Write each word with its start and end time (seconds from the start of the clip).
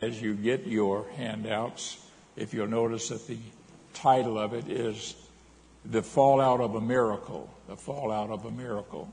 As 0.00 0.22
you 0.22 0.34
get 0.34 0.64
your 0.64 1.06
handouts, 1.16 1.98
if 2.36 2.54
you'll 2.54 2.68
notice 2.68 3.08
that 3.08 3.26
the 3.26 3.38
title 3.94 4.38
of 4.38 4.54
it 4.54 4.68
is 4.68 5.16
The 5.84 6.02
Fallout 6.02 6.60
of 6.60 6.76
a 6.76 6.80
Miracle. 6.80 7.52
The 7.66 7.74
Fallout 7.74 8.30
of 8.30 8.44
a 8.44 8.50
Miracle. 8.52 9.12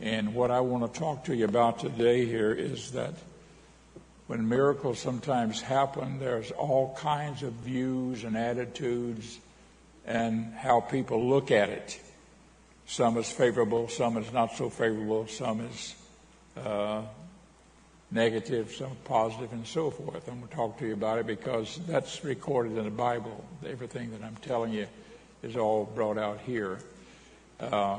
And 0.00 0.32
what 0.32 0.52
I 0.52 0.60
want 0.60 0.94
to 0.94 1.00
talk 1.00 1.24
to 1.24 1.34
you 1.34 1.44
about 1.44 1.80
today 1.80 2.24
here 2.24 2.52
is 2.52 2.92
that 2.92 3.14
when 4.28 4.48
miracles 4.48 5.00
sometimes 5.00 5.60
happen, 5.60 6.20
there's 6.20 6.52
all 6.52 6.94
kinds 6.96 7.42
of 7.42 7.52
views 7.54 8.22
and 8.22 8.36
attitudes 8.36 9.40
and 10.06 10.54
how 10.54 10.82
people 10.82 11.28
look 11.28 11.50
at 11.50 11.68
it. 11.68 12.00
Some 12.86 13.16
is 13.16 13.28
favorable, 13.28 13.88
some 13.88 14.18
is 14.18 14.32
not 14.32 14.52
so 14.54 14.70
favorable, 14.70 15.26
some 15.26 15.62
is 15.62 15.96
uh, 16.56 17.02
negative, 18.10 18.72
some 18.72 18.96
positive, 19.04 19.52
and 19.52 19.66
so 19.66 19.90
forth. 19.90 20.28
I'm 20.28 20.38
going 20.38 20.48
to 20.48 20.54
talk 20.54 20.78
to 20.78 20.86
you 20.86 20.94
about 20.94 21.18
it 21.18 21.26
because 21.26 21.78
that's 21.86 22.24
recorded 22.24 22.76
in 22.76 22.84
the 22.84 22.90
Bible. 22.90 23.44
Everything 23.66 24.10
that 24.12 24.22
I'm 24.22 24.36
telling 24.36 24.72
you 24.72 24.86
is 25.42 25.56
all 25.56 25.84
brought 25.84 26.18
out 26.18 26.40
here. 26.40 26.78
Uh, 27.60 27.98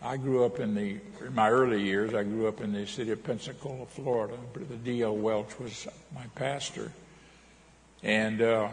I 0.00 0.16
grew 0.16 0.44
up 0.44 0.58
in 0.58 0.74
the 0.74 0.98
in 1.24 1.34
my 1.34 1.50
early 1.50 1.82
years. 1.82 2.14
I 2.14 2.24
grew 2.24 2.48
up 2.48 2.60
in 2.60 2.72
the 2.72 2.86
city 2.86 3.12
of 3.12 3.22
Pensacola, 3.22 3.86
Florida. 3.86 4.36
Brother 4.52 4.76
D.L. 4.76 5.16
Welch 5.16 5.58
was 5.60 5.86
my 6.14 6.24
pastor, 6.34 6.90
and 8.02 8.42
uh, 8.42 8.68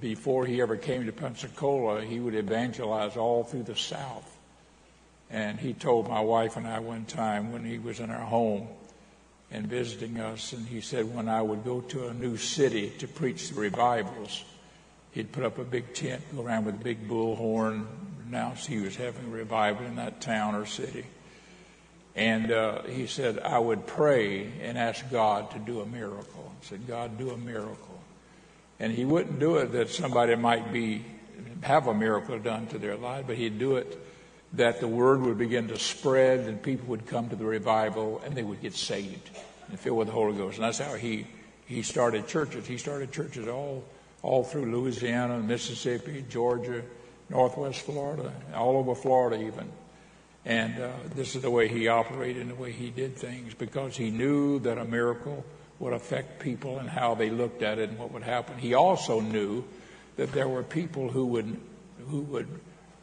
before 0.00 0.46
he 0.46 0.60
ever 0.60 0.76
came 0.76 1.06
to 1.06 1.12
Pensacola, 1.12 2.04
he 2.04 2.20
would 2.20 2.34
evangelize 2.34 3.16
all 3.16 3.44
through 3.44 3.64
the 3.64 3.76
South. 3.76 4.36
And 5.30 5.58
he 5.58 5.74
told 5.74 6.08
my 6.08 6.20
wife 6.20 6.56
and 6.56 6.66
I 6.66 6.80
one 6.80 7.04
time 7.04 7.52
when 7.52 7.64
he 7.64 7.78
was 7.78 8.00
in 8.00 8.10
our 8.10 8.24
home 8.24 8.68
and 9.50 9.66
visiting 9.66 10.20
us, 10.20 10.52
and 10.52 10.66
he 10.66 10.80
said 10.80 11.14
when 11.14 11.28
I 11.28 11.40
would 11.40 11.64
go 11.64 11.80
to 11.80 12.08
a 12.08 12.14
new 12.14 12.36
city 12.36 12.90
to 12.98 13.08
preach 13.08 13.48
the 13.48 13.60
revivals, 13.60 14.44
he'd 15.12 15.32
put 15.32 15.44
up 15.44 15.58
a 15.58 15.64
big 15.64 15.94
tent, 15.94 16.22
go 16.34 16.42
around 16.42 16.66
with 16.66 16.74
a 16.74 16.84
big 16.84 17.08
bullhorn, 17.08 17.86
announce 18.26 18.66
he 18.66 18.78
was 18.78 18.96
having 18.96 19.26
a 19.26 19.30
revival 19.30 19.86
in 19.86 19.96
that 19.96 20.20
town 20.20 20.54
or 20.54 20.66
city. 20.66 21.04
And 22.14 22.50
uh, 22.50 22.82
he 22.82 23.06
said, 23.06 23.38
I 23.38 23.58
would 23.58 23.86
pray 23.86 24.50
and 24.60 24.76
ask 24.76 25.08
God 25.10 25.50
to 25.52 25.58
do 25.58 25.80
a 25.80 25.86
miracle. 25.86 26.52
I 26.60 26.64
said, 26.66 26.86
God, 26.86 27.16
do 27.16 27.30
a 27.30 27.38
miracle. 27.38 28.00
And 28.80 28.92
he 28.92 29.04
wouldn't 29.04 29.38
do 29.38 29.56
it 29.56 29.72
that 29.72 29.88
somebody 29.90 30.34
might 30.34 30.72
be 30.72 31.04
have 31.62 31.86
a 31.86 31.94
miracle 31.94 32.38
done 32.38 32.66
to 32.68 32.78
their 32.78 32.96
life, 32.96 33.24
but 33.26 33.36
he'd 33.36 33.58
do 33.58 33.76
it 33.76 33.98
that 34.54 34.80
the 34.80 34.88
word 34.88 35.20
would 35.20 35.38
begin 35.38 35.68
to 35.68 35.78
spread 35.78 36.40
and 36.40 36.62
people 36.62 36.88
would 36.88 37.06
come 37.06 37.28
to 37.28 37.36
the 37.36 37.44
revival 37.44 38.20
and 38.24 38.34
they 38.34 38.42
would 38.42 38.62
get 38.62 38.74
saved 38.74 39.30
and 39.68 39.78
filled 39.78 39.98
with 39.98 40.08
the 40.08 40.14
Holy 40.14 40.36
Ghost. 40.36 40.56
And 40.56 40.64
that's 40.64 40.78
how 40.78 40.94
he, 40.94 41.26
he 41.66 41.82
started 41.82 42.26
churches. 42.26 42.66
He 42.66 42.78
started 42.78 43.12
churches 43.12 43.46
all, 43.46 43.84
all 44.22 44.44
through 44.44 44.66
Louisiana, 44.66 45.38
Mississippi, 45.38 46.24
Georgia, 46.28 46.82
Northwest 47.28 47.82
Florida, 47.82 48.32
all 48.54 48.76
over 48.78 48.94
Florida 48.94 49.42
even. 49.42 49.70
And 50.44 50.80
uh, 50.80 50.90
this 51.14 51.36
is 51.36 51.42
the 51.42 51.50
way 51.50 51.68
he 51.68 51.88
operated 51.88 52.40
and 52.40 52.50
the 52.50 52.54
way 52.54 52.72
he 52.72 52.90
did 52.90 53.16
things 53.16 53.52
because 53.52 53.96
he 53.96 54.10
knew 54.10 54.60
that 54.60 54.78
a 54.78 54.84
miracle 54.84 55.44
would 55.78 55.92
affect 55.92 56.40
people 56.40 56.78
and 56.78 56.88
how 56.88 57.14
they 57.14 57.28
looked 57.28 57.62
at 57.62 57.78
it 57.78 57.90
and 57.90 57.98
what 57.98 58.12
would 58.12 58.22
happen. 58.22 58.56
He 58.56 58.72
also 58.72 59.20
knew 59.20 59.64
that 60.16 60.32
there 60.32 60.48
were 60.48 60.62
people 60.62 61.10
who 61.10 61.26
would, 61.26 61.60
who 62.08 62.20
would 62.22 62.48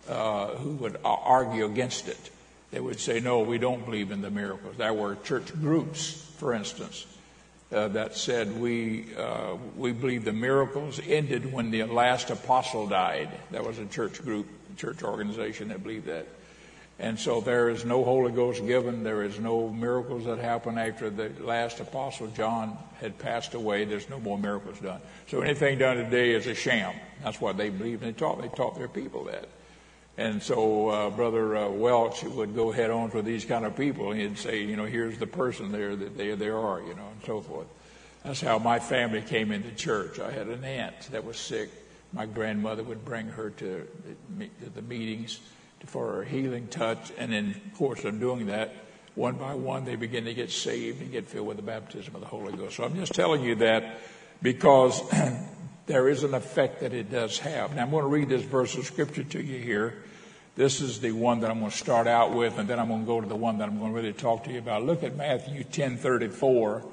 who 0.08 0.72
would 0.82 0.98
argue 1.04 1.66
against 1.66 2.08
it. 2.08 2.32
They 2.72 2.80
would 2.80 3.00
say, 3.00 3.20
no, 3.20 3.40
we 3.40 3.58
don't 3.58 3.86
believe 3.86 4.12
in 4.12 4.22
the 4.22 4.32
miracles. 4.32 4.76
There 4.78 4.94
were 4.94 5.16
church 5.16 5.54
groups, 5.62 6.12
for 6.38 6.54
instance, 6.54 7.06
uh, 7.72 7.88
that 7.90 8.16
said 8.16 8.60
we, 8.60 9.06
uh, 9.16 9.56
we 9.78 9.92
believe 9.92 10.26
the 10.26 10.34
miracles 10.34 11.00
ended 11.08 11.52
when 11.52 11.72
the 11.72 11.84
last 11.84 12.30
apostle 12.32 12.88
died. 12.88 13.30
That 13.52 13.64
was 13.66 13.80
a 13.80 13.86
church 13.86 14.22
group, 14.22 14.48
church 14.78 15.04
organization 15.04 15.70
that 15.70 15.84
believed 15.84 16.08
that. 16.08 16.28
And 16.98 17.20
so 17.20 17.42
there 17.42 17.70
is 17.70 17.84
no 17.84 18.04
Holy 18.06 18.32
Ghost 18.32 18.66
given. 18.66 19.04
There 19.04 19.24
is 19.24 19.38
no 19.40 19.70
miracles 19.70 20.26
that 20.26 20.40
happen 20.40 20.78
after 20.78 21.10
the 21.10 21.30
last 21.42 21.82
apostle 21.82 22.28
John 22.28 22.78
had 23.02 23.18
passed 23.20 23.54
away. 23.54 23.84
There's 23.84 24.10
no 24.10 24.20
more 24.20 24.38
miracles 24.38 24.80
done. 24.80 25.02
So 25.28 25.42
anything 25.42 25.78
done 25.78 25.98
today 25.98 26.32
is 26.32 26.48
a 26.48 26.56
sham. 26.56 26.94
That's 27.22 27.42
what 27.42 27.58
they 27.58 27.70
believed. 27.70 28.04
And 28.04 28.16
they 28.16 28.18
taught, 28.18 28.42
they 28.42 28.48
taught 28.48 28.78
their 28.78 28.88
people 28.88 29.26
that. 29.26 29.50
And 30.18 30.42
so 30.42 30.90
uh, 30.90 31.10
Brother 31.10 31.58
uh, 31.58 31.70
Welch 31.70 32.24
would 32.24 32.56
go 32.56 32.72
head 32.72 32.90
on 32.90 33.10
for 33.10 33.22
these 33.22 33.44
kind 33.44 33.66
of 33.66 33.76
people. 33.76 34.12
And 34.12 34.22
he'd 34.22 34.38
say, 34.38 34.64
you 34.64 34.78
know, 34.78 34.86
here's 34.86 35.18
the 35.18 35.28
person 35.28 35.72
there 35.72 35.96
that 35.96 36.18
they 36.18 36.34
there 36.36 36.58
are, 36.58 36.80
you 36.80 36.94
know, 36.94 37.08
and 37.12 37.24
so 37.26 37.42
forth. 37.42 37.68
That's 38.24 38.42
how 38.42 38.58
my 38.58 38.80
family 38.80 39.22
came 39.22 39.52
into 39.52 39.72
church. 39.72 40.20
I 40.20 40.32
had 40.32 40.48
an 40.48 40.64
aunt 40.64 41.00
that 41.12 41.26
was 41.26 41.38
sick. 41.38 41.70
My 42.14 42.26
grandmother 42.26 42.82
would 42.82 43.04
bring 43.04 43.28
her 43.28 43.50
to 43.52 43.88
the 44.74 44.82
meetings 44.82 45.40
for 45.86 46.14
her 46.14 46.24
healing 46.24 46.68
touch. 46.68 47.12
And 47.18 47.34
of 47.34 47.74
course, 47.78 48.04
in 48.06 48.20
doing 48.20 48.48
that, 48.48 48.74
one 49.16 49.36
by 49.36 49.54
one, 49.54 49.86
they 49.86 49.96
begin 49.96 50.26
to 50.26 50.34
get 50.34 50.50
saved 50.50 51.02
and 51.02 51.12
get 51.12 51.28
filled 51.28 51.48
with 51.48 51.58
the 51.58 51.64
baptism 51.64 52.16
of 52.16 52.22
the 52.22 52.28
Holy 52.28 52.54
Ghost. 52.54 52.78
So 52.78 52.84
I'm 52.84 52.96
just 52.96 53.14
telling 53.14 53.44
you 53.44 53.56
that 53.56 54.00
because 54.42 55.02
there 55.86 56.10
is 56.10 56.24
an 56.24 56.34
effect 56.34 56.80
that 56.82 56.94
it 56.94 57.12
does 57.12 57.40
have. 57.40 57.76
Now, 57.76 57.84
I'm 57.84 57.92
going 57.92 58.04
to 58.04 58.10
read 58.10 58.30
this 58.30 58.42
verse 58.42 58.76
of 58.76 58.86
scripture 58.86 59.24
to 59.24 59.42
you 59.42 59.60
here. 59.60 60.04
This 60.56 60.82
is 60.82 61.00
the 61.00 61.12
one 61.12 61.42
that 61.42 61.52
I'm 61.52 61.60
going 61.60 61.72
to 61.72 61.78
start 61.78 62.08
out 62.08 62.34
with, 62.34 62.58
and 62.58 62.68
then 62.68 62.80
I'm 62.80 62.88
going 62.88 63.02
to 63.02 63.06
go 63.06 63.22
to 63.22 63.28
the 63.28 63.36
one 63.36 63.58
that 63.60 63.68
I'm 63.68 63.78
going 63.78 63.92
to 63.92 63.96
really 63.96 64.14
talk 64.14 64.46
to 64.46 64.52
you 64.52 64.60
about. 64.60 64.84
Look 64.84 65.04
at 65.04 65.16
Matthew 65.16 65.64
10:34. 65.64 66.84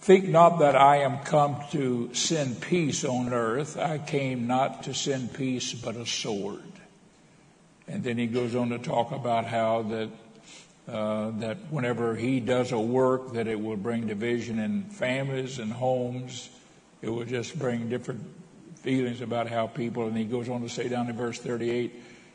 Think 0.00 0.28
not 0.28 0.60
that 0.60 0.76
I 0.76 0.98
am 0.98 1.18
come 1.20 1.56
to 1.72 2.14
send 2.14 2.60
peace 2.60 3.04
on 3.04 3.32
earth. 3.32 3.76
I 3.76 3.98
came 3.98 4.46
not 4.46 4.84
to 4.84 4.94
send 4.94 5.34
peace, 5.34 5.72
but 5.72 5.96
a 5.96 6.06
sword. 6.06 6.62
And 7.88 8.04
then 8.04 8.18
he 8.18 8.26
goes 8.26 8.54
on 8.54 8.68
to 8.68 8.78
talk 8.78 9.10
about 9.10 9.46
how 9.46 9.82
that 9.82 10.10
uh, 10.86 11.30
that 11.38 11.56
whenever 11.70 12.14
he 12.14 12.40
does 12.40 12.72
a 12.72 12.78
work, 12.78 13.32
that 13.32 13.48
it 13.48 13.60
will 13.60 13.76
bring 13.76 14.06
division 14.06 14.58
in 14.58 14.84
families 14.84 15.58
and 15.58 15.72
homes 15.72 16.50
it 17.02 17.08
will 17.08 17.24
just 17.24 17.58
bring 17.58 17.88
different 17.88 18.20
feelings 18.76 19.20
about 19.20 19.48
how 19.48 19.66
people, 19.66 20.06
and 20.06 20.16
he 20.16 20.24
goes 20.24 20.48
on 20.48 20.62
to 20.62 20.68
say 20.68 20.88
down 20.88 21.08
in 21.08 21.16
verse 21.16 21.38
38, 21.38 21.92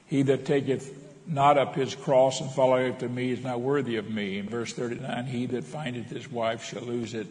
he 0.07 0.22
that 0.24 0.46
taketh 0.46 0.91
not 1.25 1.57
up 1.57 1.75
his 1.75 1.96
cross 1.96 2.41
and 2.41 2.51
followeth 2.51 2.94
after 2.94 3.09
me 3.09 3.31
is 3.31 3.44
not 3.44 3.62
worthy 3.62 3.96
of 3.96 4.09
me. 4.09 4.38
In 4.38 4.50
verse 4.50 4.74
39, 4.74 5.25
he 5.25 5.46
that 5.47 5.63
findeth 5.63 6.09
his 6.09 6.29
wife 6.29 6.66
shall 6.66 6.81
lose 6.81 7.13
it, 7.13 7.28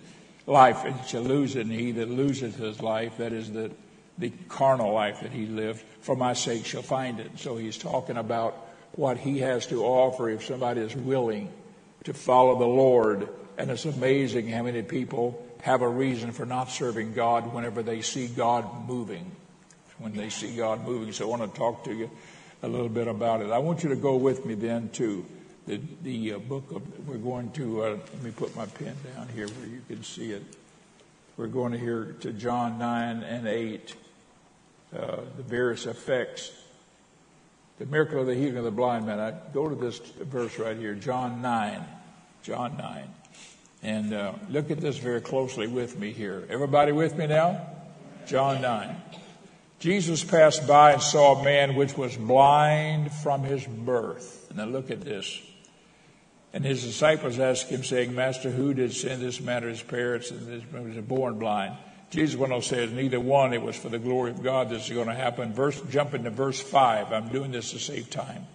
life 0.47 0.85
and 0.85 0.95
shall 1.07 1.23
lose 1.23 1.57
it, 1.57 1.67
and 1.67 1.73
he 1.73 1.93
that 1.93 2.09
loseth 2.09 2.57
his 2.57 2.81
life, 2.81 3.19
that 3.19 3.33
is 3.33 3.53
the, 3.53 3.71
the 4.19 4.33
carnal 4.49 4.93
life 4.93 5.21
that 5.21 5.33
he 5.33 5.47
lived, 5.47 5.85
for 6.01 6.17
my 6.17 6.33
sake 6.33 6.65
shall 6.65 6.83
find 6.83 7.21
it. 7.21 7.31
So 7.37 7.57
he's 7.57 7.77
talking 7.77 8.17
about 8.17 8.57
what 8.93 9.19
he 9.19 9.39
has 9.41 9.67
to 9.67 9.85
offer 9.85 10.29
if 10.29 10.45
somebody 10.45 10.81
is 10.81 10.97
willing 10.97 11.51
to 12.05 12.15
follow 12.15 12.59
the 12.59 12.67
Lord. 12.67 13.29
And 13.59 13.71
it's 13.71 13.85
amazing 13.85 14.49
how 14.49 14.63
many 14.63 14.83
people 14.83 15.47
have 15.63 15.81
a 15.81 15.89
reason 15.89 16.33
for 16.33 16.45
not 16.45 16.71
serving 16.71 17.15
God 17.15 17.53
whenever 17.53 17.83
they 17.83 18.03
see 18.03 18.27
God 18.27 18.89
moving. 18.89 19.31
When 19.99 20.13
they 20.13 20.29
see 20.29 20.57
God 20.57 20.85
moving. 20.85 21.13
So 21.13 21.25
I 21.25 21.29
want 21.29 21.53
to 21.53 21.59
talk 21.59 21.85
to 21.85 21.95
you 21.95 22.11
a 22.63 22.69
little 22.69 22.89
bit 22.89 23.07
about 23.07 23.43
it. 23.43 23.51
I 23.51 23.59
want 23.59 23.85
you 23.85 23.89
to 23.91 23.97
go 23.97 24.17
with 24.17 24.45
me 24.45 24.55
then 24.55 24.89
to 24.95 25.25
the, 25.67 25.81
the 26.03 26.35
uh, 26.35 26.39
book 26.39 26.73
of, 26.73 27.09
we're 27.09 27.17
going 27.17 27.53
to, 27.53 27.85
uh, 27.85 27.89
let 27.91 28.23
me 28.23 28.33
put 28.33 28.55
my 28.57 28.67
pen 28.67 28.97
down 29.15 29.29
here 29.29 29.47
where 29.47 29.69
you 29.69 29.83
can 29.87 30.03
see 30.03 30.33
it. 30.33 30.43
We're 31.37 31.47
going 31.47 31.73
to 31.73 31.79
hear 31.79 32.17
to 32.21 32.33
John 32.33 32.79
9 32.79 33.23
and 33.23 33.47
8, 33.47 33.95
uh, 34.95 35.17
the 35.37 35.43
various 35.45 35.87
effects. 35.87 36.51
The 37.79 37.87
miracle 37.87 38.21
of 38.21 38.27
the 38.27 38.35
healing 38.35 38.57
of 38.57 38.65
the 38.65 38.73
blind 38.73 39.07
man. 39.07 39.21
I 39.21 39.33
go 39.53 39.69
to 39.69 39.77
this 39.77 39.99
verse 39.99 40.59
right 40.59 40.77
here, 40.77 40.95
John 40.95 41.41
9. 41.41 41.85
John 42.43 42.77
9. 42.77 43.09
And 43.83 44.15
uh, 44.15 44.35
look 44.49 44.71
at 44.71 44.81
this 44.81 44.99
very 44.99 45.21
closely 45.21 45.67
with 45.67 45.99
me 45.99 46.13
here. 46.13 46.47
Everybody 46.49 46.93
with 46.93 47.17
me 47.17 47.27
now? 47.27 47.67
John 48.27 48.63
9. 48.63 48.97
Jesus 49.81 50.23
passed 50.23 50.69
by 50.69 50.93
and 50.93 51.03
saw 51.03 51.41
a 51.41 51.45
man 51.45 51.75
which 51.75 51.97
was 51.97 52.17
blind 52.17 53.13
from 53.13 53.43
his 53.43 53.67
birth. 53.67 54.53
Now 54.55 54.67
look 54.67 54.93
at 54.93 55.01
this. 55.01 55.41
And 56.53 56.65
his 56.65 56.85
disciples 56.85 57.41
asked 57.41 57.71
him, 57.71 57.83
saying, 57.83 58.15
Master, 58.15 58.51
who 58.51 58.75
did 58.75 58.93
send 58.93 59.23
this 59.23 59.41
man 59.41 59.65
or 59.65 59.71
his 59.71 59.83
parents 59.83 60.31
and 60.31 60.47
this 60.47 60.63
man 60.71 60.95
was 60.95 61.05
born 61.05 61.39
blind? 61.39 61.77
Jesus 62.11 62.37
went 62.37 62.53
on 62.53 62.61
to 62.61 62.67
say, 62.67 62.87
neither 62.87 63.19
one, 63.19 63.55
it 63.55 63.63
was 63.63 63.75
for 63.75 63.89
the 63.89 63.99
glory 63.99 64.31
of 64.31 64.43
God 64.43 64.69
this 64.69 64.85
is 64.85 64.95
going 64.95 65.09
to 65.09 65.15
happen. 65.15 65.53
Verse, 65.55 65.81
jump 65.91 66.15
into 66.15 66.31
verse 66.31 66.61
5. 66.61 67.11
I'm 67.11 67.29
doing 67.31 67.51
this 67.51 67.71
to 67.71 67.79
save 67.79 68.11
time. 68.11 68.47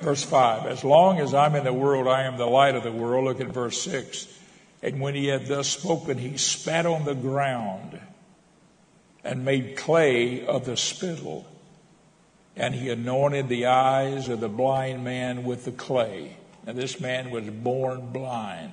Verse 0.00 0.22
5 0.22 0.66
As 0.66 0.84
long 0.84 1.18
as 1.18 1.34
I'm 1.34 1.54
in 1.54 1.64
the 1.64 1.72
world, 1.72 2.06
I 2.06 2.22
am 2.22 2.36
the 2.36 2.46
light 2.46 2.74
of 2.74 2.82
the 2.82 2.92
world. 2.92 3.24
Look 3.24 3.40
at 3.40 3.48
verse 3.48 3.80
6. 3.82 4.28
And 4.82 5.00
when 5.00 5.14
he 5.14 5.26
had 5.26 5.46
thus 5.46 5.68
spoken, 5.68 6.18
he 6.18 6.36
spat 6.36 6.86
on 6.86 7.04
the 7.04 7.14
ground 7.14 8.00
and 9.24 9.44
made 9.44 9.76
clay 9.76 10.46
of 10.46 10.64
the 10.64 10.76
spittle. 10.76 11.46
And 12.56 12.74
he 12.74 12.90
anointed 12.90 13.48
the 13.48 13.66
eyes 13.66 14.28
of 14.28 14.40
the 14.40 14.48
blind 14.48 15.04
man 15.04 15.44
with 15.44 15.64
the 15.64 15.72
clay. 15.72 16.36
And 16.66 16.78
this 16.78 17.00
man 17.00 17.30
was 17.30 17.48
born 17.48 18.12
blind. 18.12 18.72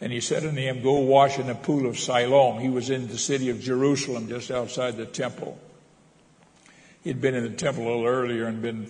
And 0.00 0.12
he 0.12 0.20
said 0.20 0.44
unto 0.44 0.60
him, 0.60 0.82
Go 0.82 0.98
wash 0.98 1.38
in 1.38 1.46
the 1.46 1.54
pool 1.54 1.86
of 1.86 1.98
Siloam. 1.98 2.58
He 2.58 2.68
was 2.68 2.90
in 2.90 3.08
the 3.08 3.18
city 3.18 3.48
of 3.48 3.60
Jerusalem, 3.60 4.28
just 4.28 4.50
outside 4.50 4.96
the 4.96 5.06
temple. 5.06 5.58
He'd 7.02 7.20
been 7.20 7.34
in 7.34 7.44
the 7.44 7.56
temple 7.56 7.84
a 7.84 7.88
little 7.88 8.06
earlier 8.06 8.46
and 8.46 8.60
been 8.60 8.88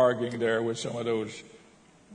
arguing 0.00 0.38
there 0.38 0.62
with 0.62 0.78
some 0.78 0.96
of 0.96 1.04
those 1.04 1.42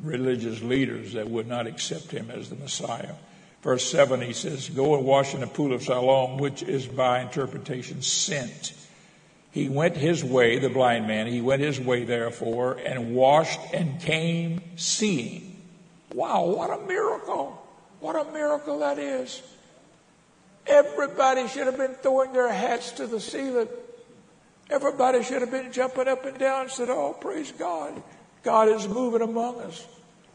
religious 0.01 0.61
leaders 0.61 1.13
that 1.13 1.29
would 1.29 1.47
not 1.47 1.67
accept 1.67 2.11
him 2.11 2.29
as 2.29 2.49
the 2.49 2.55
Messiah. 2.55 3.13
Verse 3.61 3.89
7, 3.89 4.21
he 4.21 4.33
says, 4.33 4.69
Go 4.69 4.95
and 4.95 5.05
wash 5.05 5.33
in 5.33 5.39
the 5.39 5.47
pool 5.47 5.73
of 5.73 5.83
Siloam, 5.83 6.37
which 6.37 6.61
is 6.61 6.85
by 6.85 7.21
interpretation 7.21 8.01
sent. 8.01 8.73
He 9.51 9.69
went 9.69 9.95
his 9.95 10.23
way, 10.23 10.59
the 10.59 10.69
blind 10.69 11.07
man, 11.07 11.27
he 11.27 11.41
went 11.41 11.61
his 11.61 11.79
way, 11.79 12.03
therefore, 12.03 12.73
and 12.73 13.15
washed 13.15 13.59
and 13.73 13.99
came 14.01 14.61
seeing. 14.75 15.61
Wow, 16.13 16.45
what 16.45 16.69
a 16.69 16.85
miracle! 16.85 17.61
What 18.01 18.15
a 18.15 18.31
miracle 18.31 18.79
that 18.79 18.99
is. 18.99 19.41
Everybody 20.67 21.47
should 21.47 21.65
have 21.65 21.77
been 21.77 21.95
throwing 21.95 22.33
their 22.33 22.51
hats 22.51 22.91
to 22.93 23.07
the 23.07 23.19
ceiling. 23.19 23.67
Everybody 24.69 25.23
should 25.23 25.41
have 25.41 25.51
been 25.51 25.71
jumping 25.71 26.07
up 26.07 26.25
and 26.25 26.38
down 26.38 26.62
and 26.62 26.71
said, 26.71 26.89
Oh, 26.89 27.13
praise 27.13 27.51
God. 27.51 28.01
God 28.44 28.69
is 28.69 28.88
moving 28.88 29.21
among 29.21 29.59
us. 29.62 29.85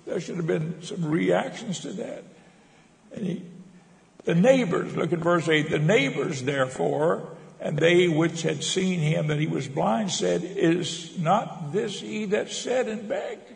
There 0.07 0.21
should 0.21 0.37
have 0.37 0.47
been 0.47 0.83
some 0.83 1.05
reactions 1.05 1.81
to 1.81 1.93
that. 1.93 2.25
And 3.15 3.27
he, 3.27 3.43
the 4.25 4.35
neighbors, 4.35 4.97
look 4.97 5.13
at 5.13 5.19
verse 5.19 5.49
8, 5.49 5.71
the 5.71 5.79
neighbors, 5.79 6.43
therefore, 6.43 7.29
and 7.61 7.79
they 7.79 8.09
which 8.09 8.43
had 8.43 8.65
seen 8.65 9.01
him 9.01 9.27
that 9.29 9.39
he 9.39 9.47
was 9.47 9.69
blind 9.69 10.11
said, 10.11 10.43
Is 10.43 11.19
not 11.19 11.73
this 11.73 12.01
he 12.01 12.25
that 12.27 12.51
said 12.51 12.89
and 12.89 13.09
begged? 13.09 13.53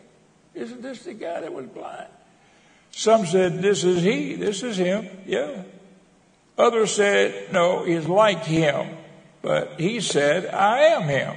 Isn't 0.53 0.81
this 0.81 1.03
the 1.03 1.13
guy 1.13 1.41
that 1.41 1.53
was 1.53 1.65
blind? 1.65 2.07
Some 2.91 3.25
said, 3.25 3.61
This 3.61 3.83
is 3.83 4.03
he, 4.03 4.35
this 4.35 4.63
is 4.63 4.77
him. 4.77 5.07
Yeah. 5.25 5.63
Others 6.57 6.91
said, 6.91 7.51
No, 7.51 7.83
he's 7.83 8.07
like 8.07 8.45
him. 8.45 8.95
But 9.45 9.79
he 9.79 10.01
said, 10.01 10.47
I 10.47 10.79
am 10.95 11.03
him. 11.03 11.35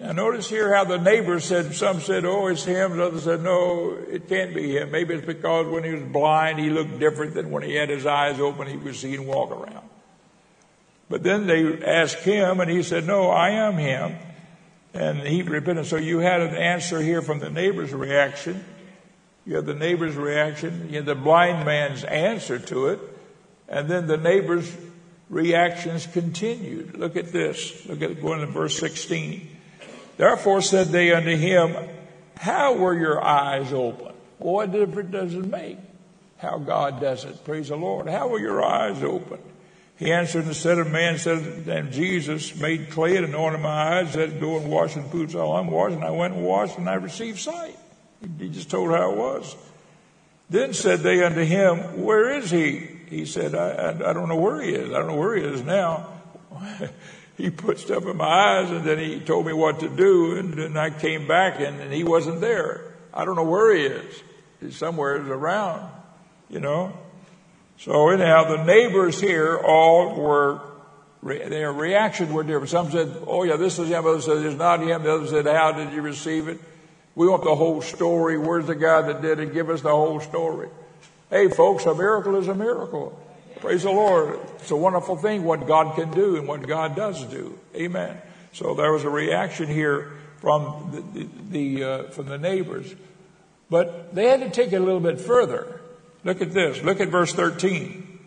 Now 0.00 0.10
notice 0.10 0.48
here 0.48 0.74
how 0.74 0.82
the 0.82 0.98
neighbors 0.98 1.44
said, 1.44 1.72
some 1.72 2.00
said, 2.00 2.24
oh, 2.24 2.48
it's 2.48 2.64
him. 2.64 2.90
And 2.90 3.00
others 3.00 3.22
said, 3.22 3.44
no, 3.44 3.92
it 3.92 4.28
can't 4.28 4.52
be 4.52 4.76
him. 4.76 4.90
Maybe 4.90 5.14
it's 5.14 5.24
because 5.24 5.68
when 5.68 5.84
he 5.84 5.92
was 5.92 6.02
blind, 6.02 6.58
he 6.58 6.68
looked 6.68 6.98
different 6.98 7.34
than 7.34 7.52
when 7.52 7.62
he 7.62 7.76
had 7.76 7.90
his 7.90 8.06
eyes 8.06 8.40
open, 8.40 8.66
he 8.66 8.76
was 8.76 8.98
seen 8.98 9.24
walk 9.24 9.52
around. 9.52 9.88
But 11.08 11.22
then 11.22 11.46
they 11.46 11.80
asked 11.80 12.24
him 12.24 12.58
and 12.58 12.68
he 12.68 12.82
said, 12.82 13.06
no, 13.06 13.30
I 13.30 13.50
am 13.50 13.74
him. 13.74 14.16
And 14.92 15.20
he 15.20 15.42
repented. 15.42 15.86
So 15.86 15.94
you 15.94 16.18
had 16.18 16.40
an 16.40 16.56
answer 16.56 17.00
here 17.00 17.22
from 17.22 17.38
the 17.38 17.50
neighbor's 17.50 17.94
reaction. 17.94 18.64
You 19.46 19.54
had 19.54 19.66
the 19.66 19.74
neighbor's 19.74 20.16
reaction. 20.16 20.88
You 20.90 20.96
had 20.96 21.06
the 21.06 21.14
blind 21.14 21.64
man's 21.64 22.02
answer 22.02 22.58
to 22.58 22.88
it. 22.88 23.00
And 23.68 23.88
then 23.88 24.08
the 24.08 24.16
neighbor's 24.16 24.76
reactions 25.30 26.06
continued. 26.06 26.98
Look 26.98 27.16
at 27.16 27.32
this. 27.32 27.86
Look 27.86 28.02
at 28.02 28.20
going 28.20 28.40
to 28.40 28.46
verse 28.46 28.78
16. 28.78 29.48
Therefore 30.18 30.60
said 30.60 30.88
they 30.88 31.12
unto 31.12 31.34
him, 31.34 31.74
How 32.36 32.74
were 32.74 32.94
your 32.94 33.24
eyes 33.24 33.72
open? 33.72 34.12
What 34.38 34.72
difference 34.72 35.12
does 35.12 35.34
it 35.34 35.46
make? 35.46 35.78
How 36.36 36.58
God 36.58 37.00
does 37.00 37.24
it. 37.24 37.44
Praise 37.44 37.68
the 37.68 37.76
Lord. 37.76 38.08
How 38.08 38.28
were 38.28 38.40
your 38.40 38.62
eyes 38.64 39.02
open? 39.02 39.38
He 39.98 40.10
answered 40.12 40.46
and 40.46 40.56
said, 40.56 40.78
A 40.78 40.84
man 40.86 41.18
said, 41.18 41.68
and 41.68 41.92
Jesus 41.92 42.56
made 42.56 42.90
clay 42.90 43.16
and 43.16 43.26
anointed 43.26 43.60
my 43.60 43.98
eyes, 43.98 44.12
said, 44.12 44.40
Go 44.40 44.58
and 44.58 44.70
wash 44.70 44.96
in 44.96 45.04
pools. 45.04 45.32
So 45.32 45.52
I'm 45.52 45.70
washing. 45.70 46.02
I 46.02 46.10
went 46.10 46.34
and 46.34 46.44
washed 46.44 46.78
and 46.78 46.88
I 46.88 46.94
received 46.94 47.38
sight. 47.38 47.76
He 48.38 48.48
just 48.48 48.70
told 48.70 48.90
how 48.90 49.12
it 49.12 49.16
was. 49.16 49.56
Then 50.48 50.72
said 50.72 51.00
they 51.00 51.22
unto 51.22 51.44
him, 51.44 52.02
Where 52.02 52.38
is 52.38 52.50
he? 52.50 52.89
He 53.10 53.26
said, 53.26 53.56
I, 53.56 53.70
I, 53.70 54.10
I 54.10 54.12
don't 54.12 54.28
know 54.28 54.36
where 54.36 54.62
he 54.62 54.70
is. 54.70 54.90
I 54.90 54.98
don't 54.98 55.08
know 55.08 55.16
where 55.16 55.36
he 55.36 55.42
is 55.42 55.62
now. 55.62 56.08
he 57.36 57.50
put 57.50 57.80
stuff 57.80 58.06
in 58.06 58.16
my 58.16 58.24
eyes 58.24 58.70
and 58.70 58.84
then 58.84 58.98
he 58.98 59.18
told 59.18 59.46
me 59.46 59.52
what 59.52 59.80
to 59.80 59.88
do 59.88 60.36
and 60.36 60.54
then 60.54 60.76
I 60.76 60.90
came 60.90 61.26
back 61.26 61.60
and, 61.60 61.80
and 61.80 61.92
he 61.92 62.04
wasn't 62.04 62.40
there. 62.40 62.94
I 63.12 63.24
don't 63.24 63.34
know 63.34 63.44
where 63.44 63.74
he 63.74 63.82
is. 63.82 64.22
He's 64.60 64.76
somewhere 64.76 65.16
around, 65.16 65.90
you 66.48 66.60
know. 66.60 66.96
So 67.78 68.10
anyhow, 68.10 68.56
the 68.56 68.64
neighbors 68.64 69.20
here 69.20 69.58
all 69.58 70.14
were, 70.14 70.60
their 71.22 71.72
reactions 71.72 72.30
were 72.30 72.44
different. 72.44 72.68
Some 72.68 72.92
said, 72.92 73.10
oh 73.26 73.42
yeah, 73.42 73.56
this 73.56 73.78
is 73.80 73.88
him. 73.88 74.06
Others 74.06 74.26
said, 74.26 74.36
it's 74.44 74.56
not 74.56 74.80
him. 74.80 75.02
The 75.02 75.14
others 75.14 75.30
said, 75.30 75.46
how 75.46 75.72
did 75.72 75.92
you 75.92 76.02
receive 76.02 76.46
it? 76.46 76.60
We 77.16 77.26
want 77.26 77.42
the 77.42 77.56
whole 77.56 77.82
story. 77.82 78.38
Where's 78.38 78.66
the 78.66 78.76
guy 78.76 79.02
that 79.02 79.20
did 79.20 79.40
it? 79.40 79.52
Give 79.52 79.68
us 79.68 79.80
the 79.80 79.90
whole 79.90 80.20
story. 80.20 80.68
Hey 81.30 81.48
folks, 81.48 81.86
a 81.86 81.94
miracle 81.94 82.34
is 82.34 82.48
a 82.48 82.54
miracle. 82.56 83.16
Praise 83.60 83.84
the 83.84 83.92
Lord. 83.92 84.40
It's 84.56 84.72
a 84.72 84.76
wonderful 84.76 85.14
thing 85.14 85.44
what 85.44 85.64
God 85.64 85.94
can 85.94 86.10
do 86.10 86.36
and 86.36 86.48
what 86.48 86.66
God 86.66 86.96
does 86.96 87.22
do. 87.24 87.56
Amen. 87.76 88.20
So 88.52 88.74
there 88.74 88.92
was 88.92 89.04
a 89.04 89.10
reaction 89.10 89.68
here 89.68 90.10
from 90.38 91.04
the, 91.14 91.28
the, 91.50 91.84
uh, 91.84 92.02
from 92.10 92.26
the 92.26 92.36
neighbors, 92.36 92.92
but 93.68 94.12
they 94.12 94.26
had 94.26 94.40
to 94.40 94.50
take 94.50 94.72
it 94.72 94.80
a 94.80 94.84
little 94.84 94.98
bit 94.98 95.20
further. 95.20 95.80
Look 96.24 96.42
at 96.42 96.52
this. 96.52 96.82
Look 96.82 96.98
at 96.98 97.10
verse 97.10 97.32
13. 97.32 98.18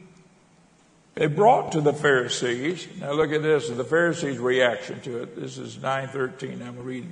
They 1.15 1.27
brought 1.27 1.73
to 1.73 1.81
the 1.81 1.93
Pharisees. 1.93 2.87
Now 3.01 3.11
look 3.11 3.33
at 3.33 3.43
this. 3.43 3.67
The 3.67 3.83
Pharisees' 3.83 4.39
reaction 4.39 5.01
to 5.01 5.23
it. 5.23 5.35
This 5.35 5.57
is 5.57 5.75
9:13. 5.75 6.65
I'm 6.65 6.81
reading 6.81 7.11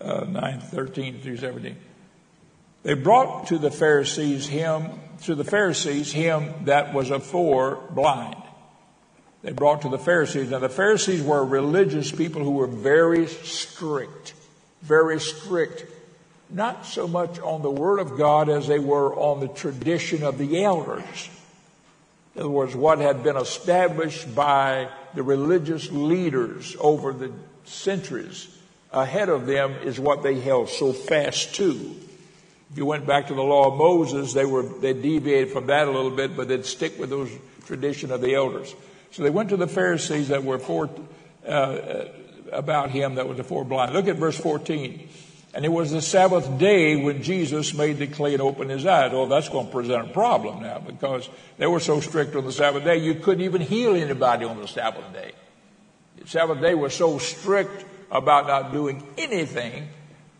uh, 0.00 0.20
9:13 0.20 1.22
through 1.22 1.38
17. 1.38 1.76
They 2.84 2.94
brought 2.94 3.48
to 3.48 3.58
the 3.58 3.70
Pharisees 3.70 4.46
him 4.46 5.00
to 5.22 5.34
the 5.34 5.44
Pharisees 5.44 6.12
him 6.12 6.52
that 6.64 6.92
was 6.92 7.10
afore 7.10 7.82
blind. 7.90 8.36
They 9.42 9.52
brought 9.52 9.82
to 9.82 9.88
the 9.88 9.98
Pharisees. 9.98 10.50
Now 10.50 10.58
the 10.58 10.68
Pharisees 10.68 11.22
were 11.22 11.44
religious 11.44 12.10
people 12.10 12.42
who 12.42 12.52
were 12.52 12.66
very 12.66 13.26
strict, 13.26 14.34
very 14.82 15.20
strict, 15.20 15.84
not 16.50 16.86
so 16.86 17.08
much 17.08 17.38
on 17.40 17.62
the 17.62 17.70
Word 17.70 18.00
of 18.00 18.16
God 18.18 18.48
as 18.48 18.66
they 18.66 18.78
were 18.78 19.14
on 19.14 19.40
the 19.40 19.48
tradition 19.48 20.22
of 20.22 20.38
the 20.38 20.62
elders. 20.62 21.30
In 22.34 22.40
other 22.40 22.50
words, 22.50 22.74
what 22.74 22.98
had 22.98 23.22
been 23.22 23.36
established 23.36 24.34
by 24.34 24.88
the 25.14 25.22
religious 25.22 25.90
leaders 25.90 26.76
over 26.80 27.12
the 27.12 27.32
centuries 27.64 28.48
ahead 28.92 29.28
of 29.28 29.46
them 29.46 29.72
is 29.84 29.98
what 29.98 30.22
they 30.22 30.40
held 30.40 30.68
so 30.68 30.92
fast 30.92 31.54
to. 31.54 31.96
If 32.70 32.78
you 32.78 32.86
went 32.86 33.06
back 33.06 33.28
to 33.28 33.34
the 33.34 33.42
law 33.42 33.72
of 33.72 33.78
Moses, 33.78 34.32
they 34.32 34.44
were 34.44 34.62
they 34.62 34.92
deviated 34.92 35.52
from 35.52 35.66
that 35.66 35.86
a 35.86 35.90
little 35.90 36.10
bit, 36.10 36.36
but 36.36 36.48
they'd 36.48 36.64
stick 36.64 36.98
with 36.98 37.10
those 37.10 37.30
tradition 37.66 38.10
of 38.10 38.20
the 38.20 38.34
elders. 38.34 38.74
So 39.10 39.22
they 39.22 39.30
went 39.30 39.50
to 39.50 39.56
the 39.56 39.68
Pharisees 39.68 40.28
that 40.28 40.42
were 40.42 40.58
for, 40.58 40.90
uh, 41.46 42.06
about 42.50 42.90
him 42.90 43.14
that 43.14 43.28
was 43.28 43.36
the 43.36 43.44
four 43.44 43.64
blind. 43.64 43.92
Look 43.92 44.08
at 44.08 44.16
verse 44.16 44.36
14. 44.38 45.08
And 45.54 45.64
it 45.64 45.68
was 45.68 45.92
the 45.92 46.02
Sabbath 46.02 46.58
day 46.58 46.96
when 46.96 47.22
Jesus 47.22 47.74
made 47.74 47.98
the 47.98 48.08
clay 48.08 48.32
and 48.32 48.42
opened 48.42 48.70
his 48.70 48.84
eyes. 48.84 49.12
Oh, 49.14 49.26
that's 49.26 49.48
going 49.48 49.66
to 49.66 49.72
present 49.72 50.10
a 50.10 50.12
problem 50.12 50.62
now 50.62 50.80
because 50.80 51.28
they 51.58 51.68
were 51.68 51.78
so 51.78 52.00
strict 52.00 52.34
on 52.34 52.44
the 52.44 52.50
Sabbath 52.50 52.82
day, 52.82 52.96
you 52.96 53.14
couldn't 53.14 53.44
even 53.44 53.60
heal 53.60 53.94
anybody 53.94 54.44
on 54.44 54.60
the 54.60 54.66
Sabbath 54.66 55.12
day. 55.12 55.30
The 56.16 56.26
Sabbath 56.26 56.60
day 56.60 56.74
was 56.74 56.92
so 56.92 57.18
strict 57.18 57.84
about 58.10 58.48
not 58.48 58.72
doing 58.72 59.06
anything 59.16 59.88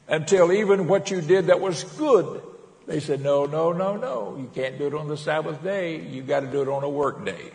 until 0.09 0.53
even 0.53 0.87
what 0.89 1.11
you 1.11 1.21
did 1.21 1.47
that 1.47 1.61
was 1.61 1.85
good. 1.85 2.43
They 2.87 3.01
said, 3.01 3.23
no, 3.23 3.47
no, 3.47 3.73
no, 3.73 3.97
no. 3.97 4.37
You 4.39 4.51
can't 4.55 4.79
do 4.79 4.87
it 4.87 4.95
on 4.95 5.09
the 5.09 5.17
Sabbath 5.17 5.63
day. 5.63 6.01
You 6.01 6.23
got 6.23 6.41
to 6.41 6.47
do 6.47 6.63
it 6.63 6.69
on 6.69 6.85
a 6.85 6.89
work 6.89 7.25
day. 7.25 7.51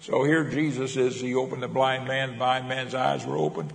So 0.00 0.24
here 0.24 0.44
Jesus 0.44 0.96
is, 0.96 1.20
he 1.20 1.34
opened 1.34 1.62
the 1.62 1.68
blind 1.68 2.08
man, 2.08 2.38
blind 2.38 2.68
man's 2.68 2.94
eyes 2.94 3.26
were 3.26 3.36
opened. 3.36 3.72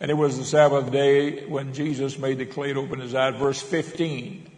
And 0.00 0.10
it 0.10 0.14
was 0.14 0.38
the 0.38 0.44
Sabbath 0.44 0.92
day 0.92 1.46
when 1.46 1.74
Jesus 1.74 2.18
made 2.18 2.38
the 2.38 2.46
clay 2.46 2.72
open 2.74 3.00
his 3.00 3.14
eyes. 3.14 3.34
Verse 3.34 3.60
15. 3.60 4.50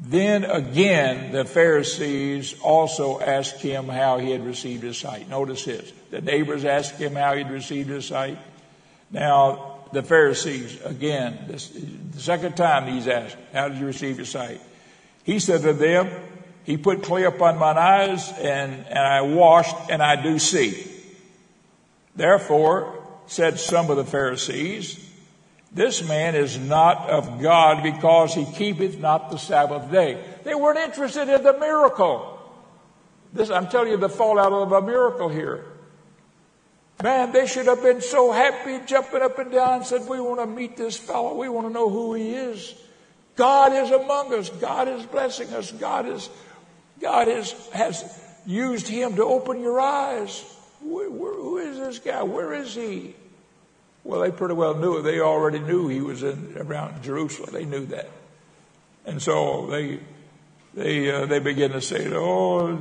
Then 0.00 0.44
again, 0.44 1.32
the 1.32 1.44
Pharisees 1.44 2.54
also 2.62 3.18
asked 3.20 3.62
him 3.62 3.88
how 3.88 4.18
he 4.18 4.30
had 4.30 4.44
received 4.44 4.82
his 4.82 4.98
sight. 4.98 5.28
Notice 5.28 5.64
this. 5.64 5.92
The 6.10 6.20
neighbors 6.20 6.64
asked 6.64 6.98
him 6.98 7.14
how 7.14 7.34
he'd 7.34 7.50
received 7.50 7.88
his 7.88 8.06
sight. 8.06 8.38
Now, 9.10 9.77
the 9.92 10.02
Pharisees 10.02 10.80
again. 10.82 11.38
This, 11.46 11.68
the 11.68 12.20
second 12.20 12.56
time 12.56 12.92
he's 12.92 13.08
asked, 13.08 13.36
How 13.52 13.68
did 13.68 13.78
you 13.78 13.86
receive 13.86 14.16
your 14.16 14.26
sight? 14.26 14.60
He 15.24 15.38
said 15.38 15.62
to 15.62 15.72
them, 15.72 16.10
He 16.64 16.76
put 16.76 17.02
clay 17.02 17.24
upon 17.24 17.58
mine 17.58 17.78
eyes, 17.78 18.32
and, 18.32 18.86
and 18.86 18.98
I 18.98 19.22
washed, 19.22 19.76
and 19.90 20.02
I 20.02 20.20
do 20.22 20.38
see. 20.38 20.86
Therefore, 22.16 22.98
said 23.26 23.58
some 23.58 23.90
of 23.90 23.96
the 23.96 24.04
Pharisees, 24.04 25.06
This 25.72 26.06
man 26.06 26.34
is 26.34 26.58
not 26.58 27.08
of 27.08 27.40
God 27.40 27.82
because 27.82 28.34
he 28.34 28.44
keepeth 28.44 28.98
not 28.98 29.30
the 29.30 29.38
Sabbath 29.38 29.90
day. 29.90 30.22
They 30.44 30.54
weren't 30.54 30.78
interested 30.78 31.28
in 31.28 31.42
the 31.42 31.58
miracle. 31.58 32.34
This, 33.32 33.50
I'm 33.50 33.68
telling 33.68 33.90
you 33.90 33.98
the 33.98 34.08
fallout 34.08 34.52
of 34.52 34.72
a 34.72 34.82
miracle 34.82 35.28
here. 35.28 35.66
Man, 37.02 37.30
they 37.30 37.46
should 37.46 37.66
have 37.66 37.82
been 37.82 38.00
so 38.00 38.32
happy, 38.32 38.80
jumping 38.84 39.22
up 39.22 39.38
and 39.38 39.52
down, 39.52 39.74
and 39.74 39.86
said, 39.86 40.08
We 40.08 40.20
want 40.20 40.40
to 40.40 40.46
meet 40.46 40.76
this 40.76 40.96
fellow. 40.96 41.34
We 41.34 41.48
want 41.48 41.68
to 41.68 41.72
know 41.72 41.88
who 41.88 42.14
he 42.14 42.30
is. 42.30 42.74
God 43.36 43.72
is 43.72 43.92
among 43.92 44.34
us. 44.34 44.50
God 44.50 44.88
is 44.88 45.06
blessing 45.06 45.52
us. 45.54 45.70
God 45.70 46.08
is, 46.08 46.28
God 47.00 47.28
is, 47.28 47.52
has 47.72 48.20
used 48.44 48.88
him 48.88 49.14
to 49.14 49.24
open 49.24 49.60
your 49.60 49.80
eyes. 49.80 50.42
Where, 50.82 51.08
where, 51.08 51.34
who 51.34 51.58
is 51.58 51.78
this 51.78 52.00
guy? 52.00 52.24
Where 52.24 52.52
is 52.52 52.74
he? 52.74 53.14
Well, 54.02 54.20
they 54.20 54.32
pretty 54.32 54.54
well 54.54 54.74
knew 54.74 54.98
it. 54.98 55.02
They 55.02 55.20
already 55.20 55.60
knew 55.60 55.86
he 55.86 56.00
was 56.00 56.24
in 56.24 56.56
around 56.56 57.02
Jerusalem. 57.02 57.50
They 57.52 57.64
knew 57.64 57.86
that, 57.86 58.08
and 59.04 59.20
so 59.20 59.66
they 59.66 60.00
they 60.74 61.10
uh, 61.10 61.26
they 61.26 61.40
begin 61.40 61.72
to 61.72 61.80
say, 61.80 62.10
"Oh, 62.14 62.78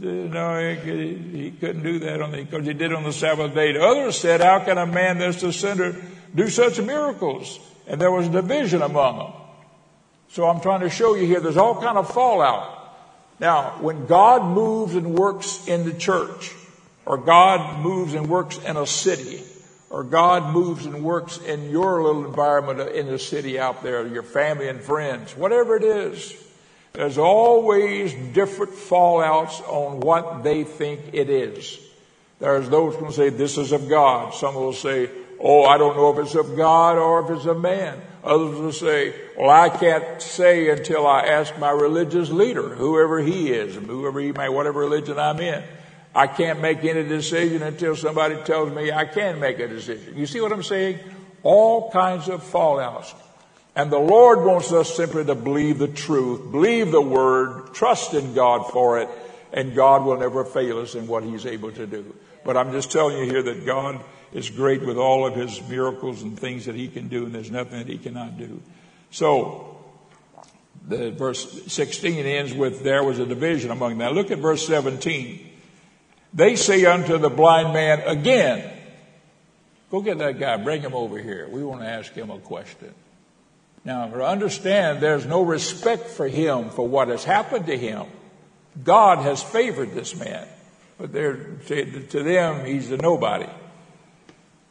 no, 0.00 0.74
he, 0.74 1.52
couldn't 1.58 1.82
do 1.82 1.98
that 2.00 2.22
on 2.22 2.30
the 2.30 2.42
because 2.42 2.66
he 2.66 2.72
did 2.72 2.92
on 2.92 3.04
the 3.04 3.12
Sabbath 3.12 3.54
day." 3.54 3.76
Others 3.76 4.18
said, 4.18 4.40
"How 4.40 4.60
can 4.60 4.78
a 4.78 4.86
man 4.86 5.18
that's 5.18 5.42
a 5.42 5.52
sinner 5.52 5.96
do 6.34 6.48
such 6.48 6.80
miracles?" 6.80 7.58
And 7.86 8.00
there 8.00 8.10
was 8.10 8.28
division 8.28 8.82
among 8.82 9.18
them. 9.18 9.32
So 10.30 10.46
I'm 10.46 10.60
trying 10.60 10.80
to 10.80 10.90
show 10.90 11.14
you 11.14 11.26
here. 11.26 11.40
There's 11.40 11.56
all 11.56 11.80
kind 11.80 11.96
of 11.96 12.12
fallout. 12.12 12.74
Now, 13.40 13.78
when 13.80 14.06
God 14.06 14.44
moves 14.44 14.94
and 14.94 15.14
works 15.14 15.66
in 15.66 15.84
the 15.84 15.94
church, 15.94 16.52
or 17.06 17.16
God 17.16 17.80
moves 17.80 18.14
and 18.14 18.28
works 18.28 18.58
in 18.58 18.76
a 18.76 18.86
city, 18.86 19.42
or 19.90 20.04
God 20.04 20.52
moves 20.52 20.84
and 20.84 21.02
works 21.02 21.38
in 21.38 21.70
your 21.70 22.02
little 22.02 22.26
environment 22.26 22.80
in 22.90 23.06
the 23.06 23.18
city 23.18 23.58
out 23.58 23.82
there, 23.82 24.06
your 24.06 24.22
family 24.22 24.68
and 24.68 24.80
friends, 24.80 25.34
whatever 25.36 25.76
it 25.76 25.84
is, 25.84 26.34
there's 26.92 27.18
always 27.18 28.14
different 28.32 28.72
fallouts 28.72 29.60
on 29.68 30.00
what 30.00 30.42
they 30.42 30.64
think 30.64 31.00
it 31.12 31.30
is. 31.30 31.78
There's 32.40 32.68
those 32.68 32.94
who 32.96 33.12
say 33.12 33.30
this 33.30 33.58
is 33.58 33.72
of 33.72 33.88
God. 33.88 34.34
Some 34.34 34.54
will 34.54 34.72
say, 34.72 35.10
oh, 35.40 35.64
I 35.64 35.78
don't 35.78 35.96
know 35.96 36.10
if 36.16 36.24
it's 36.24 36.34
of 36.34 36.56
God 36.56 36.96
or 36.96 37.24
if 37.24 37.36
it's 37.36 37.46
of 37.46 37.60
man. 37.60 38.00
Others 38.24 38.58
will 38.58 38.72
say, 38.72 39.14
well, 39.36 39.50
I 39.50 39.68
can't 39.68 40.20
say 40.20 40.70
until 40.70 41.06
I 41.06 41.22
ask 41.22 41.56
my 41.58 41.70
religious 41.70 42.30
leader, 42.30 42.68
whoever 42.68 43.20
he 43.20 43.50
is, 43.52 43.74
whoever 43.76 44.20
he 44.20 44.32
may, 44.32 44.48
whatever 44.48 44.80
religion 44.80 45.18
I'm 45.18 45.40
in. 45.40 45.62
I 46.14 46.26
can't 46.26 46.60
make 46.60 46.84
any 46.84 47.04
decision 47.04 47.62
until 47.62 47.94
somebody 47.94 48.42
tells 48.42 48.74
me 48.74 48.90
I 48.90 49.04
can 49.04 49.38
make 49.38 49.58
a 49.60 49.68
decision. 49.68 50.16
You 50.16 50.26
see 50.26 50.40
what 50.40 50.52
I'm 50.52 50.62
saying? 50.62 50.98
All 51.42 51.90
kinds 51.92 52.28
of 52.28 52.42
fallouts. 52.42 53.14
And 53.78 53.92
the 53.92 53.98
Lord 54.00 54.44
wants 54.44 54.72
us 54.72 54.92
simply 54.96 55.24
to 55.24 55.36
believe 55.36 55.78
the 55.78 55.86
truth, 55.86 56.50
believe 56.50 56.90
the 56.90 57.00
word, 57.00 57.72
trust 57.74 58.12
in 58.12 58.34
God 58.34 58.68
for 58.72 58.98
it, 58.98 59.08
and 59.52 59.72
God 59.72 60.04
will 60.04 60.18
never 60.18 60.44
fail 60.44 60.80
us 60.80 60.96
in 60.96 61.06
what 61.06 61.22
He's 61.22 61.46
able 61.46 61.70
to 61.70 61.86
do. 61.86 62.12
But 62.44 62.56
I'm 62.56 62.72
just 62.72 62.90
telling 62.90 63.18
you 63.18 63.24
here 63.26 63.40
that 63.44 63.64
God 63.64 64.02
is 64.32 64.50
great 64.50 64.84
with 64.84 64.96
all 64.96 65.24
of 65.28 65.36
His 65.36 65.62
miracles 65.68 66.22
and 66.22 66.36
things 66.36 66.64
that 66.64 66.74
He 66.74 66.88
can 66.88 67.06
do, 67.06 67.24
and 67.24 67.32
there's 67.32 67.52
nothing 67.52 67.78
that 67.78 67.86
He 67.86 67.98
cannot 67.98 68.36
do. 68.36 68.60
So, 69.12 69.78
the 70.88 71.12
verse 71.12 71.72
16 71.72 72.26
ends 72.26 72.52
with, 72.52 72.82
there 72.82 73.04
was 73.04 73.20
a 73.20 73.26
division 73.26 73.70
among 73.70 73.96
them. 73.98 74.12
Look 74.12 74.32
at 74.32 74.38
verse 74.38 74.66
17. 74.66 75.52
They 76.34 76.56
say 76.56 76.84
unto 76.84 77.16
the 77.16 77.30
blind 77.30 77.72
man 77.72 78.00
again, 78.00 78.72
Go 79.92 80.02
get 80.02 80.18
that 80.18 80.40
guy, 80.40 80.56
bring 80.56 80.82
him 80.82 80.94
over 80.96 81.16
here. 81.16 81.48
We 81.48 81.62
want 81.62 81.82
to 81.82 81.86
ask 81.86 82.12
him 82.12 82.30
a 82.30 82.38
question. 82.40 82.92
Now, 83.84 84.04
understand, 84.24 85.00
there's 85.00 85.26
no 85.26 85.42
respect 85.42 86.08
for 86.08 86.28
him 86.28 86.70
for 86.70 86.86
what 86.86 87.08
has 87.08 87.24
happened 87.24 87.66
to 87.66 87.76
him. 87.76 88.06
God 88.82 89.18
has 89.18 89.42
favored 89.42 89.94
this 89.94 90.18
man, 90.18 90.46
but 90.98 91.12
to, 91.12 92.06
to 92.10 92.22
them, 92.22 92.66
he's 92.66 92.90
a 92.90 92.96
nobody. 92.96 93.48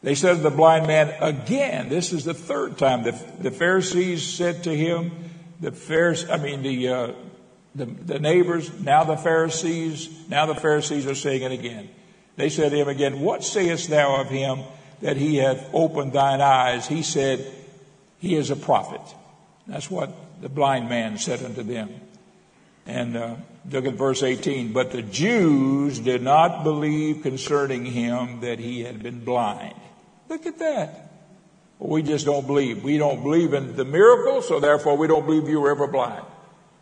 They 0.03 0.15
said 0.15 0.37
to 0.37 0.41
the 0.41 0.51
blind 0.51 0.87
man 0.87 1.13
again, 1.21 1.89
this 1.89 2.13
is 2.13 2.23
the 2.23 2.33
third 2.33 2.77
time. 2.77 3.03
The, 3.03 3.19
the 3.39 3.51
Pharisees 3.51 4.25
said 4.25 4.63
to 4.65 4.75
him, 4.75 5.11
the 5.59 5.71
Pharisees, 5.71 6.29
I 6.29 6.37
mean, 6.37 6.61
the, 6.61 6.87
uh, 6.87 7.11
the, 7.73 7.85
the 7.85 8.19
neighbors, 8.19 8.71
now 8.79 9.03
the 9.03 9.17
Pharisees, 9.17 10.09
now 10.29 10.45
the 10.45 10.55
Pharisees 10.55 11.07
are 11.07 11.15
saying 11.15 11.41
it 11.41 11.51
again. 11.51 11.89
They 12.35 12.49
said 12.49 12.71
to 12.71 12.77
him 12.77 12.87
again, 12.87 13.19
What 13.19 13.43
sayest 13.43 13.89
thou 13.89 14.21
of 14.21 14.29
him 14.29 14.63
that 15.01 15.17
he 15.17 15.37
hath 15.37 15.67
opened 15.73 16.13
thine 16.13 16.41
eyes? 16.41 16.87
He 16.87 17.01
said, 17.01 17.51
He 18.19 18.35
is 18.35 18.49
a 18.49 18.55
prophet. 18.55 19.01
That's 19.67 19.91
what 19.91 20.13
the 20.41 20.49
blind 20.49 20.89
man 20.89 21.17
said 21.17 21.43
unto 21.43 21.63
them. 21.63 21.89
And 22.85 23.17
uh, 23.17 23.35
look 23.69 23.85
at 23.85 23.93
verse 23.93 24.23
18. 24.23 24.71
But 24.73 24.91
the 24.91 25.01
Jews 25.01 25.99
did 25.99 26.21
not 26.21 26.63
believe 26.63 27.21
concerning 27.21 27.85
him 27.85 28.39
that 28.41 28.59
he 28.59 28.81
had 28.81 29.03
been 29.03 29.23
blind. 29.23 29.75
Look 30.29 30.45
at 30.45 30.59
that. 30.59 31.11
We 31.79 32.01
just 32.01 32.25
don't 32.25 32.47
believe. 32.47 32.83
We 32.83 32.97
don't 32.97 33.21
believe 33.21 33.53
in 33.53 33.75
the 33.75 33.85
miracle, 33.85 34.41
so 34.41 34.59
therefore 34.59 34.97
we 34.97 35.07
don't 35.07 35.25
believe 35.25 35.47
you 35.47 35.59
were 35.59 35.71
ever 35.71 35.87
blind. 35.87 36.25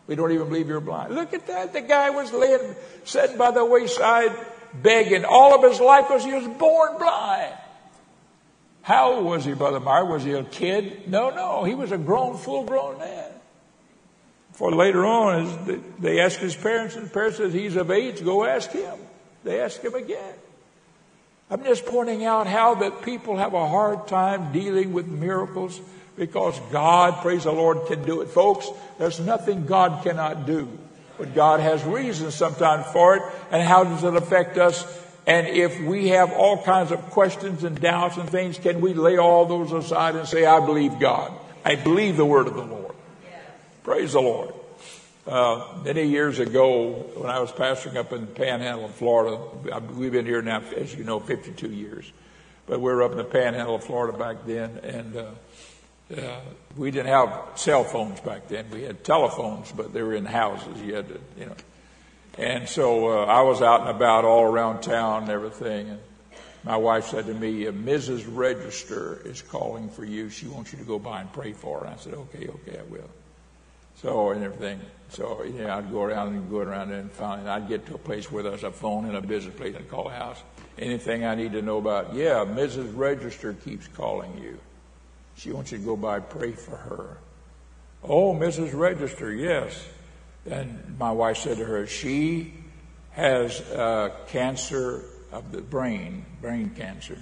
We 0.06 0.14
don't 0.14 0.32
even 0.32 0.48
believe 0.48 0.68
you're 0.68 0.80
blind. 0.80 1.14
Look 1.14 1.34
at 1.34 1.46
that. 1.48 1.72
The 1.72 1.80
guy 1.80 2.10
was 2.10 2.32
laying, 2.32 2.76
sitting 3.04 3.36
by 3.36 3.50
the 3.50 3.64
wayside, 3.64 4.32
begging 4.72 5.24
all 5.24 5.54
of 5.54 5.68
his 5.68 5.80
life 5.80 6.06
because 6.08 6.24
he 6.24 6.32
was 6.32 6.46
born 6.46 6.96
blind. 6.98 7.52
How 8.86 9.14
old 9.14 9.24
was 9.24 9.44
he, 9.44 9.52
Brother 9.52 9.80
Meyer? 9.80 10.04
Was 10.04 10.22
he 10.22 10.30
a 10.30 10.44
kid? 10.44 11.08
No, 11.08 11.30
no. 11.30 11.64
He 11.64 11.74
was 11.74 11.90
a 11.90 11.98
grown, 11.98 12.36
full 12.36 12.62
grown 12.62 13.00
man. 13.00 13.32
For 14.52 14.70
later 14.70 15.04
on, 15.04 15.82
they 15.98 16.20
asked 16.20 16.38
his 16.38 16.54
parents, 16.54 16.94
and 16.94 17.06
the 17.06 17.10
parents 17.10 17.38
said, 17.38 17.50
He's 17.50 17.74
of 17.74 17.90
age, 17.90 18.22
go 18.22 18.44
ask 18.44 18.70
him. 18.70 18.96
They 19.42 19.60
asked 19.60 19.82
him 19.82 19.96
again. 19.96 20.34
I'm 21.50 21.64
just 21.64 21.84
pointing 21.84 22.24
out 22.24 22.46
how 22.46 22.76
that 22.76 23.02
people 23.02 23.36
have 23.38 23.54
a 23.54 23.66
hard 23.66 24.06
time 24.06 24.52
dealing 24.52 24.92
with 24.92 25.08
miracles 25.08 25.80
because 26.16 26.56
God, 26.70 27.22
praise 27.22 27.42
the 27.42 27.50
Lord, 27.50 27.88
can 27.88 28.04
do 28.04 28.20
it. 28.20 28.28
Folks, 28.28 28.68
there's 29.00 29.18
nothing 29.18 29.66
God 29.66 30.04
cannot 30.04 30.46
do. 30.46 30.68
But 31.18 31.34
God 31.34 31.58
has 31.58 31.82
reasons 31.82 32.36
sometimes 32.36 32.86
for 32.92 33.16
it. 33.16 33.22
And 33.50 33.66
how 33.66 33.82
does 33.82 34.04
it 34.04 34.14
affect 34.14 34.58
us? 34.58 34.84
And 35.26 35.48
if 35.48 35.80
we 35.80 36.08
have 36.08 36.32
all 36.32 36.62
kinds 36.62 36.92
of 36.92 37.00
questions 37.10 37.64
and 37.64 37.80
doubts 37.80 38.16
and 38.16 38.30
things, 38.30 38.58
can 38.58 38.80
we 38.80 38.94
lay 38.94 39.18
all 39.18 39.44
those 39.44 39.72
aside 39.72 40.14
and 40.14 40.26
say, 40.28 40.46
I 40.46 40.64
believe 40.64 41.00
God? 41.00 41.32
I 41.64 41.74
believe 41.74 42.16
the 42.16 42.24
word 42.24 42.46
of 42.46 42.54
the 42.54 42.62
Lord. 42.62 42.94
Praise 43.82 44.12
the 44.12 44.20
Lord. 44.20 44.54
Uh, 45.26 45.64
many 45.84 46.04
years 46.04 46.38
ago, 46.38 46.92
when 47.16 47.28
I 47.28 47.40
was 47.40 47.50
pastoring 47.50 47.96
up 47.96 48.12
in 48.12 48.20
the 48.20 48.26
Panhandle 48.28 48.84
of 48.84 48.94
Florida, 48.94 49.38
we've 49.94 50.12
been 50.12 50.26
here 50.26 50.42
now, 50.42 50.62
as 50.76 50.94
you 50.94 51.02
know, 51.02 51.18
52 51.18 51.68
years. 51.72 52.12
But 52.66 52.80
we 52.80 52.92
were 52.92 53.02
up 53.02 53.10
in 53.10 53.18
the 53.18 53.24
Panhandle 53.24 53.74
of 53.74 53.84
Florida 53.84 54.16
back 54.16 54.36
then, 54.46 54.78
and 54.84 55.16
uh, 55.16 55.30
uh, 56.16 56.40
we 56.76 56.92
didn't 56.92 57.08
have 57.08 57.50
cell 57.56 57.82
phones 57.82 58.20
back 58.20 58.46
then. 58.46 58.66
We 58.70 58.82
had 58.82 59.02
telephones, 59.02 59.72
but 59.72 59.92
they 59.92 60.02
were 60.02 60.14
in 60.14 60.24
houses. 60.24 60.80
You 60.80 60.94
had 60.94 61.08
to, 61.08 61.20
you 61.36 61.46
know. 61.46 61.56
And 62.38 62.68
so 62.68 63.08
uh, 63.08 63.24
I 63.24 63.42
was 63.42 63.62
out 63.62 63.80
and 63.82 63.90
about 63.90 64.24
all 64.24 64.44
around 64.44 64.82
town 64.82 65.22
and 65.22 65.30
everything. 65.30 65.88
And 65.88 66.00
my 66.64 66.76
wife 66.76 67.06
said 67.06 67.26
to 67.26 67.34
me, 67.34 67.64
Mrs. 67.64 68.24
Register 68.28 69.20
is 69.24 69.40
calling 69.40 69.88
for 69.88 70.04
you. 70.04 70.28
She 70.28 70.46
wants 70.46 70.72
you 70.72 70.78
to 70.78 70.84
go 70.84 70.98
by 70.98 71.22
and 71.22 71.32
pray 71.32 71.52
for 71.52 71.80
her. 71.80 71.86
And 71.86 71.94
I 71.94 71.98
said, 71.98 72.14
okay, 72.14 72.48
okay, 72.48 72.78
I 72.78 72.82
will. 72.90 73.08
So, 74.02 74.30
and 74.30 74.44
everything. 74.44 74.80
So, 75.08 75.42
you 75.44 75.52
know, 75.52 75.70
I'd 75.70 75.90
go 75.90 76.02
around 76.02 76.34
and 76.34 76.50
go 76.50 76.58
around 76.58 76.92
and 76.92 77.10
finally 77.10 77.48
I'd 77.48 77.68
get 77.68 77.86
to 77.86 77.94
a 77.94 77.98
place 77.98 78.30
where 78.30 78.42
there's 78.42 78.64
a 78.64 78.70
phone 78.70 79.06
and 79.06 79.16
a 79.16 79.22
business 79.22 79.54
place 79.54 79.74
and 79.74 79.88
call 79.88 80.08
a 80.08 80.12
house. 80.12 80.42
Anything 80.78 81.24
I 81.24 81.34
need 81.34 81.52
to 81.52 81.62
know 81.62 81.78
about, 81.78 82.14
yeah, 82.14 82.44
Mrs. 82.44 82.94
Register 82.94 83.54
keeps 83.54 83.86
calling 83.88 84.36
you. 84.42 84.58
She 85.36 85.52
wants 85.52 85.72
you 85.72 85.78
to 85.78 85.84
go 85.84 85.96
by, 85.96 86.16
and 86.16 86.28
pray 86.28 86.52
for 86.52 86.76
her. 86.76 87.18
Oh, 88.02 88.34
Mrs. 88.34 88.74
Register, 88.74 89.32
yes. 89.32 89.86
And 90.50 90.96
my 90.98 91.10
wife 91.10 91.38
said 91.38 91.58
to 91.58 91.64
her, 91.64 91.86
she 91.86 92.54
has 93.12 93.60
uh, 93.72 94.10
cancer 94.28 95.04
of 95.32 95.52
the 95.52 95.60
brain, 95.60 96.24
brain 96.40 96.70
cancer. 96.70 97.18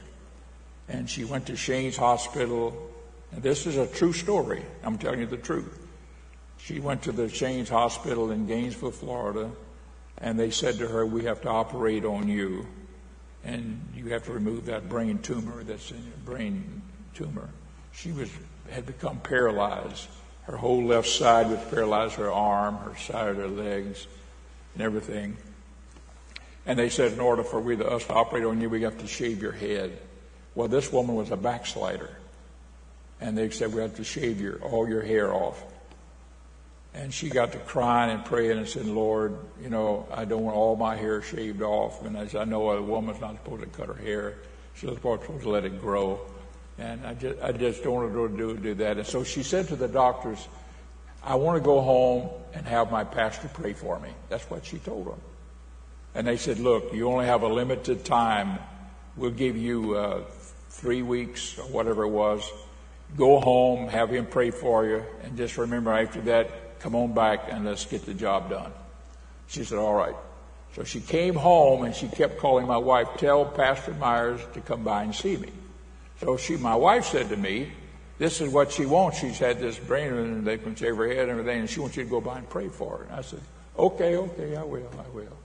And 0.88 1.08
she 1.08 1.24
went 1.24 1.46
to 1.46 1.56
Shands 1.56 1.96
Hospital. 1.96 2.90
And 3.32 3.42
this 3.42 3.66
is 3.66 3.76
a 3.76 3.86
true 3.86 4.12
story. 4.12 4.64
I'm 4.82 4.98
telling 4.98 5.20
you 5.20 5.26
the 5.26 5.36
truth. 5.36 5.80
She 6.58 6.80
went 6.80 7.02
to 7.02 7.12
the 7.12 7.28
Shands 7.28 7.70
Hospital 7.70 8.30
in 8.30 8.46
Gainesville, 8.46 8.90
Florida, 8.90 9.50
and 10.18 10.38
they 10.38 10.50
said 10.50 10.78
to 10.78 10.88
her, 10.88 11.04
We 11.04 11.24
have 11.24 11.42
to 11.42 11.48
operate 11.48 12.04
on 12.04 12.28
you, 12.28 12.66
and 13.42 13.86
you 13.94 14.08
have 14.10 14.24
to 14.24 14.32
remove 14.32 14.66
that 14.66 14.88
brain 14.88 15.18
tumor 15.18 15.64
that's 15.64 15.90
in 15.90 16.02
your 16.04 16.16
brain 16.24 16.82
tumor 17.14 17.50
she 17.94 18.12
was 18.12 18.30
had 18.70 18.86
become 18.86 19.20
paralyzed. 19.20 20.08
Her 20.46 20.56
whole 20.56 20.84
left 20.84 21.08
side 21.08 21.50
was 21.50 21.60
paralyzed, 21.70 22.14
her 22.14 22.30
arm, 22.30 22.76
her 22.76 22.96
side 22.96 23.36
her 23.36 23.48
legs, 23.48 24.06
and 24.74 24.82
everything. 24.82 25.36
And 26.66 26.78
they 26.78 26.88
said, 26.88 27.12
in 27.12 27.20
order 27.20 27.42
for 27.42 27.60
we 27.60 27.76
to, 27.76 27.86
us 27.86 28.04
to 28.06 28.14
operate 28.14 28.44
on 28.44 28.60
you, 28.60 28.68
we 28.68 28.82
have 28.82 28.98
to 28.98 29.06
shave 29.06 29.40
your 29.40 29.52
head. 29.52 29.98
Well, 30.54 30.68
this 30.68 30.92
woman 30.92 31.14
was 31.14 31.30
a 31.30 31.36
backslider. 31.36 32.10
And 33.20 33.36
they 33.36 33.50
said, 33.50 33.72
we 33.72 33.80
have 33.80 33.96
to 33.96 34.04
shave 34.04 34.40
your, 34.40 34.58
all 34.62 34.88
your 34.88 35.02
hair 35.02 35.32
off. 35.32 35.62
And 36.94 37.12
she 37.12 37.28
got 37.28 37.52
to 37.52 37.58
crying 37.58 38.12
and 38.12 38.24
praying 38.24 38.58
and 38.58 38.68
said, 38.68 38.86
Lord, 38.86 39.36
you 39.62 39.68
know, 39.68 40.06
I 40.12 40.24
don't 40.24 40.44
want 40.44 40.56
all 40.56 40.76
my 40.76 40.94
hair 40.94 41.22
shaved 41.22 41.60
off. 41.60 42.04
And 42.04 42.16
as 42.16 42.34
I 42.34 42.44
know 42.44 42.70
a 42.70 42.82
woman's 42.82 43.20
not 43.20 43.36
supposed 43.42 43.62
to 43.62 43.68
cut 43.68 43.88
her 43.88 44.02
hair, 44.02 44.36
she's 44.74 44.90
supposed 44.90 45.42
to 45.42 45.48
let 45.48 45.64
it 45.64 45.80
grow. 45.80 46.20
And 46.78 47.06
I 47.06 47.14
just, 47.14 47.40
I 47.40 47.52
just 47.52 47.82
don't 47.84 47.94
want 47.94 48.12
to 48.12 48.36
do, 48.36 48.56
do 48.56 48.74
that. 48.74 48.98
And 48.98 49.06
so 49.06 49.22
she 49.22 49.42
said 49.42 49.68
to 49.68 49.76
the 49.76 49.88
doctors, 49.88 50.48
I 51.22 51.36
want 51.36 51.56
to 51.56 51.64
go 51.64 51.80
home 51.80 52.28
and 52.52 52.66
have 52.66 52.90
my 52.90 53.04
pastor 53.04 53.48
pray 53.52 53.72
for 53.72 53.98
me. 54.00 54.10
That's 54.28 54.48
what 54.50 54.66
she 54.66 54.78
told 54.78 55.06
them. 55.06 55.20
And 56.14 56.26
they 56.26 56.36
said, 56.36 56.58
Look, 56.58 56.92
you 56.92 57.08
only 57.08 57.26
have 57.26 57.42
a 57.42 57.48
limited 57.48 58.04
time. 58.04 58.58
We'll 59.16 59.30
give 59.30 59.56
you 59.56 59.94
uh, 59.94 60.22
three 60.70 61.02
weeks 61.02 61.58
or 61.58 61.64
whatever 61.64 62.04
it 62.04 62.10
was. 62.10 62.48
Go 63.16 63.40
home, 63.40 63.88
have 63.88 64.10
him 64.10 64.26
pray 64.26 64.50
for 64.50 64.84
you, 64.84 65.04
and 65.22 65.36
just 65.36 65.56
remember 65.56 65.92
after 65.92 66.20
that, 66.22 66.80
come 66.80 66.94
on 66.96 67.14
back 67.14 67.46
and 67.48 67.64
let's 67.64 67.84
get 67.86 68.04
the 68.04 68.14
job 68.14 68.50
done. 68.50 68.72
She 69.46 69.64
said, 69.64 69.78
All 69.78 69.94
right. 69.94 70.16
So 70.74 70.82
she 70.82 71.00
came 71.00 71.36
home 71.36 71.84
and 71.84 71.94
she 71.94 72.08
kept 72.08 72.38
calling 72.38 72.66
my 72.66 72.76
wife, 72.76 73.08
Tell 73.16 73.44
Pastor 73.44 73.94
Myers 73.94 74.40
to 74.54 74.60
come 74.60 74.82
by 74.82 75.04
and 75.04 75.14
see 75.14 75.36
me. 75.36 75.50
So 76.24 76.38
she, 76.38 76.56
my 76.56 76.74
wife 76.74 77.04
said 77.04 77.28
to 77.28 77.36
me, 77.36 77.70
This 78.16 78.40
is 78.40 78.50
what 78.50 78.72
she 78.72 78.86
wants. 78.86 79.18
She's 79.18 79.38
had 79.38 79.60
this 79.60 79.78
brain 79.78 80.14
and 80.14 80.46
they 80.46 80.56
can 80.56 80.74
shave 80.74 80.96
her 80.96 81.06
head 81.06 81.28
and 81.28 81.32
everything, 81.32 81.60
and 81.60 81.68
she 81.68 81.80
wants 81.80 81.98
you 81.98 82.04
to 82.04 82.08
go 82.08 82.20
by 82.22 82.38
and 82.38 82.48
pray 82.48 82.68
for 82.68 82.98
her. 82.98 83.04
And 83.04 83.12
I 83.12 83.20
said, 83.20 83.40
Okay, 83.78 84.16
okay, 84.16 84.56
I 84.56 84.62
will, 84.62 84.90
I 84.98 85.14
will. 85.14 85.36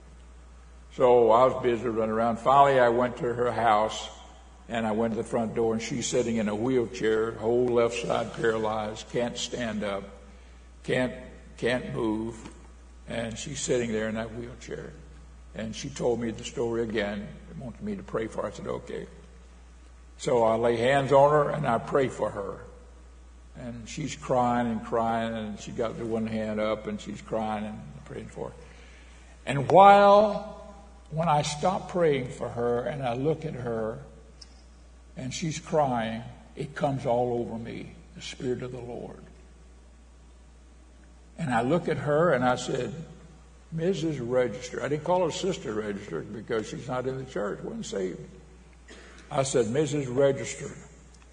So 0.96 1.30
I 1.32 1.44
was 1.44 1.62
busy 1.62 1.86
running 1.86 2.14
around. 2.14 2.38
Finally, 2.38 2.80
I 2.80 2.88
went 2.88 3.18
to 3.18 3.32
her 3.32 3.52
house 3.52 4.08
and 4.68 4.86
I 4.86 4.92
went 4.92 5.12
to 5.12 5.18
the 5.18 5.28
front 5.28 5.54
door 5.54 5.74
and 5.74 5.82
she's 5.82 6.06
sitting 6.06 6.36
in 6.36 6.48
a 6.48 6.54
wheelchair, 6.54 7.32
whole 7.32 7.66
left 7.66 7.96
side 7.96 8.32
paralyzed, 8.34 9.06
can't 9.12 9.36
stand 9.36 9.84
up, 9.84 10.04
can't, 10.82 11.12
can't 11.58 11.94
move. 11.94 12.36
And 13.06 13.36
she's 13.38 13.60
sitting 13.60 13.92
there 13.92 14.08
in 14.08 14.14
that 14.14 14.34
wheelchair. 14.34 14.92
And 15.54 15.76
she 15.76 15.90
told 15.90 16.20
me 16.20 16.30
the 16.30 16.44
story 16.44 16.82
again 16.82 17.28
wanted 17.60 17.82
me 17.82 17.94
to 17.96 18.02
pray 18.02 18.26
for 18.26 18.42
her. 18.42 18.48
I 18.48 18.50
said, 18.50 18.66
okay. 18.66 19.06
So 20.20 20.44
I 20.44 20.56
lay 20.56 20.76
hands 20.76 21.12
on 21.12 21.30
her 21.30 21.48
and 21.48 21.66
I 21.66 21.78
pray 21.78 22.08
for 22.08 22.28
her. 22.28 22.58
And 23.56 23.88
she's 23.88 24.14
crying 24.14 24.66
and 24.66 24.84
crying 24.84 25.32
and 25.32 25.58
she 25.58 25.72
got 25.72 25.96
the 25.96 26.04
one 26.04 26.26
hand 26.26 26.60
up 26.60 26.86
and 26.86 27.00
she's 27.00 27.22
crying 27.22 27.64
and 27.64 27.80
praying 28.04 28.26
for 28.26 28.50
her. 28.50 28.54
And 29.46 29.70
while, 29.72 30.74
when 31.10 31.26
I 31.26 31.40
stop 31.40 31.88
praying 31.88 32.28
for 32.28 32.50
her 32.50 32.80
and 32.80 33.02
I 33.02 33.14
look 33.14 33.46
at 33.46 33.54
her, 33.54 34.00
and 35.16 35.32
she's 35.32 35.58
crying, 35.58 36.22
it 36.54 36.74
comes 36.74 37.06
all 37.06 37.40
over 37.40 37.58
me, 37.58 37.94
the 38.14 38.20
Spirit 38.20 38.62
of 38.62 38.72
the 38.72 38.78
Lord. 38.78 39.22
And 41.38 41.48
I 41.48 41.62
look 41.62 41.88
at 41.88 41.96
her 41.96 42.34
and 42.34 42.44
I 42.44 42.56
said, 42.56 42.92
Mrs. 43.74 44.18
Register. 44.20 44.82
I 44.82 44.88
didn't 44.88 45.04
call 45.04 45.24
her 45.24 45.30
Sister 45.30 45.72
Register 45.72 46.20
because 46.20 46.68
she's 46.68 46.88
not 46.88 47.06
in 47.06 47.16
the 47.16 47.24
church, 47.24 47.60
wasn't 47.62 47.86
saved. 47.86 48.20
I 49.30 49.42
said, 49.44 49.66
Mrs. 49.66 50.14
Register, 50.14 50.70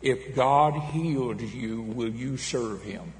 if 0.01 0.35
God 0.35 0.73
healed 0.91 1.41
you, 1.41 1.81
will 1.81 2.09
you 2.09 2.37
serve 2.37 2.83
him? 2.83 3.13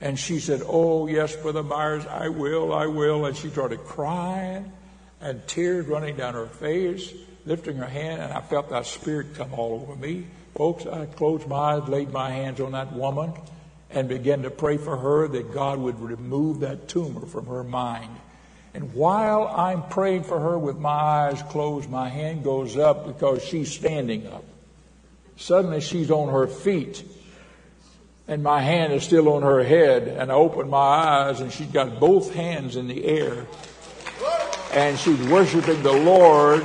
And 0.00 0.18
she 0.18 0.40
said, 0.40 0.62
Oh, 0.66 1.06
yes, 1.06 1.36
Brother 1.36 1.62
Myers, 1.62 2.06
I 2.06 2.28
will, 2.28 2.72
I 2.72 2.86
will. 2.86 3.26
And 3.26 3.36
she 3.36 3.50
started 3.50 3.80
crying 3.80 4.72
and 5.20 5.46
tears 5.46 5.86
running 5.86 6.16
down 6.16 6.34
her 6.34 6.46
face 6.46 7.12
lifting 7.46 7.76
her 7.76 7.86
hand, 7.86 8.20
and 8.20 8.32
I 8.32 8.40
felt 8.40 8.70
that 8.70 8.86
spirit 8.86 9.34
come 9.34 9.54
all 9.54 9.80
over 9.80 9.96
me. 9.96 10.26
Folks, 10.54 10.86
I 10.86 11.06
closed 11.06 11.46
my 11.46 11.76
eyes, 11.76 11.88
laid 11.88 12.12
my 12.12 12.30
hands 12.30 12.60
on 12.60 12.72
that 12.72 12.92
woman, 12.92 13.32
and 13.90 14.08
began 14.08 14.42
to 14.42 14.50
pray 14.50 14.76
for 14.76 14.96
her 14.96 15.28
that 15.28 15.52
God 15.52 15.78
would 15.78 16.00
remove 16.00 16.60
that 16.60 16.88
tumor 16.88 17.26
from 17.26 17.46
her 17.46 17.64
mind. 17.64 18.16
And 18.72 18.94
while 18.94 19.48
I'm 19.48 19.82
praying 19.84 20.24
for 20.24 20.38
her 20.38 20.58
with 20.58 20.78
my 20.78 20.90
eyes 20.90 21.42
closed, 21.42 21.90
my 21.90 22.08
hand 22.08 22.44
goes 22.44 22.76
up 22.76 23.06
because 23.06 23.44
she's 23.44 23.72
standing 23.72 24.26
up. 24.26 24.44
Suddenly 25.36 25.80
she's 25.80 26.10
on 26.10 26.32
her 26.32 26.46
feet 26.46 27.04
and 28.28 28.44
my 28.44 28.60
hand 28.60 28.92
is 28.92 29.02
still 29.02 29.28
on 29.30 29.42
her 29.42 29.64
head 29.64 30.06
and 30.06 30.30
I 30.30 30.34
open 30.34 30.70
my 30.70 30.78
eyes 30.78 31.40
and 31.40 31.52
she's 31.52 31.66
got 31.66 31.98
both 31.98 32.32
hands 32.34 32.76
in 32.76 32.86
the 32.86 33.04
air 33.04 33.46
and 34.72 34.96
she's 34.98 35.18
worshiping 35.28 35.82
the 35.82 35.92
Lord 35.92 36.62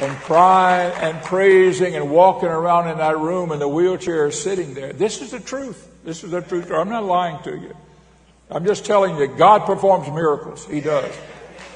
and 0.00 0.16
crying 0.18 0.92
and 0.96 1.22
praising 1.22 1.94
and 1.94 2.10
walking 2.10 2.48
around 2.48 2.88
in 2.88 2.98
that 2.98 3.18
room 3.18 3.52
and 3.52 3.60
the 3.60 3.68
wheelchair 3.68 4.30
sitting 4.30 4.74
there. 4.74 4.92
This 4.92 5.22
is 5.22 5.30
the 5.30 5.40
truth. 5.40 5.88
This 6.04 6.24
is 6.24 6.30
the 6.30 6.40
truth. 6.40 6.70
I'm 6.72 6.88
not 6.88 7.04
lying 7.04 7.42
to 7.44 7.56
you. 7.56 7.76
I'm 8.50 8.64
just 8.64 8.84
telling 8.84 9.16
you, 9.16 9.26
God 9.26 9.66
performs 9.66 10.08
miracles. 10.08 10.66
He 10.66 10.80
does. 10.80 11.14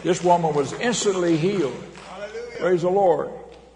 This 0.03 0.23
woman 0.25 0.55
was 0.55 0.73
instantly 0.75 1.37
healed. 1.37 1.77
Praise 2.59 2.83
the 2.83 2.91
Lord. 2.91 3.31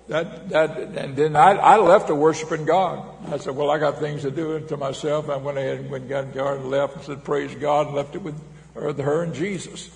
That, 0.09 0.49
that, 0.51 0.79
and 0.79 1.17
then 1.17 1.35
I, 1.35 1.53
I 1.53 1.77
left 1.79 2.07
to 2.09 2.15
worshiping 2.15 2.65
God. 2.65 3.05
I 3.29 3.39
said, 3.39 3.57
well, 3.57 3.71
I 3.71 3.79
got 3.79 3.99
things 3.99 4.23
to 4.23 4.31
do 4.31 4.61
to 4.61 4.77
myself. 4.77 5.29
I 5.29 5.37
went 5.37 5.59
ahead 5.59 5.81
and 5.81 5.91
went 5.91 6.09
got 6.09 6.25
in 6.25 6.31
the 6.31 6.37
garden, 6.37 6.71
left 6.71 6.97
and 6.97 7.05
said, 7.05 7.25
praise 7.25 7.55
God, 7.57 7.89
and 7.89 7.97
left 7.97 8.15
it 8.15 8.23
with 8.23 8.41
her, 8.75 8.93
her 8.93 9.23
and 9.25 9.35
Jesus. 9.35 9.91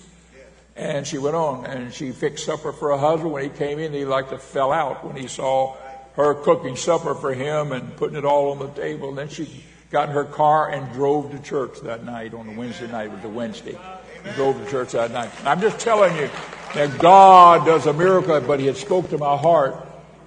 And 0.75 1.07
she 1.07 1.17
went 1.17 1.35
on 1.35 1.65
and 1.65 1.93
she 1.93 2.11
fixed 2.11 2.45
supper 2.45 2.71
for 2.71 2.91
her 2.91 2.97
husband. 2.97 3.31
When 3.31 3.43
he 3.43 3.49
came 3.49 3.79
in, 3.79 3.93
he 3.93 4.05
like 4.05 4.29
to 4.29 4.37
fell 4.37 4.71
out 4.71 5.05
when 5.05 5.15
he 5.15 5.27
saw 5.27 5.75
her 6.15 6.33
cooking 6.33 6.75
supper 6.75 7.15
for 7.15 7.33
him 7.33 7.71
and 7.71 7.95
putting 7.95 8.17
it 8.17 8.25
all 8.25 8.51
on 8.51 8.59
the 8.59 8.67
table. 8.69 9.09
And 9.09 9.17
then 9.17 9.29
she 9.29 9.63
got 9.91 10.09
in 10.09 10.15
her 10.15 10.23
car 10.23 10.71
and 10.71 10.91
drove 10.93 11.31
to 11.31 11.39
church 11.39 11.81
that 11.81 12.03
night 12.05 12.33
on 12.33 12.47
the 12.47 12.53
Wednesday 12.53 12.87
night. 12.87 13.07
It 13.07 13.11
was 13.11 13.23
a 13.25 13.29
Wednesday. 13.29 13.77
He 14.23 14.31
drove 14.31 14.63
to 14.63 14.71
church 14.71 14.93
that 14.93 15.11
night. 15.11 15.31
I'm 15.45 15.59
just 15.59 15.79
telling 15.79 16.15
you 16.15 16.29
that 16.73 16.97
God 16.99 17.65
does 17.65 17.85
a 17.85 17.93
miracle, 17.93 18.39
but 18.41 18.59
he 18.59 18.67
had 18.67 18.77
spoke 18.77 19.09
to 19.09 19.17
my 19.17 19.35
heart 19.35 19.75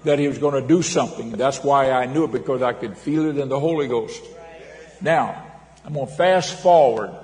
that 0.04 0.18
he 0.18 0.28
was 0.28 0.38
going 0.38 0.60
to 0.60 0.68
do 0.68 0.82
something. 0.82 1.30
That's 1.30 1.64
why 1.64 1.90
I 1.90 2.04
knew 2.06 2.24
it 2.24 2.32
because 2.32 2.60
I 2.60 2.74
could 2.74 2.96
feel 2.98 3.26
it 3.30 3.38
in 3.38 3.48
the 3.48 3.58
Holy 3.58 3.88
Ghost. 3.88 4.22
Now, 5.00 5.42
I'm 5.84 5.94
going 5.94 6.06
to 6.06 6.12
fast 6.12 6.60
forward 6.60 7.14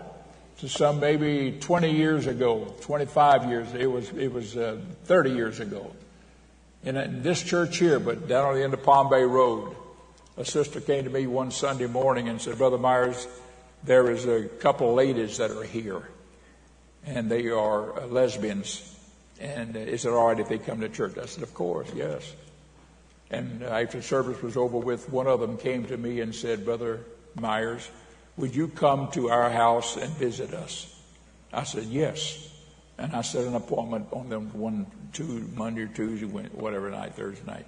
to 0.58 0.68
some 0.68 1.00
maybe 1.00 1.58
20 1.60 1.90
years 1.90 2.26
ago, 2.26 2.74
25 2.80 3.48
years. 3.48 3.74
It 3.74 3.90
was 3.90 4.10
it 4.10 4.32
was 4.32 4.56
uh, 4.56 4.78
30 5.04 5.30
years 5.30 5.60
ago. 5.60 5.90
In, 6.82 6.96
in 6.96 7.22
this 7.22 7.42
church 7.42 7.76
here, 7.76 7.98
but 7.98 8.28
down 8.28 8.46
on 8.46 8.54
the 8.54 8.62
end 8.62 8.72
of 8.72 8.82
Palm 8.82 9.10
Bay 9.10 9.22
Road, 9.22 9.74
a 10.40 10.44
sister 10.44 10.80
came 10.80 11.04
to 11.04 11.10
me 11.10 11.26
one 11.26 11.50
Sunday 11.50 11.86
morning 11.86 12.28
and 12.28 12.40
said, 12.40 12.58
"Brother 12.58 12.78
Myers, 12.78 13.28
there 13.84 14.10
is 14.10 14.26
a 14.26 14.48
couple 14.48 14.94
ladies 14.94 15.36
that 15.36 15.50
are 15.50 15.62
here, 15.62 16.08
and 17.04 17.30
they 17.30 17.48
are 17.48 18.00
uh, 18.00 18.06
lesbians. 18.06 18.86
And 19.38 19.76
uh, 19.76 19.80
is 19.80 20.04
it 20.04 20.10
all 20.10 20.28
right 20.28 20.40
if 20.40 20.48
they 20.48 20.58
come 20.58 20.80
to 20.80 20.88
church?" 20.88 21.18
I 21.18 21.26
said, 21.26 21.42
"Of 21.42 21.54
course, 21.54 21.88
yes." 21.94 22.34
And 23.30 23.62
after 23.62 24.02
service 24.02 24.42
was 24.42 24.56
over 24.56 24.78
with, 24.78 25.08
one 25.10 25.26
of 25.26 25.40
them 25.40 25.56
came 25.56 25.84
to 25.86 25.96
me 25.96 26.20
and 26.20 26.34
said, 26.34 26.64
"Brother 26.64 27.00
Myers." 27.34 27.88
Would 28.36 28.54
you 28.54 28.68
come 28.68 29.10
to 29.12 29.28
our 29.28 29.50
house 29.50 29.98
and 29.98 30.10
visit 30.14 30.54
us? 30.54 30.98
I 31.52 31.64
said, 31.64 31.84
Yes. 31.84 32.48
And 32.96 33.14
I 33.14 33.20
set 33.20 33.44
an 33.44 33.54
appointment 33.54 34.08
on 34.12 34.30
them 34.30 34.50
one, 34.52 34.86
two, 35.12 35.48
Monday 35.54 35.82
or 35.82 35.86
Tuesday, 35.88 36.26
whatever 36.26 36.90
night, 36.90 37.14
Thursday 37.14 37.44
night. 37.46 37.66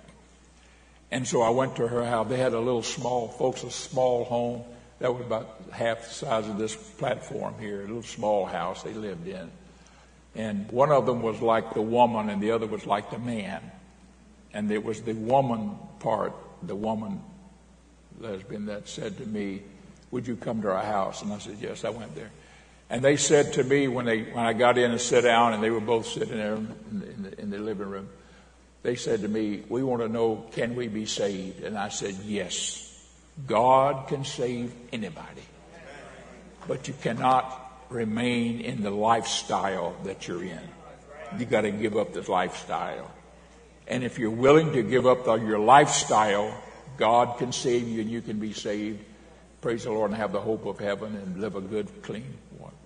And 1.12 1.29
so 1.29 1.42
I 1.42 1.51
went 1.51 1.77
to 1.77 1.87
her 1.87 2.07
house. 2.07 2.29
They 2.31 2.38
had 2.38 2.55
a 2.55 2.59
little 2.59 2.83
small, 2.83 3.29
folks, 3.29 3.62
a 3.64 3.70
small 3.70 4.25
home 4.25 4.64
that 4.98 5.12
was 5.12 5.20
about 5.27 5.61
half 5.70 6.09
the 6.09 6.14
size 6.14 6.48
of 6.48 6.57
this 6.57 6.75
platform 6.75 7.55
here, 7.61 7.81
a 7.81 7.87
little 7.87 8.03
small 8.03 8.46
house 8.46 8.83
they 8.83 8.94
lived 8.94 9.29
in. 9.29 9.51
And 10.35 10.70
one 10.72 10.90
of 10.90 11.05
them 11.05 11.20
was 11.20 11.42
like 11.42 11.75
the 11.75 11.83
woman, 11.83 12.31
and 12.31 12.42
the 12.42 12.53
other 12.53 12.66
was 12.66 12.87
like 12.87 13.11
the 13.11 13.18
man. 13.18 13.61
And 14.55 14.72
it 14.72 14.83
was 14.83 15.03
the 15.03 15.12
woman 15.12 15.77
part, 16.01 16.33
the 16.62 16.75
woman 16.75 17.20
lesbian, 18.18 18.64
that 18.66 18.88
said 18.88 19.18
to 19.18 19.27
me, 19.27 19.61
would 20.11 20.27
you 20.27 20.37
come 20.37 20.62
to 20.62 20.70
our 20.70 20.83
house? 20.83 21.20
And 21.20 21.31
I 21.31 21.38
said, 21.38 21.59
Yes, 21.61 21.85
I 21.85 21.90
went 21.90 22.14
there. 22.14 22.31
And 22.88 23.05
they 23.05 23.16
said 23.16 23.53
to 23.55 23.64
me 23.64 23.87
when, 23.87 24.07
they, 24.07 24.22
when 24.22 24.46
I 24.46 24.55
got 24.55 24.79
in 24.79 24.90
and 24.90 25.01
sat 25.01 25.25
down, 25.25 25.53
and 25.53 25.62
they 25.62 25.70
were 25.70 25.81
both 25.81 26.07
sitting 26.07 26.37
there 26.38 26.55
in 26.55 27.22
the, 27.22 27.40
in 27.40 27.51
the 27.51 27.59
living 27.59 27.88
room, 27.88 28.09
they 28.83 28.97
said 28.97 29.23
to 29.23 29.29
me, 29.29 29.62
We 29.68 29.83
want 29.83 30.03
to 30.03 30.09
know, 30.09 30.47
can 30.53 30.75
we 30.75 30.88
be 30.88 31.07
saved? 31.07 31.62
And 31.62 31.77
I 31.77 31.88
said, 31.88 32.14
Yes. 32.25 32.88
God 33.47 34.09
can 34.09 34.25
save 34.25 34.75
anybody. 34.92 35.42
But 36.68 36.87
you 36.87 36.95
cannot 37.01 37.59
remain 37.88 38.61
in 38.61 38.83
the 38.83 38.90
lifestyle 38.90 39.97
that 40.05 40.29
you're 40.29 40.42
in. 40.45 40.61
You 41.38 41.47
got 41.47 41.62
to 41.62 41.71
give 41.71 41.97
up 41.97 42.12
this 42.12 42.29
lifestyle. 42.29 43.11
And 43.88 44.05
if 44.05 44.18
you're 44.18 44.31
willing 44.31 44.73
to 44.75 44.83
give 44.83 45.07
up 45.07 45.25
the, 45.25 45.35
your 45.37 45.59
lifestyle, 45.59 46.55
God 46.99 47.38
can 47.38 47.53
save 47.53 47.88
you 47.88 48.03
and 48.03 48.11
you 48.11 48.21
can 48.21 48.38
be 48.38 48.53
saved 48.53 49.03
praise 49.62 49.85
the 49.85 49.92
Lord, 49.92 50.11
and 50.11 50.18
have 50.21 50.33
the 50.33 50.40
hope 50.40 50.66
of 50.66 50.79
heaven 50.81 51.14
and 51.14 51.40
live 51.40 51.55
a 51.55 51.61
good, 51.61 52.03
clean, 52.03 52.35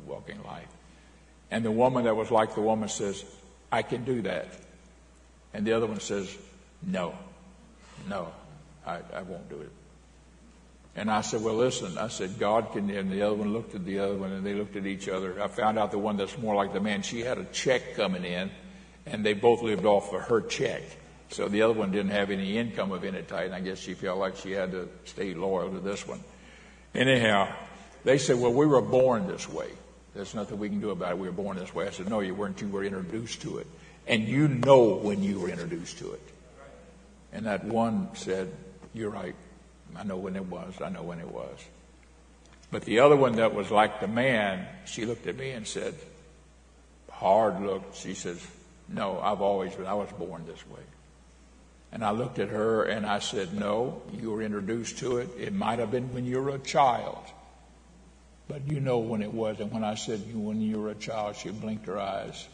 walking 0.06 0.40
life. 0.44 0.68
And 1.50 1.64
the 1.64 1.70
woman 1.70 2.04
that 2.04 2.14
was 2.14 2.30
like 2.30 2.54
the 2.54 2.60
woman 2.60 2.88
says, 2.90 3.24
I 3.72 3.82
can 3.82 4.04
do 4.04 4.22
that. 4.22 4.46
And 5.56 5.66
the 5.66 5.72
other 5.72 5.86
one 5.86 6.00
says, 6.00 6.36
No, 6.86 7.14
no, 8.10 8.30
I, 8.86 8.98
I 9.14 9.22
won't 9.22 9.48
do 9.48 9.58
it. 9.62 9.70
And 10.94 11.10
I 11.10 11.22
said, 11.22 11.42
Well, 11.42 11.54
listen, 11.54 11.96
I 11.96 12.08
said, 12.08 12.38
God 12.38 12.72
can. 12.72 12.90
And 12.90 13.10
the 13.10 13.22
other 13.22 13.36
one 13.36 13.54
looked 13.54 13.74
at 13.74 13.86
the 13.86 14.00
other 14.00 14.16
one, 14.16 14.32
and 14.32 14.44
they 14.44 14.52
looked 14.52 14.76
at 14.76 14.84
each 14.84 15.08
other. 15.08 15.42
I 15.42 15.48
found 15.48 15.78
out 15.78 15.92
the 15.92 15.98
one 15.98 16.18
that's 16.18 16.36
more 16.36 16.54
like 16.54 16.74
the 16.74 16.80
man, 16.80 17.00
she 17.00 17.20
had 17.20 17.38
a 17.38 17.44
check 17.46 17.94
coming 17.94 18.26
in, 18.26 18.50
and 19.06 19.24
they 19.24 19.32
both 19.32 19.62
lived 19.62 19.86
off 19.86 20.12
of 20.12 20.24
her 20.24 20.42
check. 20.42 20.82
So 21.30 21.48
the 21.48 21.62
other 21.62 21.72
one 21.72 21.90
didn't 21.90 22.12
have 22.12 22.30
any 22.30 22.58
income 22.58 22.92
of 22.92 23.02
any 23.02 23.22
type, 23.22 23.46
and 23.46 23.54
I 23.54 23.60
guess 23.60 23.78
she 23.78 23.94
felt 23.94 24.18
like 24.18 24.36
she 24.36 24.52
had 24.52 24.72
to 24.72 24.90
stay 25.06 25.32
loyal 25.32 25.70
to 25.70 25.80
this 25.80 26.06
one. 26.06 26.20
Anyhow, 26.94 27.48
They 28.04 28.18
said, 28.18 28.38
well, 28.38 28.52
we 28.52 28.66
were 28.66 28.82
born 28.82 29.26
this 29.26 29.48
way. 29.48 29.70
There's 30.14 30.34
nothing 30.34 30.58
we 30.58 30.68
can 30.68 30.80
do 30.80 30.90
about 30.90 31.12
it. 31.12 31.18
We 31.18 31.28
were 31.28 31.32
born 31.32 31.56
this 31.56 31.74
way. 31.74 31.86
I 31.86 31.90
said, 31.90 32.10
no, 32.10 32.20
you 32.20 32.34
weren't. 32.34 32.60
You 32.60 32.68
were 32.68 32.84
introduced 32.84 33.40
to 33.42 33.58
it. 33.58 33.66
And 34.06 34.28
you 34.28 34.48
know 34.48 34.94
when 34.94 35.22
you 35.22 35.40
were 35.40 35.48
introduced 35.48 35.98
to 35.98 36.12
it. 36.12 36.22
And 37.32 37.46
that 37.46 37.64
one 37.64 38.08
said, 38.14 38.52
you're 38.94 39.10
right. 39.10 39.34
I 39.96 40.04
know 40.04 40.16
when 40.16 40.36
it 40.36 40.46
was. 40.46 40.74
I 40.80 40.88
know 40.90 41.02
when 41.02 41.18
it 41.18 41.28
was. 41.28 41.58
But 42.70 42.84
the 42.84 43.00
other 43.00 43.16
one 43.16 43.36
that 43.36 43.54
was 43.54 43.70
like 43.70 44.00
the 44.00 44.08
man, 44.08 44.66
she 44.86 45.04
looked 45.06 45.26
at 45.26 45.36
me 45.36 45.50
and 45.50 45.66
said, 45.66 45.94
hard 47.10 47.60
look. 47.60 47.82
She 47.94 48.14
says, 48.14 48.44
no, 48.88 49.18
I've 49.20 49.40
always 49.40 49.74
been, 49.74 49.86
I 49.86 49.94
was 49.94 50.10
born 50.12 50.44
this 50.46 50.66
way. 50.68 50.80
And 51.92 52.04
I 52.04 52.10
looked 52.10 52.38
at 52.38 52.48
her 52.48 52.84
and 52.84 53.06
I 53.06 53.20
said, 53.20 53.54
no, 53.54 54.02
you 54.12 54.30
were 54.30 54.42
introduced 54.42 54.98
to 54.98 55.18
it. 55.18 55.28
It 55.38 55.52
might 55.52 55.78
have 55.78 55.90
been 55.90 56.12
when 56.12 56.24
you 56.24 56.40
were 56.40 56.50
a 56.50 56.58
child. 56.58 57.24
But 58.48 58.70
you 58.70 58.80
know 58.80 58.98
when 58.98 59.22
it 59.22 59.32
was. 59.32 59.60
And 59.60 59.72
when 59.72 59.82
I 59.82 59.94
said 59.94 60.20
when 60.32 60.60
you 60.60 60.80
were 60.80 60.90
a 60.90 60.94
child, 60.94 61.36
she 61.36 61.50
blinked 61.50 61.86
her 61.86 61.98
eyes 61.98 62.46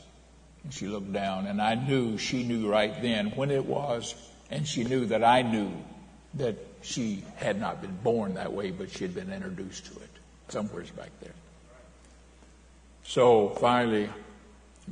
and 0.64 0.72
she 0.72 0.87
looked 0.88 1.12
down. 1.12 1.46
And 1.46 1.61
I 1.61 1.75
knew, 1.75 2.18
she 2.18 2.42
knew 2.44 2.70
right 2.70 3.01
then 3.03 3.31
when 3.31 3.51
it 3.51 3.64
was. 3.64 4.14
And 4.51 4.66
she 4.66 4.85
knew 4.85 5.07
that 5.07 5.25
I 5.25 5.42
knew 5.42 5.70
that 6.35 6.57
she 6.83 7.25
had 7.37 7.61
not 7.61 7.81
been 7.81 7.96
born 8.03 8.35
that 8.35 8.53
way, 8.53 8.70
but 8.70 8.90
she 8.90 9.05
had 9.05 9.14
been 9.14 9.33
introduced 9.33 9.87
to 9.87 9.92
it 10.01 10.09
somewheres 10.48 10.90
back 10.90 11.11
there. 11.20 11.33
So 13.05 13.51
finally, 13.61 14.09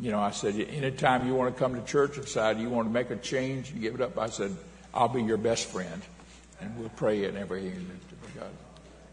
you 0.00 0.10
know, 0.10 0.20
I 0.20 0.30
said, 0.30 0.54
anytime 0.54 1.26
you 1.26 1.34
want 1.34 1.54
to 1.54 1.58
come 1.58 1.74
to 1.74 1.84
church 1.84 2.16
and 2.16 2.24
decide 2.24 2.58
you 2.58 2.70
want 2.70 2.88
to 2.88 2.92
make 2.92 3.10
a 3.10 3.16
change 3.16 3.70
and 3.70 3.80
give 3.80 3.94
it 3.94 4.00
up, 4.00 4.18
I 4.18 4.28
said, 4.28 4.56
I'll 4.94 5.08
be 5.08 5.22
your 5.22 5.36
best 5.36 5.66
friend. 5.66 6.02
And 6.60 6.76
we'll 6.78 6.90
pray 6.90 7.24
and 7.24 7.36
everything. 7.36 7.90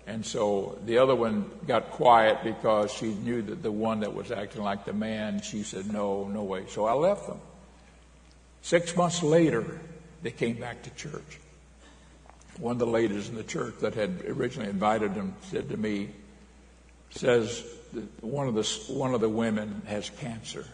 And 0.08 0.26
so 0.26 0.80
the 0.86 1.00
other 1.00 1.14
one 1.14 1.52
got 1.68 1.92
quiet 1.92 2.40
because 2.42 2.94
she 2.94 3.08
knew 3.08 3.42
that 3.42 3.62
the 3.62 3.72
one 3.72 4.00
that 4.00 4.14
was 4.14 4.32
acting 4.32 4.64
like 4.64 4.86
the 4.86 4.94
man, 4.94 5.42
she 5.42 5.64
said, 5.64 5.92
no, 5.92 6.30
no 6.30 6.44
way. 6.44 6.64
So 6.70 6.86
I 6.86 6.94
left 6.94 7.28
them. 7.28 7.42
Six 8.62 8.96
months 8.96 9.22
later, 9.22 9.82
they 10.24 10.32
came 10.32 10.56
back 10.56 10.84
to 10.84 10.90
church. 10.92 11.40
One 12.58 12.72
of 12.72 12.80
the 12.80 12.88
ladies 12.88 13.28
in 13.28 13.36
the 13.36 13.44
church 13.44 13.76
that 13.82 13.96
had 13.96 14.24
originally 14.26 14.70
invited 14.70 15.14
them 15.14 15.36
said 15.42 15.70
to 15.70 15.78
me, 15.78 16.10
says 17.10 17.64
that 17.92 18.24
one 18.24 18.48
of 18.48 18.56
the, 18.56 18.64
one 18.94 19.14
of 19.14 19.20
the 19.20 19.30
women 19.30 19.82
has 19.88 20.10
cancer. 20.10 20.66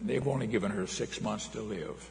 They've 0.00 0.26
only 0.28 0.46
given 0.46 0.70
her 0.72 0.86
six 0.86 1.22
months 1.22 1.48
to 1.48 1.62
live. 1.62 2.10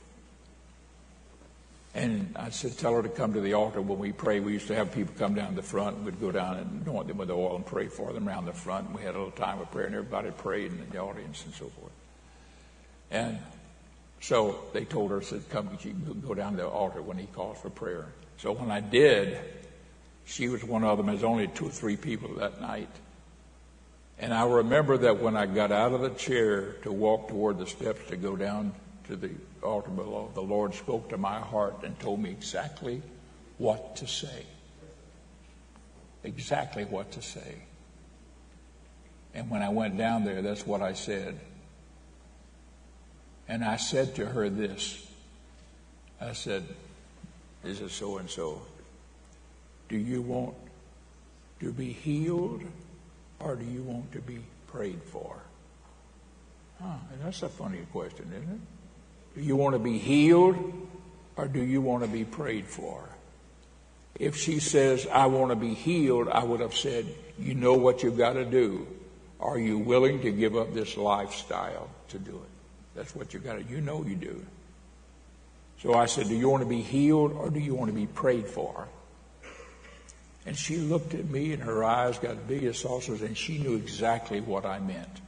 And 1.93 2.33
I 2.37 2.51
said, 2.51 2.77
tell 2.77 2.93
her 2.93 3.03
to 3.03 3.09
come 3.09 3.33
to 3.33 3.41
the 3.41 3.53
altar 3.53 3.81
when 3.81 3.99
we 3.99 4.13
pray. 4.13 4.39
We 4.39 4.53
used 4.53 4.67
to 4.67 4.75
have 4.75 4.93
people 4.93 5.13
come 5.17 5.35
down 5.35 5.55
the 5.55 5.61
front 5.61 5.99
we'd 6.03 6.21
go 6.21 6.31
down 6.31 6.57
and 6.57 6.87
anoint 6.87 7.07
them 7.07 7.17
with 7.17 7.29
oil 7.29 7.55
and 7.57 7.65
pray 7.65 7.87
for 7.87 8.13
them 8.13 8.29
around 8.29 8.45
the 8.45 8.53
front. 8.53 8.87
And 8.87 8.95
we 8.95 9.01
had 9.01 9.15
a 9.15 9.17
little 9.17 9.31
time 9.31 9.59
of 9.59 9.69
prayer 9.71 9.87
and 9.87 9.95
everybody 9.95 10.31
prayed 10.31 10.71
in 10.71 10.89
the 10.89 10.99
audience 10.99 11.43
and 11.43 11.53
so 11.53 11.65
forth. 11.65 11.91
And 13.11 13.39
so 14.21 14.63
they 14.71 14.85
told 14.85 15.11
her, 15.11 15.21
said, 15.21 15.49
come, 15.49 15.77
she 15.81 15.89
go 15.89 16.33
down 16.33 16.51
to 16.53 16.57
the 16.57 16.67
altar 16.67 17.01
when 17.01 17.17
he 17.17 17.25
calls 17.27 17.57
for 17.59 17.69
prayer. 17.69 18.07
So 18.37 18.53
when 18.53 18.71
I 18.71 18.79
did, 18.79 19.37
she 20.23 20.47
was 20.47 20.63
one 20.63 20.85
of 20.85 20.97
them. 20.97 21.07
There's 21.07 21.23
only 21.23 21.47
two 21.47 21.67
or 21.67 21.71
three 21.71 21.97
people 21.97 22.35
that 22.35 22.61
night. 22.61 22.89
And 24.17 24.33
I 24.33 24.45
remember 24.45 24.97
that 24.99 25.19
when 25.19 25.35
I 25.35 25.45
got 25.45 25.71
out 25.71 25.91
of 25.91 26.01
the 26.01 26.11
chair 26.11 26.73
to 26.83 26.91
walk 26.91 27.27
toward 27.27 27.57
the 27.57 27.67
steps 27.67 28.07
to 28.09 28.15
go 28.15 28.37
down 28.37 28.71
to 29.07 29.15
the 29.15 29.31
altar 29.63 29.89
below, 29.89 30.29
the 30.33 30.41
Lord 30.41 30.73
spoke 30.73 31.09
to 31.09 31.17
my 31.17 31.39
heart 31.39 31.83
and 31.83 31.99
told 31.99 32.21
me 32.21 32.29
exactly 32.29 33.01
what 33.57 33.97
to 33.97 34.07
say. 34.07 34.45
Exactly 36.23 36.85
what 36.85 37.11
to 37.13 37.21
say. 37.21 37.63
And 39.33 39.49
when 39.49 39.61
I 39.61 39.69
went 39.69 39.97
down 39.97 40.23
there, 40.23 40.41
that's 40.41 40.65
what 40.65 40.81
I 40.81 40.93
said. 40.93 41.39
And 43.47 43.63
I 43.63 43.77
said 43.77 44.15
to 44.15 44.25
her 44.25 44.49
this 44.49 45.07
I 46.21 46.33
said, 46.33 46.63
This 47.63 47.81
is 47.81 47.91
so 47.91 48.17
and 48.17 48.29
so. 48.29 48.61
Do 49.89 49.97
you 49.97 50.21
want 50.21 50.55
to 51.59 51.71
be 51.71 51.91
healed 51.91 52.63
or 53.39 53.55
do 53.55 53.65
you 53.65 53.81
want 53.81 54.11
to 54.13 54.19
be 54.19 54.39
prayed 54.67 55.01
for? 55.03 55.41
Huh, 56.79 56.95
that's 57.23 57.43
a 57.43 57.49
funny 57.49 57.79
question, 57.91 58.31
isn't 58.33 58.49
it? 58.49 58.80
Do 59.35 59.41
you 59.41 59.55
want 59.55 59.73
to 59.73 59.79
be 59.79 59.97
healed 59.97 60.57
or 61.37 61.47
do 61.47 61.61
you 61.61 61.81
want 61.81 62.03
to 62.03 62.09
be 62.09 62.25
prayed 62.25 62.67
for? 62.67 63.07
If 64.19 64.35
she 64.35 64.59
says, 64.59 65.07
I 65.11 65.27
want 65.27 65.51
to 65.51 65.55
be 65.55 65.73
healed, 65.73 66.27
I 66.27 66.43
would 66.43 66.59
have 66.59 66.75
said, 66.75 67.07
You 67.39 67.55
know 67.55 67.73
what 67.73 68.03
you've 68.03 68.17
got 68.17 68.33
to 68.33 68.45
do. 68.45 68.87
Are 69.39 69.57
you 69.57 69.79
willing 69.79 70.21
to 70.21 70.31
give 70.31 70.55
up 70.55 70.73
this 70.73 70.97
lifestyle 70.97 71.89
to 72.09 72.19
do 72.19 72.31
it? 72.31 72.49
That's 72.95 73.15
what 73.15 73.33
you've 73.33 73.43
got 73.43 73.55
to 73.55 73.63
You 73.63 73.81
know 73.81 74.03
you 74.03 74.15
do. 74.15 74.45
So 75.81 75.95
I 75.95 76.05
said, 76.05 76.27
Do 76.27 76.35
you 76.35 76.49
want 76.49 76.63
to 76.63 76.69
be 76.69 76.81
healed 76.81 77.31
or 77.33 77.49
do 77.49 77.59
you 77.59 77.73
want 77.73 77.89
to 77.89 77.95
be 77.95 78.05
prayed 78.05 78.47
for? 78.47 78.87
And 80.45 80.57
she 80.57 80.77
looked 80.77 81.13
at 81.13 81.29
me 81.29 81.53
and 81.53 81.63
her 81.63 81.83
eyes 81.83 82.17
got 82.17 82.47
big 82.47 82.63
as 82.63 82.79
saucers 82.79 83.21
and 83.21 83.37
she 83.37 83.59
knew 83.59 83.75
exactly 83.75 84.41
what 84.41 84.65
I 84.65 84.79
meant. 84.79 85.21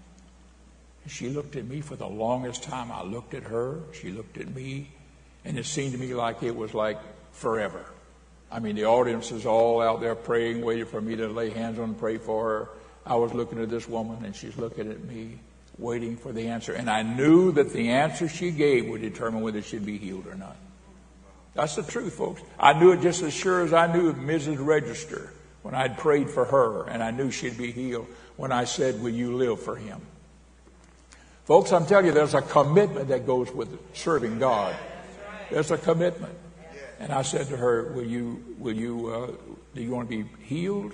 She 1.08 1.30
looked 1.30 1.56
at 1.56 1.66
me 1.66 1.82
for 1.82 1.96
the 1.96 2.08
longest 2.08 2.64
time. 2.64 2.92
I 2.92 3.04
looked 3.04 3.34
at 3.34 3.44
her. 3.44 3.80
She 3.92 4.12
looked 4.12 4.38
at 4.38 4.54
me. 4.54 4.90
And 5.46 5.58
it 5.58 5.66
seemed 5.66 5.94
to 5.94 5.98
me 5.98 6.14
like 6.14 6.42
it 6.44 6.56
was 6.56 6.74
like 6.74 7.00
forever. 7.34 7.86
I 8.52 8.60
mean, 8.60 8.76
the 8.76 8.86
audience 8.86 9.32
is 9.32 9.46
all 9.46 9.82
out 9.82 10.00
there 10.00 10.16
praying, 10.16 10.62
waiting 10.62 10.86
for 10.86 11.02
me 11.02 11.16
to 11.16 11.28
lay 11.28 11.50
hands 11.50 11.80
on 11.80 11.86
and 11.86 12.00
pray 12.00 12.18
for 12.18 12.48
her. 12.48 12.70
I 13.06 13.16
was 13.16 13.34
looking 13.34 13.62
at 13.62 13.70
this 13.70 13.88
woman 13.90 14.24
and 14.24 14.36
she's 14.36 14.56
looking 14.58 14.90
at 14.90 15.04
me, 15.04 15.40
waiting 15.78 16.16
for 16.16 16.32
the 16.32 16.48
answer. 16.48 16.74
And 16.74 16.90
I 16.90 17.02
knew 17.02 17.52
that 17.54 17.74
the 17.74 17.90
answer 17.90 18.30
she 18.30 18.52
gave 18.52 18.88
would 18.88 19.02
determine 19.02 19.42
whether 19.42 19.62
she'd 19.62 19.86
be 19.86 19.98
healed 19.98 20.28
or 20.28 20.36
not. 20.36 20.56
That's 21.56 21.76
the 21.76 21.84
truth, 21.84 22.14
folks. 22.14 22.42
I 22.60 22.74
knew 22.80 22.92
it 22.94 23.02
just 23.02 23.22
as 23.22 23.34
sure 23.34 23.62
as 23.62 23.74
I 23.74 23.92
knew 23.92 24.14
Mrs. 24.14 24.64
Register 24.64 25.34
when 25.64 25.76
I'd 25.76 25.98
prayed 25.98 26.30
for 26.30 26.46
her 26.46 26.88
and 26.88 27.04
I 27.04 27.12
knew 27.12 27.32
she'd 27.32 27.58
be 27.58 27.72
healed 27.72 28.08
when 28.38 28.52
I 28.52 28.64
said, 28.64 29.02
Will 29.02 29.10
you 29.10 29.36
live 29.36 29.60
for 29.62 29.76
him? 29.76 30.02
Folks, 31.46 31.74
I'm 31.74 31.86
telling 31.86 32.06
you, 32.06 32.14
there's 32.14 32.36
a 32.36 32.42
commitment 32.42 33.10
that 33.10 33.26
goes 33.26 33.52
with 33.52 33.78
serving 33.94 34.40
God. 34.40 34.74
There's 35.52 35.72
a 35.72 35.78
commitment. 35.78 36.38
And 37.00 37.12
I 37.12 37.22
said 37.22 37.48
to 37.48 37.58
her, 37.58 37.92
Will 37.92 38.06
you, 38.06 38.56
will 38.58 38.76
you, 38.76 39.10
uh, 39.10 39.32
do 39.76 39.82
you 39.82 39.92
want 39.92 40.10
to 40.10 40.24
be 40.24 40.30
healed 40.44 40.94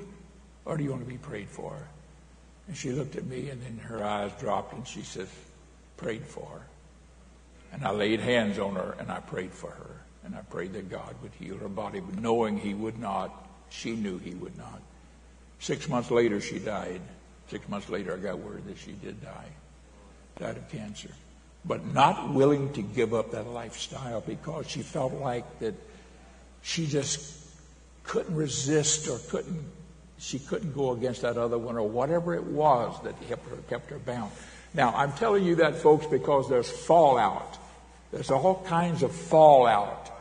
or 0.66 0.76
do 0.76 0.84
you 0.84 0.90
want 0.90 1.04
to 1.04 1.10
be 1.10 1.20
prayed 1.20 1.50
for? 1.50 1.88
And 2.68 2.76
she 2.76 2.92
looked 2.92 3.16
at 3.16 3.28
me 3.28 3.50
and 3.50 3.62
then 3.62 3.78
her 3.78 4.04
eyes 4.04 4.32
dropped 4.40 4.74
and 4.74 4.88
she 4.88 5.04
said, 5.04 5.28
Prayed 5.98 6.26
for. 6.26 6.62
And 7.72 7.86
I 7.86 7.92
laid 7.92 8.20
hands 8.20 8.58
on 8.58 8.74
her 8.74 8.96
and 9.00 9.12
I 9.12 9.20
prayed 9.20 9.52
for 9.52 9.70
her. 9.70 10.02
And 10.24 10.36
I 10.36 10.42
prayed 10.42 10.74
that 10.74 10.90
God 10.90 11.16
would 11.22 11.32
heal 11.40 11.58
her 11.58 11.70
body, 11.70 12.00
but 12.00 12.20
knowing 12.20 12.58
He 12.58 12.74
would 12.74 12.98
not, 12.98 13.48
she 13.70 13.96
knew 13.96 14.18
He 14.18 14.34
would 14.34 14.58
not. 14.58 14.82
Six 15.60 15.88
months 15.88 16.10
later, 16.10 16.42
she 16.42 16.58
died. 16.58 17.02
Six 17.50 17.68
months 17.70 17.90
later, 17.90 18.16
I 18.16 18.18
got 18.18 18.40
word 18.40 18.66
that 18.66 18.78
she 18.78 18.94
did 18.94 19.22
die. 19.22 19.50
Died 20.40 20.58
of 20.58 20.70
cancer. 20.72 21.10
But 21.66 21.86
not 21.94 22.34
willing 22.34 22.72
to 22.74 22.82
give 22.82 23.14
up 23.14 23.32
that 23.32 23.48
lifestyle 23.48 24.22
because 24.22 24.68
she 24.70 24.82
felt 24.82 25.14
like 25.14 25.60
that 25.60 25.76
she 26.62 26.88
just 26.88 27.36
couldn't 28.04 28.36
resist 28.36 29.08
or 29.08 29.20
couldn't 29.30 29.66
she 30.18 30.38
couldn't 30.38 30.74
go 30.76 30.92
against 30.92 31.22
that 31.22 31.38
other 31.38 31.58
one 31.58 31.78
or 31.78 31.88
whatever 31.88 32.36
it 32.36 32.44
was 32.44 33.02
that 33.04 33.16
kept 33.30 33.48
her, 33.50 33.56
kept 33.70 33.90
her 33.90 34.00
bound. 34.00 34.32
Now, 34.74 34.94
I'm 34.96 35.14
telling 35.14 35.46
you 35.46 35.56
that, 35.56 35.78
folks, 35.78 36.06
because 36.06 36.50
there's 36.50 36.70
fallout. 36.70 37.58
There's 38.12 38.30
all 38.30 38.62
kinds 38.68 39.02
of 39.02 39.14
fallout 39.14 40.12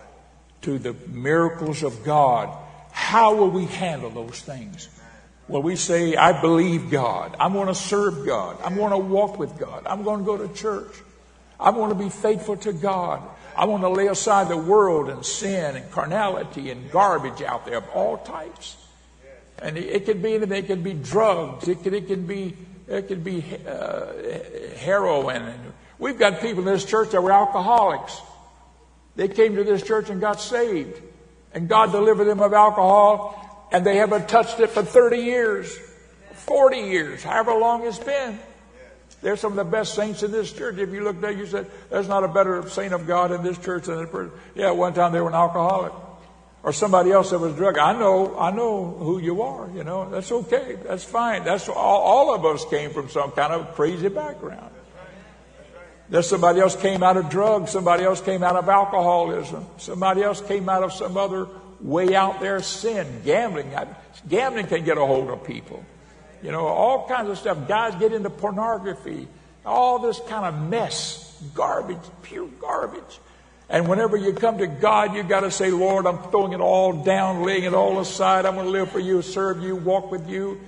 to 0.62 0.78
the 0.78 0.94
miracles 1.08 1.82
of 1.82 2.04
God, 2.04 2.56
how 2.92 3.34
will 3.34 3.50
we 3.50 3.66
handle 3.66 4.10
those 4.10 4.40
things? 4.40 4.88
Will 5.48 5.62
we 5.62 5.76
say, 5.76 6.14
I 6.14 6.38
believe 6.40 6.90
God. 6.90 7.34
I'm 7.40 7.54
going 7.54 7.68
to 7.68 7.74
serve 7.74 8.26
God. 8.26 8.58
I'm 8.62 8.76
going 8.76 8.90
to 8.90 8.98
walk 8.98 9.38
with 9.38 9.58
God. 9.58 9.86
I'm 9.86 10.02
going 10.02 10.20
to 10.20 10.24
go 10.24 10.36
to 10.36 10.52
church. 10.54 10.92
I'm 11.58 11.74
going 11.74 11.88
to 11.88 11.94
be 11.94 12.10
faithful 12.10 12.56
to 12.58 12.72
God. 12.72 13.22
I 13.56 13.64
want 13.64 13.82
to 13.82 13.88
lay 13.88 14.06
aside 14.06 14.48
the 14.48 14.56
world 14.56 15.08
and 15.08 15.24
sin 15.24 15.74
and 15.74 15.90
carnality 15.90 16.70
and 16.70 16.90
garbage 16.90 17.42
out 17.42 17.66
there 17.66 17.78
of 17.78 17.88
all 17.90 18.18
types. 18.18 18.76
And 19.60 19.76
it 19.76 20.04
could 20.04 20.22
be 20.22 20.34
anything. 20.34 20.64
It 20.64 20.66
could 20.66 20.84
be 20.84 20.92
drugs. 20.92 21.66
It 21.66 21.82
could, 21.82 21.94
it 21.94 22.06
could 22.06 22.28
be, 22.28 22.56
it 22.86 23.08
could 23.08 23.24
be 23.24 23.42
uh, 23.66 24.12
heroin. 24.76 25.72
We've 25.98 26.18
got 26.18 26.40
people 26.40 26.60
in 26.60 26.72
this 26.72 26.84
church 26.84 27.10
that 27.10 27.22
were 27.22 27.32
alcoholics. 27.32 28.20
They 29.16 29.26
came 29.26 29.56
to 29.56 29.64
this 29.64 29.82
church 29.82 30.10
and 30.10 30.20
got 30.20 30.40
saved. 30.40 31.02
And 31.52 31.68
God 31.68 31.90
delivered 31.90 32.26
them 32.26 32.40
of 32.40 32.52
alcohol, 32.52 33.47
and 33.72 33.84
they 33.84 33.96
haven't 33.96 34.28
touched 34.28 34.60
it 34.60 34.70
for 34.70 34.82
30 34.82 35.18
years, 35.18 35.76
40 36.32 36.78
years, 36.78 37.22
however 37.22 37.54
long 37.54 37.86
it's 37.86 37.98
been. 37.98 38.38
They're 39.20 39.36
some 39.36 39.52
of 39.52 39.56
the 39.56 39.70
best 39.70 39.94
saints 39.94 40.22
in 40.22 40.30
this 40.30 40.52
church. 40.52 40.78
If 40.78 40.90
you 40.90 41.02
look 41.02 41.20
there, 41.20 41.32
you 41.32 41.46
said, 41.46 41.66
there's 41.90 42.06
not 42.08 42.22
a 42.22 42.28
better 42.28 42.68
saint 42.68 42.92
of 42.92 43.06
God 43.06 43.32
in 43.32 43.42
this 43.42 43.58
church 43.58 43.84
than 43.84 43.98
this 43.98 44.10
person. 44.10 44.32
Yeah, 44.54 44.70
one 44.70 44.94
time 44.94 45.12
they 45.12 45.20
were 45.20 45.28
an 45.28 45.34
alcoholic. 45.34 45.92
or 46.62 46.72
somebody 46.72 47.12
else 47.12 47.30
that 47.30 47.38
was 47.38 47.54
drug. 47.54 47.78
I 47.78 47.92
know, 47.92 48.38
I 48.38 48.50
know 48.50 48.84
who 48.84 49.18
you 49.20 49.42
are. 49.42 49.70
You 49.74 49.84
know, 49.84 50.10
that's 50.10 50.30
okay. 50.30 50.76
That's 50.84 51.04
fine. 51.04 51.44
That's 51.44 51.68
all, 51.68 51.76
all 51.76 52.34
of 52.34 52.44
us 52.44 52.64
came 52.66 52.90
from 52.90 53.08
some 53.08 53.30
kind 53.32 53.52
of 53.52 53.74
crazy 53.74 54.08
background. 54.08 54.70
There's 56.10 56.28
somebody 56.28 56.60
else 56.60 56.74
came 56.74 57.02
out 57.02 57.16
of 57.16 57.28
drugs. 57.28 57.70
Somebody 57.70 58.04
else 58.04 58.20
came 58.20 58.42
out 58.42 58.56
of 58.56 58.68
alcoholism. 58.68 59.66
Somebody 59.76 60.22
else 60.22 60.40
came 60.40 60.68
out 60.68 60.82
of 60.82 60.92
some 60.92 61.16
other 61.16 61.46
way 61.80 62.14
out 62.14 62.40
there 62.40 62.60
sin, 62.60 63.22
gambling. 63.24 63.72
Gambling 64.28 64.66
can 64.66 64.84
get 64.84 64.98
a 64.98 65.04
hold 65.04 65.30
of 65.30 65.44
people. 65.44 65.84
You 66.42 66.52
know, 66.52 66.66
all 66.66 67.08
kinds 67.08 67.30
of 67.30 67.38
stuff. 67.38 67.66
Guys 67.66 67.94
get 67.96 68.12
into 68.12 68.30
pornography. 68.30 69.28
All 69.66 69.98
this 69.98 70.20
kind 70.28 70.46
of 70.46 70.68
mess, 70.68 71.36
garbage, 71.54 71.98
pure 72.22 72.46
garbage. 72.60 73.20
And 73.68 73.86
whenever 73.86 74.16
you 74.16 74.32
come 74.32 74.58
to 74.58 74.66
God, 74.66 75.14
you 75.14 75.22
got 75.22 75.40
to 75.40 75.50
say, 75.50 75.70
Lord, 75.70 76.06
I'm 76.06 76.18
throwing 76.30 76.52
it 76.52 76.60
all 76.60 77.04
down, 77.04 77.42
laying 77.42 77.64
it 77.64 77.74
all 77.74 78.00
aside. 78.00 78.46
I'm 78.46 78.54
going 78.54 78.66
to 78.66 78.72
live 78.72 78.90
for 78.90 78.98
you, 78.98 79.20
serve 79.20 79.62
you, 79.62 79.76
walk 79.76 80.10
with 80.10 80.28
you. 80.28 80.60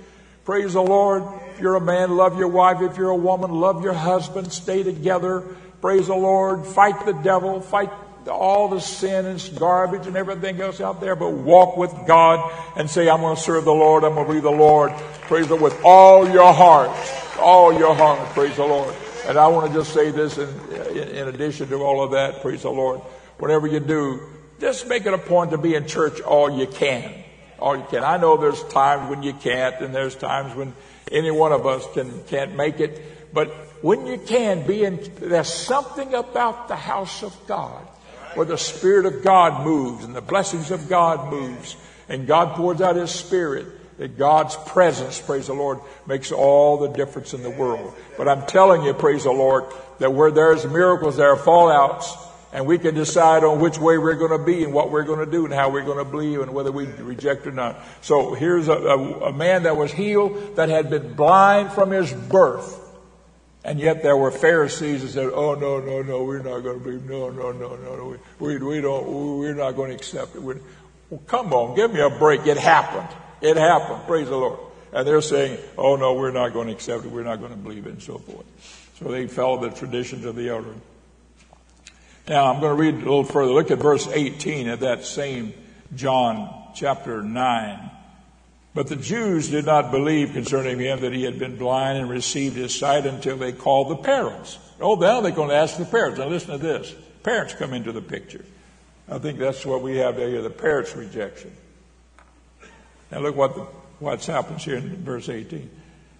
Praise 0.45 0.73
the 0.73 0.81
Lord. 0.81 1.23
If 1.51 1.59
you're 1.59 1.75
a 1.75 1.81
man, 1.81 2.15
love 2.15 2.37
your 2.37 2.47
wife. 2.47 2.81
If 2.81 2.97
you're 2.97 3.09
a 3.09 3.15
woman, 3.15 3.51
love 3.51 3.83
your 3.83 3.93
husband. 3.93 4.51
Stay 4.51 4.83
together. 4.83 5.41
Praise 5.81 6.07
the 6.07 6.15
Lord. 6.15 6.65
Fight 6.65 7.05
the 7.05 7.13
devil. 7.13 7.61
Fight 7.61 7.89
all 8.27 8.67
the 8.67 8.79
sin 8.79 9.25
and 9.25 9.51
garbage 9.57 10.07
and 10.07 10.15
everything 10.15 10.59
else 10.61 10.79
out 10.79 11.01
there, 11.01 11.15
but 11.15 11.31
walk 11.31 11.77
with 11.77 11.91
God 12.05 12.51
and 12.75 12.89
say, 12.89 13.09
I'm 13.09 13.21
going 13.21 13.35
to 13.35 13.41
serve 13.41 13.65
the 13.65 13.73
Lord. 13.73 14.03
I'm 14.03 14.15
going 14.15 14.27
to 14.27 14.33
be 14.33 14.39
the 14.39 14.51
Lord. 14.51 14.91
Praise 15.21 15.47
the 15.47 15.55
Lord 15.55 15.73
with 15.73 15.83
all 15.83 16.29
your 16.29 16.53
heart. 16.53 16.91
All 17.39 17.73
your 17.73 17.95
heart. 17.95 18.19
Praise 18.29 18.55
the 18.55 18.65
Lord. 18.65 18.93
And 19.25 19.37
I 19.37 19.47
want 19.47 19.71
to 19.71 19.73
just 19.77 19.93
say 19.93 20.11
this 20.11 20.37
in, 20.37 20.49
in 20.97 21.27
addition 21.27 21.67
to 21.69 21.75
all 21.83 22.03
of 22.03 22.11
that, 22.11 22.41
praise 22.41 22.63
the 22.63 22.71
Lord. 22.71 22.99
Whatever 23.39 23.67
you 23.67 23.79
do, 23.79 24.19
just 24.59 24.87
make 24.87 25.05
it 25.05 25.13
a 25.13 25.17
point 25.17 25.51
to 25.51 25.57
be 25.57 25.75
in 25.75 25.87
church 25.87 26.21
all 26.21 26.49
you 26.49 26.67
can. 26.67 27.23
All 27.59 27.75
you 27.75 27.85
can. 27.89 28.03
I 28.03 28.17
know 28.17 28.37
there's 28.37 28.63
times 28.65 29.09
when 29.09 29.23
you 29.23 29.33
can't, 29.33 29.79
and 29.81 29.93
there's 29.93 30.15
times 30.15 30.55
when 30.55 30.73
any 31.11 31.31
one 31.31 31.51
of 31.51 31.65
us 31.65 31.85
can, 31.93 32.23
can't 32.25 32.55
make 32.55 32.79
it. 32.79 33.33
But 33.33 33.49
when 33.83 34.05
you 34.05 34.17
can 34.17 34.65
be 34.65 34.83
in, 34.83 34.99
there's 35.19 35.51
something 35.51 36.13
about 36.13 36.67
the 36.67 36.75
house 36.75 37.23
of 37.23 37.35
God 37.47 37.87
where 38.35 38.45
the 38.45 38.57
Spirit 38.57 39.05
of 39.05 39.23
God 39.23 39.65
moves 39.65 40.03
and 40.03 40.15
the 40.15 40.21
blessings 40.21 40.71
of 40.71 40.89
God 40.89 41.31
moves 41.31 41.75
and 42.09 42.27
God 42.27 42.55
pours 42.55 42.81
out 42.81 42.95
His 42.95 43.11
Spirit 43.11 43.65
that 43.97 44.17
God's 44.17 44.55
presence, 44.65 45.21
praise 45.21 45.47
the 45.47 45.53
Lord, 45.53 45.79
makes 46.07 46.31
all 46.31 46.77
the 46.77 46.89
difference 46.89 47.33
in 47.35 47.43
the 47.43 47.51
world. 47.51 47.93
But 48.17 48.27
I'm 48.27 48.47
telling 48.47 48.83
you, 48.83 48.93
praise 48.95 49.25
the 49.25 49.31
Lord, 49.31 49.65
that 49.99 50.11
where 50.11 50.31
there's 50.31 50.65
miracles, 50.65 51.17
there 51.17 51.29
are 51.29 51.37
fallouts, 51.37 52.17
and 52.51 52.65
we 52.65 52.79
can 52.79 52.95
decide 52.95 53.43
on 53.43 53.59
which 53.59 53.77
way 53.77 53.97
we're 53.97 54.15
going 54.15 54.37
to 54.37 54.43
be 54.43 54.63
and 54.63 54.73
what 54.73 54.89
we're 54.91 55.03
going 55.03 55.23
to 55.23 55.31
do 55.31 55.45
and 55.45 55.53
how 55.53 55.69
we're 55.69 55.85
going 55.85 55.99
to 55.99 56.09
believe 56.09 56.41
and 56.41 56.51
whether 56.51 56.71
we 56.71 56.85
reject 56.85 57.45
or 57.45 57.51
not. 57.51 57.79
So 58.01 58.33
here's 58.33 58.67
a, 58.67 58.73
a, 58.73 59.19
a 59.29 59.33
man 59.33 59.63
that 59.63 59.77
was 59.77 59.91
healed 59.91 60.55
that 60.55 60.69
had 60.69 60.89
been 60.89 61.13
blind 61.13 61.71
from 61.71 61.91
his 61.91 62.11
birth. 62.11 62.80
And 63.63 63.79
yet 63.79 64.01
there 64.01 64.17
were 64.17 64.31
Pharisees 64.31 65.03
that 65.03 65.09
said, 65.09 65.29
"Oh 65.33 65.53
no, 65.53 65.79
no, 65.79 66.01
no, 66.01 66.23
we're 66.23 66.41
not 66.41 66.61
going 66.61 66.79
to 66.79 66.83
believe. 66.83 67.03
No, 67.03 67.29
no, 67.29 67.51
no, 67.51 67.75
no, 67.75 67.95
no. 67.95 68.17
We, 68.39 68.57
we 68.57 68.81
don't. 68.81 69.37
We're 69.37 69.53
not 69.53 69.75
going 69.75 69.91
to 69.91 69.95
accept 69.95 70.35
it." 70.35 70.41
We're, 70.41 70.59
well, 71.11 71.21
come 71.27 71.53
on, 71.53 71.75
give 71.75 71.93
me 71.93 71.99
a 71.99 72.09
break. 72.09 72.47
It 72.47 72.57
happened. 72.57 73.09
It 73.41 73.57
happened. 73.57 74.07
Praise 74.07 74.29
the 74.29 74.37
Lord. 74.37 74.59
And 74.93 75.05
they're 75.05 75.21
saying, 75.21 75.59
oh 75.77 75.97
no, 75.97 76.13
we're 76.13 76.31
not 76.31 76.53
going 76.53 76.67
to 76.67 76.73
accept 76.73 77.05
it. 77.05 77.11
We're 77.11 77.23
not 77.23 77.39
going 77.39 77.51
to 77.51 77.57
believe 77.57 77.85
it 77.85 77.91
and 77.91 78.01
so 78.01 78.17
forth. 78.17 78.45
So 78.97 79.11
they 79.11 79.27
follow 79.27 79.59
the 79.59 79.75
traditions 79.75 80.25
of 80.25 80.35
the 80.35 80.49
elder. 80.49 80.73
Now 82.29 82.53
I'm 82.53 82.61
going 82.61 82.75
to 82.75 82.81
read 82.81 82.95
a 82.95 82.97
little 82.97 83.23
further. 83.25 83.51
Look 83.51 83.71
at 83.71 83.79
verse 83.79 84.07
18 84.07 84.69
of 84.69 84.79
that 84.81 85.05
same 85.05 85.53
John 85.95 86.71
chapter 86.75 87.21
9. 87.21 87.91
But 88.73 88.87
the 88.87 88.95
Jews 88.95 89.49
did 89.49 89.65
not 89.65 89.91
believe 89.91 90.31
concerning 90.31 90.79
him 90.79 91.01
that 91.01 91.11
he 91.11 91.23
had 91.23 91.37
been 91.37 91.57
blind 91.57 91.97
and 91.97 92.09
received 92.09 92.55
his 92.55 92.73
sight 92.73 93.05
until 93.05 93.35
they 93.37 93.51
called 93.51 93.89
the 93.89 93.97
parents. 93.97 94.57
Oh, 94.79 94.95
now 94.95 95.19
they're 95.19 95.31
going 95.31 95.49
to 95.49 95.55
ask 95.55 95.77
the 95.77 95.85
parents. 95.85 96.19
Now 96.19 96.27
listen 96.27 96.51
to 96.51 96.57
this. 96.57 96.95
Parents 97.23 97.53
come 97.53 97.73
into 97.73 97.91
the 97.91 98.01
picture. 98.01 98.45
I 99.09 99.19
think 99.19 99.39
that's 99.39 99.65
what 99.65 99.81
we 99.81 99.97
have 99.97 100.15
here, 100.15 100.41
the 100.41 100.49
parents' 100.49 100.95
rejection. 100.95 101.51
Now 103.11 103.19
look 103.19 103.35
what 103.35 103.55
the, 103.55 103.61
what's 103.99 104.25
happens 104.25 104.63
here 104.63 104.77
in 104.77 105.03
verse 105.03 105.27
18. 105.27 105.69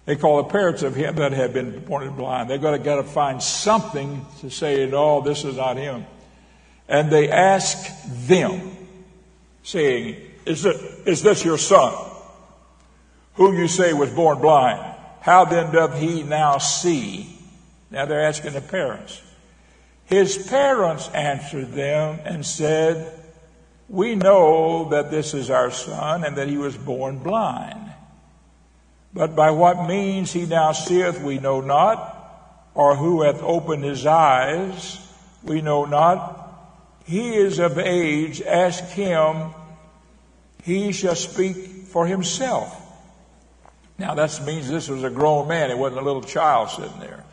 They 0.04 0.16
call 0.16 0.42
the 0.42 0.50
parents 0.50 0.82
of 0.82 0.94
him 0.94 1.14
that 1.16 1.32
had 1.32 1.54
been 1.54 1.84
born 1.84 2.10
blind. 2.14 2.50
They've 2.50 2.60
got 2.60 2.72
to, 2.72 2.78
got 2.78 2.96
to 2.96 3.04
find 3.04 3.42
something 3.42 4.26
to 4.40 4.50
say, 4.50 4.86
no, 4.86 5.22
this 5.22 5.44
is 5.44 5.56
not 5.56 5.76
him. 5.76 6.04
And 6.88 7.10
they 7.10 7.30
ask 7.30 7.88
them, 8.26 8.76
saying, 9.62 10.16
is, 10.44 10.66
it, 10.66 10.76
is 11.06 11.22
this 11.22 11.44
your 11.44 11.56
son, 11.56 11.94
who 13.34 13.56
you 13.56 13.68
say 13.68 13.92
was 13.92 14.10
born 14.10 14.38
blind? 14.38 14.80
How 15.20 15.44
then 15.44 15.72
doth 15.72 15.98
he 15.98 16.22
now 16.22 16.58
see? 16.58 17.38
Now 17.90 18.06
they're 18.06 18.26
asking 18.26 18.52
the 18.52 18.60
parents. 18.60 19.22
His 20.04 20.36
parents 20.48 21.08
answered 21.10 21.72
them 21.72 22.20
and 22.24 22.44
said, 22.44 23.20
we 23.88 24.14
know 24.14 24.88
that 24.90 25.10
this 25.10 25.34
is 25.34 25.50
our 25.50 25.70
son 25.70 26.24
and 26.24 26.36
that 26.36 26.48
he 26.48 26.56
was 26.56 26.76
born 26.76 27.18
blind. 27.18 27.92
But 29.12 29.36
by 29.36 29.50
what 29.50 29.86
means 29.86 30.32
he 30.32 30.46
now 30.46 30.72
seeth, 30.72 31.20
we 31.20 31.38
know 31.38 31.60
not, 31.60 32.18
or 32.74 32.96
who 32.96 33.22
hath 33.22 33.42
opened 33.42 33.84
his 33.84 34.06
eyes, 34.06 34.98
we 35.42 35.60
know 35.60 35.84
not. 35.84 36.38
He 37.04 37.34
is 37.34 37.58
of 37.58 37.78
age, 37.78 38.40
ask 38.40 38.84
him, 38.84 39.50
he 40.62 40.92
shall 40.92 41.14
speak 41.14 41.56
for 41.86 42.06
himself. 42.06 42.81
Now 43.98 44.14
that 44.14 44.40
means 44.44 44.68
this 44.68 44.88
was 44.88 45.04
a 45.04 45.10
grown 45.10 45.48
man, 45.48 45.70
it 45.70 45.78
wasn't 45.78 46.00
a 46.00 46.04
little 46.04 46.22
child 46.22 46.70
sitting 46.70 46.98
there. 47.00 47.24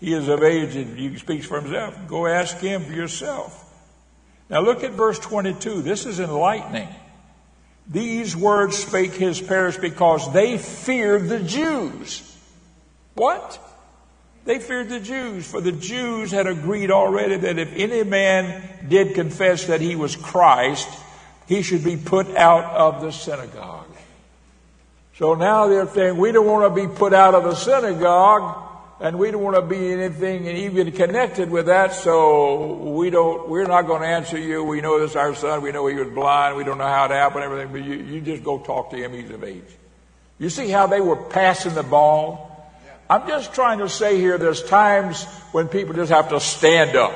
He 0.00 0.12
is 0.12 0.28
of 0.28 0.42
age 0.42 0.74
and 0.74 0.98
he 0.98 1.16
speaks 1.16 1.46
for 1.46 1.60
himself. 1.60 1.96
Go 2.08 2.26
ask 2.26 2.58
him 2.58 2.84
for 2.84 2.92
yourself. 2.92 3.58
Now 4.50 4.60
look 4.60 4.82
at 4.82 4.92
verse 4.92 5.18
22. 5.18 5.82
This 5.82 6.06
is 6.06 6.20
enlightening. 6.20 6.88
These 7.88 8.36
words 8.36 8.78
spake 8.78 9.12
his 9.12 9.40
parents 9.40 9.78
because 9.78 10.32
they 10.32 10.58
feared 10.58 11.28
the 11.28 11.40
Jews. 11.40 12.36
What? 13.14 13.60
They 14.44 14.58
feared 14.58 14.88
the 14.88 15.00
Jews, 15.00 15.48
for 15.48 15.60
the 15.60 15.72
Jews 15.72 16.32
had 16.32 16.46
agreed 16.46 16.90
already 16.90 17.36
that 17.36 17.58
if 17.58 17.72
any 17.74 18.02
man 18.02 18.88
did 18.88 19.14
confess 19.14 19.66
that 19.66 19.80
he 19.80 19.94
was 19.94 20.16
Christ, 20.16 20.88
he 21.46 21.62
should 21.62 21.84
be 21.84 21.96
put 21.96 22.28
out 22.36 22.64
of 22.64 23.02
the 23.02 23.12
synagogue. 23.12 23.91
So 25.22 25.36
now 25.36 25.68
they're 25.68 25.86
saying, 25.86 26.16
we 26.16 26.32
don't 26.32 26.46
want 26.46 26.74
to 26.74 26.82
be 26.82 26.92
put 26.92 27.14
out 27.14 27.36
of 27.36 27.44
the 27.44 27.54
synagogue 27.54 28.60
and 28.98 29.20
we 29.20 29.30
don't 29.30 29.40
want 29.40 29.54
to 29.54 29.62
be 29.62 29.92
anything 29.92 30.48
even 30.48 30.90
connected 30.90 31.48
with 31.48 31.66
that. 31.66 31.94
So 31.94 32.90
we 32.90 33.08
don't. 33.08 33.48
We're 33.48 33.68
not 33.68 33.82
going 33.82 34.02
to 34.02 34.08
answer 34.08 34.36
you. 34.36 34.64
We 34.64 34.80
know 34.80 34.98
this 34.98 35.14
our 35.14 35.32
son. 35.36 35.62
We 35.62 35.70
know 35.70 35.86
he 35.86 35.94
was 35.94 36.08
blind. 36.08 36.56
We 36.56 36.64
don't 36.64 36.76
know 36.76 36.88
how 36.88 37.04
it 37.04 37.12
happened. 37.12 37.44
Everything. 37.44 37.70
But 37.70 37.84
you, 37.84 37.94
you 37.98 38.20
just 38.20 38.42
go 38.42 38.58
talk 38.58 38.90
to 38.90 38.96
him. 38.96 39.12
He's 39.12 39.30
of 39.30 39.44
age. 39.44 39.62
You 40.40 40.50
see 40.50 40.68
how 40.68 40.88
they 40.88 41.00
were 41.00 41.14
passing 41.14 41.74
the 41.74 41.84
ball. 41.84 42.74
I'm 43.08 43.28
just 43.28 43.54
trying 43.54 43.78
to 43.78 43.88
say 43.88 44.18
here. 44.18 44.38
There's 44.38 44.64
times 44.64 45.22
when 45.52 45.68
people 45.68 45.94
just 45.94 46.10
have 46.10 46.30
to 46.30 46.40
stand 46.40 46.96
up 46.96 47.14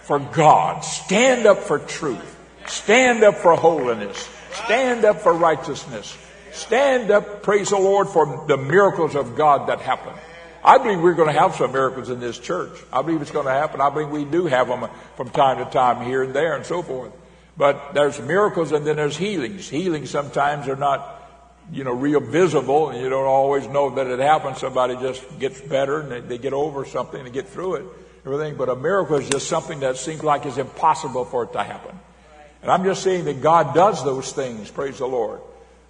for 0.00 0.18
God. 0.18 0.80
Stand 0.80 1.46
up 1.46 1.58
for 1.58 1.78
truth. 1.78 2.36
Stand 2.66 3.22
up 3.22 3.36
for 3.36 3.54
holiness. 3.54 4.28
Stand 4.64 5.04
up 5.04 5.20
for 5.20 5.32
righteousness. 5.32 6.16
Stand 6.52 7.10
up, 7.10 7.42
praise 7.42 7.70
the 7.70 7.78
Lord, 7.78 8.08
for 8.08 8.44
the 8.46 8.58
miracles 8.58 9.14
of 9.14 9.36
God 9.36 9.68
that 9.68 9.80
happen. 9.80 10.12
I 10.64 10.78
believe 10.78 11.00
we're 11.00 11.14
going 11.14 11.32
to 11.32 11.38
have 11.38 11.56
some 11.56 11.72
miracles 11.72 12.10
in 12.10 12.20
this 12.20 12.38
church. 12.38 12.78
I 12.92 13.02
believe 13.02 13.20
it's 13.20 13.30
going 13.30 13.46
to 13.46 13.52
happen. 13.52 13.80
I 13.80 13.90
believe 13.90 14.10
we 14.10 14.24
do 14.24 14.46
have 14.46 14.68
them 14.68 14.88
from 15.16 15.30
time 15.30 15.64
to 15.64 15.70
time 15.70 16.04
here 16.04 16.22
and 16.22 16.34
there 16.34 16.54
and 16.54 16.64
so 16.64 16.82
forth. 16.82 17.10
But 17.56 17.94
there's 17.94 18.20
miracles 18.20 18.70
and 18.70 18.86
then 18.86 18.96
there's 18.96 19.16
healings. 19.16 19.68
Healings 19.68 20.10
sometimes 20.10 20.68
are 20.68 20.76
not, 20.76 21.22
you 21.72 21.84
know, 21.84 21.92
real 21.92 22.20
visible 22.20 22.90
and 22.90 23.00
you 23.00 23.08
don't 23.08 23.26
always 23.26 23.66
know 23.66 23.90
that 23.96 24.06
it 24.06 24.20
happens. 24.20 24.58
Somebody 24.58 24.94
just 24.96 25.38
gets 25.38 25.60
better 25.60 26.00
and 26.00 26.12
they, 26.12 26.20
they 26.20 26.38
get 26.38 26.52
over 26.52 26.84
something 26.84 27.20
and 27.20 27.32
get 27.32 27.48
through 27.48 27.74
it, 27.76 27.86
everything. 28.24 28.56
But 28.56 28.68
a 28.68 28.76
miracle 28.76 29.16
is 29.16 29.28
just 29.28 29.48
something 29.48 29.80
that 29.80 29.96
seems 29.96 30.22
like 30.22 30.46
it's 30.46 30.58
impossible 30.58 31.24
for 31.24 31.44
it 31.44 31.52
to 31.54 31.62
happen. 31.62 31.98
And 32.62 32.70
I'm 32.70 32.84
just 32.84 33.02
saying 33.02 33.24
that 33.24 33.40
God 33.40 33.74
does 33.74 34.04
those 34.04 34.32
things. 34.32 34.70
Praise 34.70 34.98
the 34.98 35.06
Lord. 35.06 35.40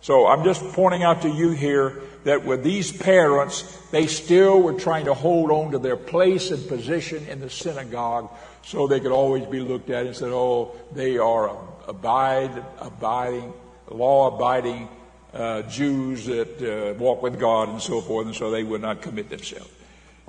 So 0.03 0.27
I'm 0.27 0.43
just 0.43 0.63
pointing 0.73 1.05
out 1.05 1.23
to 1.23 1.29
you 1.29 1.51
here 1.51 2.03
that 2.25 2.45
with 2.45 2.65
these 2.65 2.91
parents, 2.93 3.63
they 3.93 4.09
still 4.09 4.61
were 4.61 4.75
trying 4.75 5.05
to 5.05 5.15
hold 5.15 5.51
on 5.53 5.73
to 5.73 5.79
their 5.79 5.97
place 5.97 6.51
and 6.51 6.67
position 6.69 7.25
in 7.27 7.39
the 7.39 7.49
synagogue 7.49 8.29
so 8.65 8.87
they 8.87 8.99
could 8.99 9.13
always 9.13 9.47
be 9.47 9.61
looked 9.61 9.91
at 9.91 10.07
and 10.07 10.15
said, 10.15 10.31
oh, 10.31 10.75
they 10.93 11.19
are 11.19 11.57
abide, 11.87 12.65
abiding, 12.79 13.53
law 13.91 14.35
abiding 14.35 14.89
uh, 15.33 15.63
Jews 15.63 16.27
that 16.27 16.61
uh, 16.61 16.99
walk 16.99 17.23
with 17.23 17.39
God 17.39 17.69
and 17.69 17.81
so 17.81 18.01
forth, 18.01 18.27
and 18.27 18.35
so 18.35 18.51
they 18.51 18.65
would 18.65 18.83
not 18.83 19.03
commit 19.03 19.31
themselves. 19.31 19.71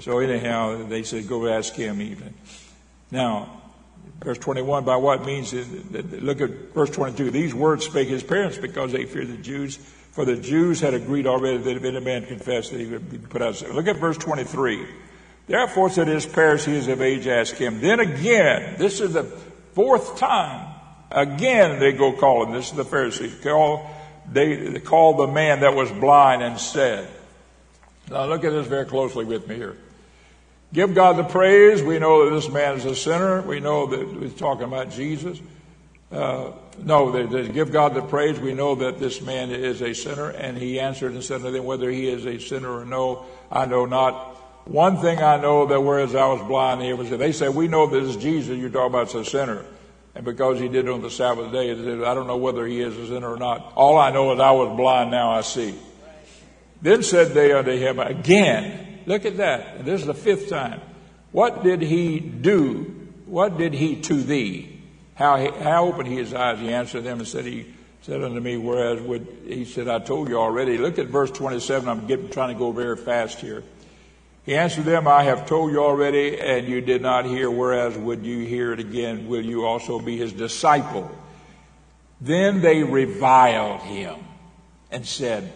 So 0.02 0.20
anyhow, 0.20 0.86
they 0.88 1.04
said, 1.04 1.28
go 1.28 1.48
ask 1.48 1.74
him 1.74 2.00
even. 2.00 2.34
Now, 3.12 3.63
Verse 4.24 4.38
21, 4.38 4.86
by 4.86 4.96
what 4.96 5.26
means, 5.26 5.54
look 5.54 6.40
at 6.40 6.50
verse 6.74 6.90
22. 6.90 7.30
These 7.30 7.54
words 7.54 7.86
spake 7.86 8.08
his 8.08 8.24
parents 8.24 8.58
because 8.58 8.94
they 8.94 9.06
feared 9.06 9.28
the 9.28 9.38
Jews, 9.38 9.76
for 10.14 10.24
the 10.24 10.38
Jews 10.38 10.80
had 10.80 10.94
agreed 10.94 11.28
already 11.28 11.58
that 11.58 11.76
if 11.76 11.84
any 11.84 12.00
man 12.00 12.26
confessed 12.26 12.72
that 12.72 12.80
he 12.80 12.86
would 12.86 13.10
be 13.10 13.18
put 13.18 13.42
out. 13.42 13.62
Look 13.74 13.88
at 13.88 13.98
verse 13.98 14.18
23. 14.18 14.88
Therefore 15.48 15.90
said 15.90 16.08
his 16.08 16.26
parents, 16.26 16.64
he 16.64 16.74
is 16.74 16.88
of 16.88 17.02
age, 17.02 17.28
ask 17.28 17.56
him. 17.56 17.82
Then 17.82 18.00
again, 18.00 18.76
this 18.78 19.02
is 19.02 19.12
the 19.12 19.26
fourth 19.74 20.18
time, 20.18 20.74
again 21.12 21.80
they 21.80 21.92
go 21.92 22.14
calling, 22.14 22.54
this 22.54 22.70
is 22.70 22.78
the 22.78 22.86
Pharisees, 22.86 23.36
call, 23.44 23.90
they, 24.32 24.56
they 24.56 24.80
called 24.80 25.18
the 25.20 25.28
man 25.28 25.60
that 25.62 25.76
was 25.76 25.92
blind 25.92 26.42
and 26.44 26.58
said, 26.58 27.10
now 28.10 28.26
look 28.26 28.44
at 28.46 28.52
this 28.52 28.68
very 28.68 28.86
closely 28.86 29.26
with 29.26 29.48
me 29.48 29.56
here. 29.56 29.76
Give 30.74 30.96
God 30.96 31.18
the 31.18 31.24
praise. 31.24 31.84
We 31.84 32.00
know 32.00 32.26
that 32.26 32.36
this 32.36 32.50
man 32.50 32.76
is 32.76 32.86
a 32.86 32.96
sinner. 32.96 33.44
We 33.44 33.60
know 33.60 33.86
that 33.86 34.22
he's 34.22 34.34
talking 34.34 34.64
about 34.64 34.90
Jesus. 34.90 35.40
Uh, 36.12 36.52
no, 36.80 37.12
they, 37.12 37.26
they 37.26 37.48
give 37.48 37.72
God 37.72 37.94
the 37.94 38.02
praise. 38.02 38.40
We 38.40 38.56
know 38.56 38.74
that 38.76 38.98
this 39.00 39.22
man 39.22 39.52
is 39.52 39.84
a 39.84 39.94
sinner. 39.94 40.30
And 40.30 40.58
he 40.58 40.80
answered 40.80 41.14
and 41.14 41.24
said 41.24 41.42
to 41.42 41.52
them, 41.52 41.64
whether 41.64 41.92
he 41.92 42.10
is 42.10 42.26
a 42.26 42.40
sinner 42.40 42.72
or 42.72 42.86
no, 42.86 43.26
I 43.52 43.68
know 43.68 43.86
not. 43.86 44.36
One 44.66 44.98
thing 44.98 45.20
I 45.20 45.38
know 45.38 45.68
that 45.68 45.80
whereas 45.80 46.16
I 46.16 46.26
was 46.26 46.42
blind, 46.48 46.82
he 46.82 46.94
was, 46.94 47.10
they 47.10 47.34
said, 47.34 47.54
we 47.54 47.68
know 47.68 47.86
this 47.86 48.16
is 48.16 48.22
Jesus 48.22 48.58
you're 48.58 48.70
talking 48.70 48.96
about 48.96 49.14
a 49.14 49.24
sinner. 49.24 49.66
And 50.16 50.26
because 50.26 50.60
he 50.60 50.70
did 50.70 50.86
it 50.86 50.92
on 50.92 51.02
the 51.02 51.12
Sabbath 51.12 51.52
day, 51.52 51.72
I 51.72 52.14
don't 52.14 52.28
know 52.28 52.38
whether 52.38 52.66
he 52.66 52.82
is 52.82 52.98
a 52.98 53.08
sinner 53.08 53.32
or 53.32 53.38
not. 53.38 53.74
All 53.76 53.98
I 53.98 54.12
know 54.12 54.34
is 54.34 54.40
I 54.40 54.52
was 54.52 54.76
blind, 54.76 55.12
now 55.12 55.32
I 55.32 55.42
see. 55.42 55.76
Then 56.82 57.04
said 57.04 57.34
they 57.34 57.52
unto 57.52 57.72
him 57.72 58.00
again, 58.00 58.83
look 59.06 59.26
at 59.26 59.38
that. 59.38 59.86
This 59.86 60.02
is 60.02 60.08
the 60.08 60.14
fifth 60.14 60.50
time. 60.50 60.82
What 61.32 61.64
did 61.64 61.82
he 61.82 62.20
do? 62.20 63.10
What 63.26 63.58
did 63.58 63.74
he 63.74 64.02
to 64.02 64.22
thee? 64.22 64.82
How, 65.16 65.38
he, 65.38 65.48
how 65.64 65.86
opened 65.86 66.08
he 66.08 66.18
his 66.18 66.34
eyes? 66.34 66.60
He 66.60 66.72
answered 66.72 67.04
them 67.04 67.20
and 67.20 67.28
said, 67.28 67.46
he 67.46 67.74
said 68.02 68.22
unto 68.24 68.40
me, 68.40 68.58
whereas 68.58 69.02
would, 69.02 69.28
he 69.48 69.66
said, 69.66 69.88
I 69.88 70.00
told 70.00 70.30
you 70.30 70.38
already. 70.38 70.78
Look 70.78 71.00
at 71.00 71.08
verse 71.08 71.32
27. 71.32 71.88
I'm 71.88 72.06
getting, 72.08 72.30
trying 72.30 72.54
to 72.54 72.60
go 72.60 72.72
very 72.72 72.98
fast 72.98 73.40
here. 73.40 73.64
He 74.46 74.56
answered 74.56 74.84
them, 74.84 75.08
I 75.08 75.24
have 75.24 75.48
told 75.48 75.72
you 75.72 75.82
already, 75.82 76.40
and 76.40 76.68
you 76.68 76.82
did 76.82 77.02
not 77.02 77.26
hear, 77.26 77.50
whereas 77.50 77.98
would 77.98 78.26
you 78.26 78.46
hear 78.46 78.74
it 78.74 78.80
again, 78.80 79.28
will 79.28 79.44
you 79.44 79.66
also 79.66 80.00
be 80.00 80.18
his 80.18 80.34
disciple? 80.34 81.10
Then 82.20 82.62
they 82.62 82.84
reviled 82.84 83.82
him 83.82 84.20
and 84.92 85.06
said, 85.06 85.52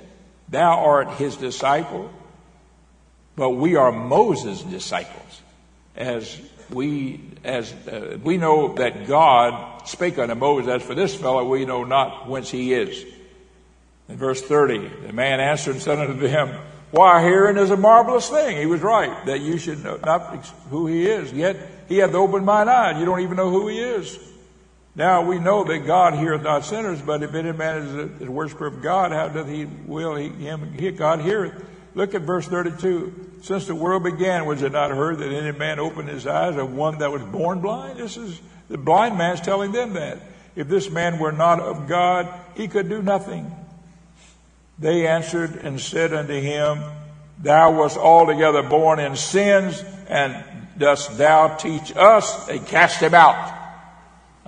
Thou 0.47 0.85
art 0.85 1.11
his 1.11 1.35
disciple, 1.35 2.09
but 3.37 3.51
we 3.51 3.75
are 3.75 3.91
Moses' 3.93 4.63
disciples. 4.63 5.41
As 5.95 6.37
we, 6.69 7.21
as 7.45 7.71
uh, 7.87 8.17
we 8.21 8.35
know 8.35 8.73
that 8.73 9.07
God 9.07 9.87
spake 9.87 10.17
unto 10.17 10.35
Moses, 10.35 10.67
as 10.67 10.83
for 10.83 10.95
this 10.95 11.15
fellow, 11.15 11.47
we 11.47 11.63
know 11.63 11.85
not 11.85 12.27
whence 12.27 12.51
he 12.51 12.73
is. 12.73 13.05
In 14.09 14.17
verse 14.17 14.41
30, 14.41 14.89
the 15.05 15.13
man 15.13 15.39
answered 15.39 15.75
and 15.75 15.81
said 15.81 15.99
unto 15.99 16.27
them, 16.27 16.59
why, 16.91 17.21
hearing 17.21 17.57
is 17.57 17.69
a 17.69 17.77
marvelous 17.77 18.29
thing. 18.29 18.57
He 18.57 18.65
was 18.65 18.81
right 18.81 19.25
that 19.25 19.41
you 19.41 19.57
should 19.57 19.83
know 19.83 19.97
not 19.97 20.45
who 20.69 20.87
he 20.87 21.05
is. 21.05 21.31
Yet 21.33 21.57
he 21.89 21.97
hath 21.97 22.13
opened 22.13 22.45
mine 22.45 22.69
eyes. 22.69 22.97
You 22.97 23.05
don't 23.05 23.19
even 23.19 23.35
know 23.35 23.51
who 23.51 23.67
he 23.67 23.79
is. 23.79 24.17
Now 24.95 25.21
we 25.21 25.37
know 25.37 25.63
that 25.65 25.85
God 25.85 26.15
heareth 26.15 26.43
not 26.43 26.65
sinners, 26.65 27.01
but 27.01 27.21
if 27.21 27.33
any 27.33 27.51
man 27.51 27.77
is 27.83 28.21
a, 28.21 28.31
worshiper 28.31 28.67
of 28.67 28.81
God, 28.81 29.11
how 29.11 29.27
doth 29.27 29.47
he 29.47 29.65
will 29.65 30.15
he, 30.15 30.29
him 30.29 30.75
God 30.95 31.21
heareth? 31.21 31.61
Look 31.97 32.13
at 32.13 32.21
verse 32.21 32.45
32. 32.45 33.39
Since 33.41 33.65
the 33.65 33.73
world 33.73 34.03
began, 34.03 34.45
was 34.45 34.61
it 34.61 34.71
not 34.71 34.91
heard 34.91 35.17
that 35.17 35.33
any 35.33 35.57
man 35.57 35.79
opened 35.79 36.09
his 36.09 36.27
eyes 36.27 36.55
of 36.55 36.71
one 36.71 36.99
that 36.99 37.11
was 37.11 37.23
born 37.23 37.59
blind? 37.59 37.97
This 37.97 38.17
is 38.17 38.39
the 38.69 38.77
blind 38.77 39.17
man's 39.17 39.41
telling 39.41 39.71
them 39.71 39.93
that. 39.93 40.19
If 40.55 40.67
this 40.67 40.91
man 40.91 41.17
were 41.17 41.31
not 41.31 41.59
of 41.59 41.87
God, 41.87 42.31
he 42.53 42.67
could 42.67 42.87
do 42.87 43.01
nothing. 43.01 43.51
They 44.77 45.07
answered 45.07 45.55
and 45.55 45.81
said 45.81 46.13
unto 46.13 46.39
him, 46.39 46.83
Thou 47.39 47.79
wast 47.79 47.97
altogether 47.97 48.61
born 48.61 48.99
in 48.99 49.15
sins, 49.15 49.83
and 50.07 50.45
dost 50.77 51.17
thou 51.17 51.55
teach 51.55 51.91
us? 51.95 52.45
They 52.45 52.59
cast 52.59 53.01
him 53.01 53.15
out. 53.15 53.55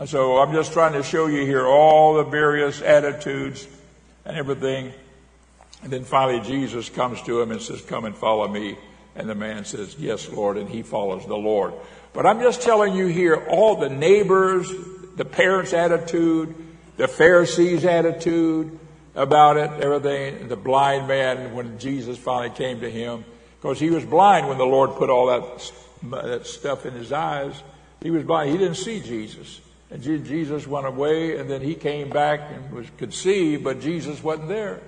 So 0.05 0.37
I'm 0.37 0.53
just 0.53 0.71
trying 0.71 0.93
to 0.93 1.01
show 1.01 1.25
you 1.25 1.47
here 1.47 1.65
all 1.65 2.13
the 2.13 2.25
various 2.25 2.79
attitudes 2.83 3.67
and 4.23 4.37
everything. 4.37 4.93
And 5.81 5.91
then 5.91 6.03
finally 6.03 6.41
Jesus 6.41 6.89
comes 6.89 7.21
to 7.23 7.41
him 7.41 7.51
and 7.51 7.61
says, 7.61 7.81
Come 7.81 8.05
and 8.05 8.15
follow 8.15 8.47
me. 8.47 8.77
And 9.15 9.29
the 9.29 9.35
man 9.35 9.65
says, 9.65 9.95
Yes, 9.97 10.29
Lord, 10.29 10.57
and 10.57 10.69
he 10.69 10.81
follows 10.81 11.25
the 11.25 11.37
Lord. 11.37 11.73
But 12.13 12.25
I'm 12.25 12.39
just 12.39 12.61
telling 12.61 12.95
you 12.95 13.07
here 13.07 13.45
all 13.49 13.75
the 13.75 13.89
neighbors, 13.89 14.71
the 15.15 15.25
parents' 15.25 15.73
attitude, 15.73 16.55
the 16.97 17.07
Pharisees' 17.07 17.85
attitude, 17.85 18.79
about 19.15 19.57
it, 19.57 19.83
everything. 19.83 20.47
The 20.47 20.55
blind 20.55 21.07
man, 21.07 21.53
when 21.53 21.79
Jesus 21.79 22.17
finally 22.17 22.49
came 22.49 22.81
to 22.81 22.89
him, 22.89 23.25
because 23.59 23.79
he 23.79 23.89
was 23.89 24.05
blind 24.05 24.47
when 24.47 24.57
the 24.57 24.65
Lord 24.65 24.91
put 24.95 25.09
all 25.09 25.27
that, 25.27 25.71
that 26.27 26.47
stuff 26.47 26.85
in 26.85 26.93
his 26.93 27.11
eyes. 27.11 27.61
He 28.01 28.11
was 28.11 28.23
blind. 28.23 28.51
He 28.51 28.57
didn't 28.57 28.77
see 28.77 29.01
Jesus. 29.01 29.59
And 29.91 30.01
Jesus 30.01 30.67
went 30.67 30.85
away, 30.85 31.37
and 31.37 31.49
then 31.49 31.61
he 31.61 31.75
came 31.75 32.09
back 32.09 32.41
and 32.53 32.71
was 32.71 32.87
could 32.97 33.13
see, 33.13 33.57
but 33.57 33.81
Jesus 33.81 34.23
wasn't 34.23 34.47
there. 34.47 34.79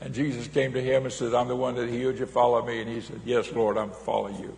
And 0.00 0.14
Jesus 0.14 0.46
came 0.48 0.72
to 0.74 0.82
him 0.82 1.04
and 1.04 1.12
said, 1.12 1.34
I'm 1.34 1.48
the 1.48 1.56
one 1.56 1.74
that 1.74 1.88
healed 1.88 2.18
you. 2.18 2.26
Follow 2.26 2.64
me. 2.64 2.80
And 2.80 2.88
he 2.88 3.00
said, 3.00 3.20
Yes, 3.24 3.50
Lord, 3.52 3.76
I'm 3.76 3.90
following 3.90 4.38
you. 4.38 4.56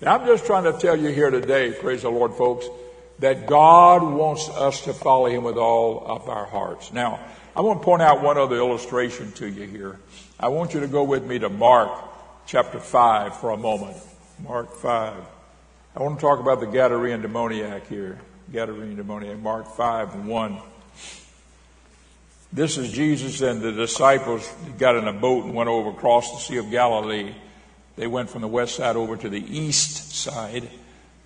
Now, 0.00 0.16
I'm 0.16 0.26
just 0.26 0.46
trying 0.46 0.64
to 0.64 0.78
tell 0.78 0.96
you 0.96 1.08
here 1.08 1.30
today, 1.30 1.72
praise 1.72 2.02
the 2.02 2.10
Lord, 2.10 2.32
folks, 2.34 2.66
that 3.18 3.46
God 3.46 4.02
wants 4.02 4.48
us 4.48 4.82
to 4.84 4.94
follow 4.94 5.26
him 5.26 5.42
with 5.42 5.56
all 5.56 6.06
of 6.06 6.28
our 6.28 6.46
hearts. 6.46 6.92
Now, 6.92 7.18
I 7.56 7.60
want 7.60 7.80
to 7.80 7.84
point 7.84 8.02
out 8.02 8.22
one 8.22 8.38
other 8.38 8.56
illustration 8.56 9.32
to 9.32 9.48
you 9.48 9.64
here. 9.64 9.98
I 10.38 10.48
want 10.48 10.72
you 10.72 10.80
to 10.80 10.86
go 10.86 11.02
with 11.02 11.24
me 11.24 11.40
to 11.40 11.48
Mark 11.48 11.90
chapter 12.46 12.78
5 12.78 13.36
for 13.36 13.50
a 13.50 13.56
moment. 13.56 13.96
Mark 14.38 14.72
5. 14.72 15.14
I 15.96 16.02
want 16.02 16.16
to 16.16 16.20
talk 16.20 16.38
about 16.38 16.60
the 16.60 16.66
Gadarene 16.66 17.20
demoniac 17.20 17.88
here. 17.88 18.20
Gadarene 18.52 18.94
demoniac, 18.94 19.40
Mark 19.40 19.66
5 19.74 20.26
1. 20.26 20.58
This 22.52 22.78
is 22.78 22.90
Jesus 22.90 23.42
and 23.42 23.60
the 23.60 23.72
disciples 23.72 24.50
got 24.78 24.96
in 24.96 25.06
a 25.06 25.12
boat 25.12 25.44
and 25.44 25.54
went 25.54 25.68
over 25.68 25.90
across 25.90 26.32
the 26.32 26.38
Sea 26.38 26.56
of 26.56 26.70
Galilee. 26.70 27.34
They 27.96 28.06
went 28.06 28.30
from 28.30 28.40
the 28.40 28.48
west 28.48 28.76
side 28.76 28.96
over 28.96 29.16
to 29.16 29.28
the 29.28 29.44
east 29.58 30.12
side. 30.14 30.68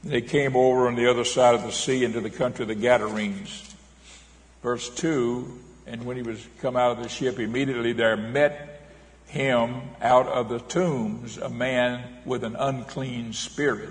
They 0.02 0.20
came 0.20 0.56
over 0.56 0.88
on 0.88 0.96
the 0.96 1.08
other 1.08 1.24
side 1.24 1.54
of 1.54 1.62
the 1.62 1.70
sea 1.70 2.04
into 2.04 2.20
the 2.20 2.30
country 2.30 2.64
of 2.64 2.68
the 2.68 2.74
Gadarenes. 2.74 3.74
Verse 4.62 4.88
2 4.90 5.60
and 5.86 6.04
when 6.04 6.16
he 6.16 6.22
was 6.22 6.46
come 6.60 6.76
out 6.76 6.92
of 6.92 7.02
the 7.02 7.08
ship, 7.08 7.38
immediately 7.38 7.92
there 7.92 8.16
met 8.16 8.80
him 9.26 9.82
out 10.00 10.26
of 10.26 10.48
the 10.48 10.60
tombs 10.60 11.38
a 11.38 11.48
man 11.48 12.18
with 12.24 12.44
an 12.44 12.56
unclean 12.56 13.32
spirit 13.32 13.90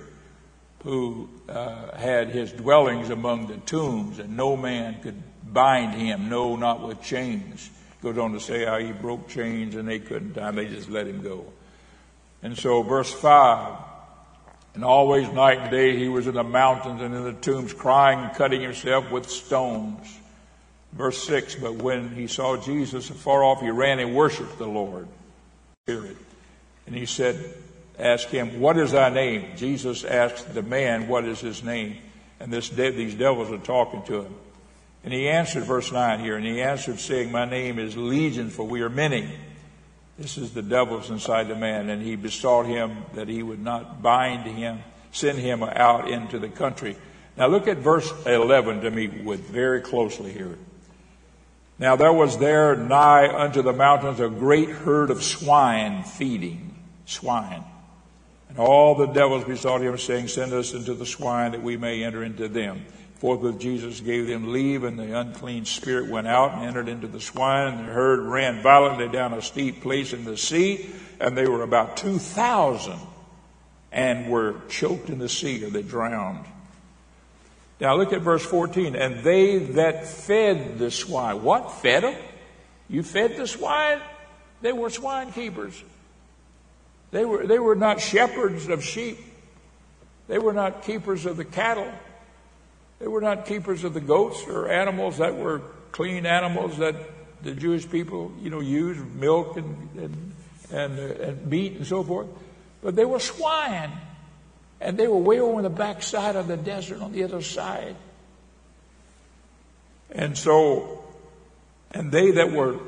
who 0.84 1.30
uh, 1.50 1.96
had 1.98 2.30
his 2.30 2.52
dwellings 2.52 3.10
among 3.10 3.48
the 3.48 3.58
tombs, 3.58 4.20
and 4.20 4.36
no 4.36 4.56
man 4.56 5.00
could 5.02 5.22
bind 5.51 5.93
him, 5.93 6.29
no, 6.29 6.55
not 6.55 6.85
with 6.85 7.01
chains. 7.01 7.69
Goes 8.01 8.17
on 8.17 8.33
to 8.33 8.39
say 8.39 8.65
how 8.65 8.79
he 8.79 8.91
broke 8.91 9.27
chains 9.27 9.75
and 9.75 9.87
they 9.87 9.99
couldn't 9.99 10.33
tie 10.33 10.49
him, 10.49 10.55
they 10.55 10.67
just 10.67 10.89
let 10.89 11.07
him 11.07 11.21
go. 11.21 11.45
And 12.41 12.57
so, 12.57 12.81
verse 12.81 13.13
5 13.13 13.77
and 14.73 14.85
always 14.85 15.29
night 15.29 15.59
and 15.59 15.71
day 15.71 15.97
he 15.97 16.07
was 16.07 16.27
in 16.27 16.35
the 16.35 16.43
mountains 16.43 17.01
and 17.01 17.13
in 17.13 17.23
the 17.23 17.33
tombs, 17.33 17.73
crying 17.73 18.19
and 18.19 18.33
cutting 18.33 18.61
himself 18.61 19.11
with 19.11 19.29
stones. 19.29 20.17
Verse 20.93 21.21
6 21.23 21.55
But 21.55 21.75
when 21.75 22.15
he 22.15 22.27
saw 22.27 22.57
Jesus 22.57 23.09
afar 23.09 23.43
off, 23.43 23.61
he 23.61 23.69
ran 23.69 23.99
and 23.99 24.15
worshiped 24.15 24.57
the 24.57 24.67
Lord. 24.67 25.07
Spirit. 25.85 26.17
And 26.87 26.95
he 26.95 27.05
said, 27.05 27.53
Ask 27.99 28.29
him, 28.29 28.59
What 28.61 28.77
is 28.77 28.91
thy 28.91 29.09
name? 29.09 29.57
Jesus 29.57 30.05
asked 30.05 30.53
the 30.53 30.61
man, 30.61 31.07
What 31.07 31.25
is 31.25 31.39
his 31.41 31.63
name? 31.63 31.97
And 32.39 32.51
this, 32.51 32.69
these 32.69 33.13
devils 33.13 33.51
are 33.51 33.57
talking 33.57 34.03
to 34.03 34.21
him. 34.21 34.35
And 35.03 35.13
he 35.13 35.27
answered, 35.27 35.63
verse 35.63 35.91
9 35.91 36.19
here, 36.19 36.37
and 36.37 36.45
he 36.45 36.61
answered, 36.61 36.99
saying, 36.99 37.31
My 37.31 37.45
name 37.45 37.79
is 37.79 37.97
Legion, 37.97 38.49
for 38.49 38.63
we 38.63 38.81
are 38.81 38.89
many. 38.89 39.33
This 40.17 40.37
is 40.37 40.54
the 40.54 40.62
devils 40.62 41.10
inside 41.10 41.47
the 41.47 41.56
man. 41.56 41.89
And 41.89 42.04
he 42.04 42.15
besought 42.15 42.67
him 42.67 43.06
that 43.15 43.27
he 43.27 43.41
would 43.41 43.62
not 43.62 44.04
bind 44.04 44.45
him, 44.45 44.83
send 45.12 45.39
him 45.39 45.63
out 45.63 46.10
into 46.10 46.37
the 46.37 46.49
country. 46.49 46.95
Now 47.35 47.47
look 47.47 47.67
at 47.67 47.77
verse 47.77 48.12
11 48.25 48.81
to 48.81 48.91
me 48.91 49.08
with 49.08 49.49
very 49.49 49.81
closely 49.81 50.31
here. 50.31 50.58
Now 51.79 51.95
there 51.95 52.13
was 52.13 52.37
there 52.37 52.75
nigh 52.75 53.27
unto 53.27 53.63
the 53.63 53.73
mountains 53.73 54.19
a 54.19 54.29
great 54.29 54.69
herd 54.69 55.10
of 55.10 55.23
swine 55.23 56.04
feeding, 56.04 56.75
swine. 57.06 57.63
And 58.49 58.60
all 58.60 58.93
the 58.93 59.08
devils 59.08 59.45
besought 59.45 59.81
him, 59.81 59.97
saying, 59.97 60.27
Send 60.27 60.54
us 60.54 60.73
into 60.73 60.93
the 60.93 61.06
swine 61.06 61.54
that 61.54 61.63
we 61.63 61.77
may 61.77 62.04
enter 62.04 62.23
into 62.23 62.47
them. 62.47 62.85
Forthwith 63.22 63.60
Jesus 63.60 64.00
gave 64.00 64.26
them 64.26 64.52
leave, 64.52 64.84
and 64.84 64.98
the 64.98 65.15
unclean 65.15 65.65
spirit 65.65 66.10
went 66.10 66.26
out 66.26 66.56
and 66.56 66.65
entered 66.65 66.90
into 66.90 67.06
the 67.06 67.22
swine, 67.22 67.67
and 67.67 67.88
the 67.88 67.92
herd 67.94 68.19
ran 68.22 68.63
violently 68.63 69.08
down 69.10 69.32
a 69.34 69.44
steep 69.44 69.84
place 69.84 70.12
in 70.12 70.26
the 70.26 70.36
sea, 70.36 70.90
and 71.19 71.38
they 71.38 71.48
were 71.48 71.62
about 71.62 71.98
two 71.98 72.17
thousand, 72.17 72.98
and 73.92 74.28
were 74.28 74.56
choked 74.69 75.12
in 75.12 75.19
the 75.19 75.30
sea, 75.30 75.63
or 75.63 75.69
they 75.69 75.84
drowned. 75.84 76.48
Now 77.80 77.96
look 77.96 78.12
at 78.12 78.22
verse 78.22 78.44
14. 78.44 78.96
And 78.96 79.24
they 79.24 79.60
that 79.74 80.08
fed 80.08 80.80
the 80.80 80.90
swine. 80.90 81.44
What? 81.44 81.72
Fed 81.74 82.02
them? 82.02 82.15
You 82.90 83.04
fed 83.04 83.38
the 83.38 83.46
swine? 83.46 84.02
They 84.63 84.74
were 84.74 84.90
swine 84.90 85.32
keepers. 85.32 85.84
They 87.12 87.26
were, 87.26 87.46
they 87.46 87.60
were 87.60 87.76
not 87.76 88.02
shepherds 88.02 88.67
of 88.67 88.84
sheep. 88.84 89.19
They 90.28 90.40
were 90.40 90.54
not 90.54 90.82
keepers 90.82 91.28
of 91.28 91.38
the 91.38 91.46
cattle. 91.46 91.92
They 93.02 93.08
were 93.08 93.21
not 93.21 93.47
keepers 93.47 93.83
of 93.83 93.95
the 93.95 93.99
goats 93.99 94.43
or 94.47 94.69
animals 94.69 95.17
that 95.17 95.35
were 95.35 95.63
clean 95.91 96.27
animals 96.27 96.77
that 96.77 96.95
the 97.41 97.52
Jewish 97.52 97.89
people, 97.89 98.31
you 98.39 98.52
know, 98.52 98.60
used, 98.60 99.04
milk 99.15 99.58
and, 99.58 99.89
and, 99.97 100.33
and, 100.71 100.99
uh, 100.99 101.23
and 101.23 101.47
meat 101.47 101.77
and 101.77 101.87
so 101.87 102.04
forth. 102.04 102.27
But 102.83 102.95
they 102.95 103.06
were 103.06 103.19
swine. 103.19 103.91
And 104.79 104.97
they 104.97 105.08
were 105.08 105.17
way 105.17 105.39
over 105.39 105.58
on 105.58 105.63
the 105.63 105.69
backside 105.69 106.35
of 106.35 106.47
the 106.47 106.58
desert 106.58 107.02
on 107.02 107.12
the 107.12 107.23
other 107.23 107.41
side. 107.41 107.95
And 110.12 110.37
so, 110.37 111.04
and 111.91 112.12
they 112.12 112.31
that 112.31 112.52
were 112.52 112.79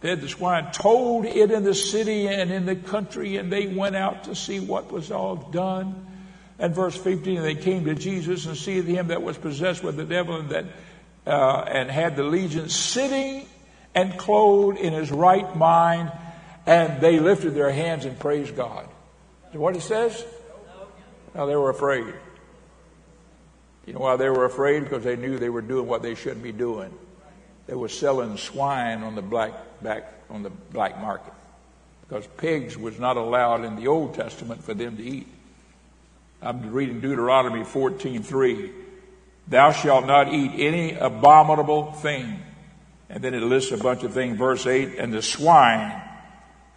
fed 0.00 0.20
the 0.20 0.28
swine 0.28 0.70
told 0.70 1.24
it 1.24 1.50
in 1.50 1.64
the 1.64 1.74
city 1.74 2.28
and 2.28 2.52
in 2.52 2.66
the 2.66 2.76
country, 2.76 3.36
and 3.36 3.50
they 3.50 3.66
went 3.66 3.96
out 3.96 4.24
to 4.24 4.34
see 4.34 4.60
what 4.60 4.92
was 4.92 5.10
all 5.10 5.36
done. 5.36 6.06
And 6.58 6.74
verse 6.74 6.96
15, 6.96 7.42
they 7.42 7.54
came 7.54 7.84
to 7.86 7.94
Jesus 7.94 8.46
and 8.46 8.56
see 8.56 8.80
him 8.80 9.08
that 9.08 9.22
was 9.22 9.36
possessed 9.36 9.82
with 9.82 9.96
the 9.96 10.04
devil 10.04 10.36
and 10.36 10.50
that 10.50 10.66
uh, 11.26 11.64
and 11.68 11.90
had 11.90 12.16
the 12.16 12.22
legion 12.22 12.68
sitting 12.68 13.46
and 13.94 14.18
clothed 14.18 14.78
in 14.78 14.92
his 14.92 15.10
right 15.10 15.56
mind, 15.56 16.12
and 16.66 17.00
they 17.00 17.18
lifted 17.18 17.54
their 17.54 17.70
hands 17.70 18.04
and 18.04 18.18
praised 18.18 18.56
God. 18.56 18.88
So 19.52 19.60
what 19.60 19.76
it 19.76 19.82
says? 19.82 20.24
Now 21.34 21.46
they 21.46 21.56
were 21.56 21.70
afraid. 21.70 22.12
You 23.86 23.92
know 23.92 24.00
why 24.00 24.16
they 24.16 24.30
were 24.30 24.44
afraid? 24.44 24.84
Because 24.84 25.04
they 25.04 25.16
knew 25.16 25.38
they 25.38 25.50
were 25.50 25.62
doing 25.62 25.86
what 25.86 26.02
they 26.02 26.14
shouldn't 26.14 26.42
be 26.42 26.52
doing. 26.52 26.92
They 27.66 27.74
were 27.74 27.88
selling 27.88 28.36
swine 28.36 29.02
on 29.02 29.14
the 29.14 29.22
black 29.22 29.52
back 29.82 30.12
on 30.30 30.42
the 30.42 30.50
black 30.50 31.00
market 31.00 31.32
because 32.02 32.26
pigs 32.36 32.76
was 32.76 32.98
not 32.98 33.16
allowed 33.16 33.64
in 33.64 33.76
the 33.76 33.88
Old 33.88 34.14
Testament 34.14 34.62
for 34.62 34.74
them 34.74 34.96
to 34.96 35.02
eat. 35.02 35.26
I'm 36.42 36.72
reading 36.72 37.00
Deuteronomy 37.00 37.64
14:3. 37.64 38.70
Thou 39.48 39.72
shalt 39.72 40.06
not 40.06 40.32
eat 40.32 40.52
any 40.56 40.94
abominable 40.94 41.92
thing. 41.92 42.40
And 43.10 43.22
then 43.22 43.34
it 43.34 43.42
lists 43.42 43.72
a 43.72 43.76
bunch 43.76 44.02
of 44.02 44.12
things. 44.12 44.38
Verse 44.38 44.66
8, 44.66 44.98
and 44.98 45.12
the 45.12 45.22
swine. 45.22 46.00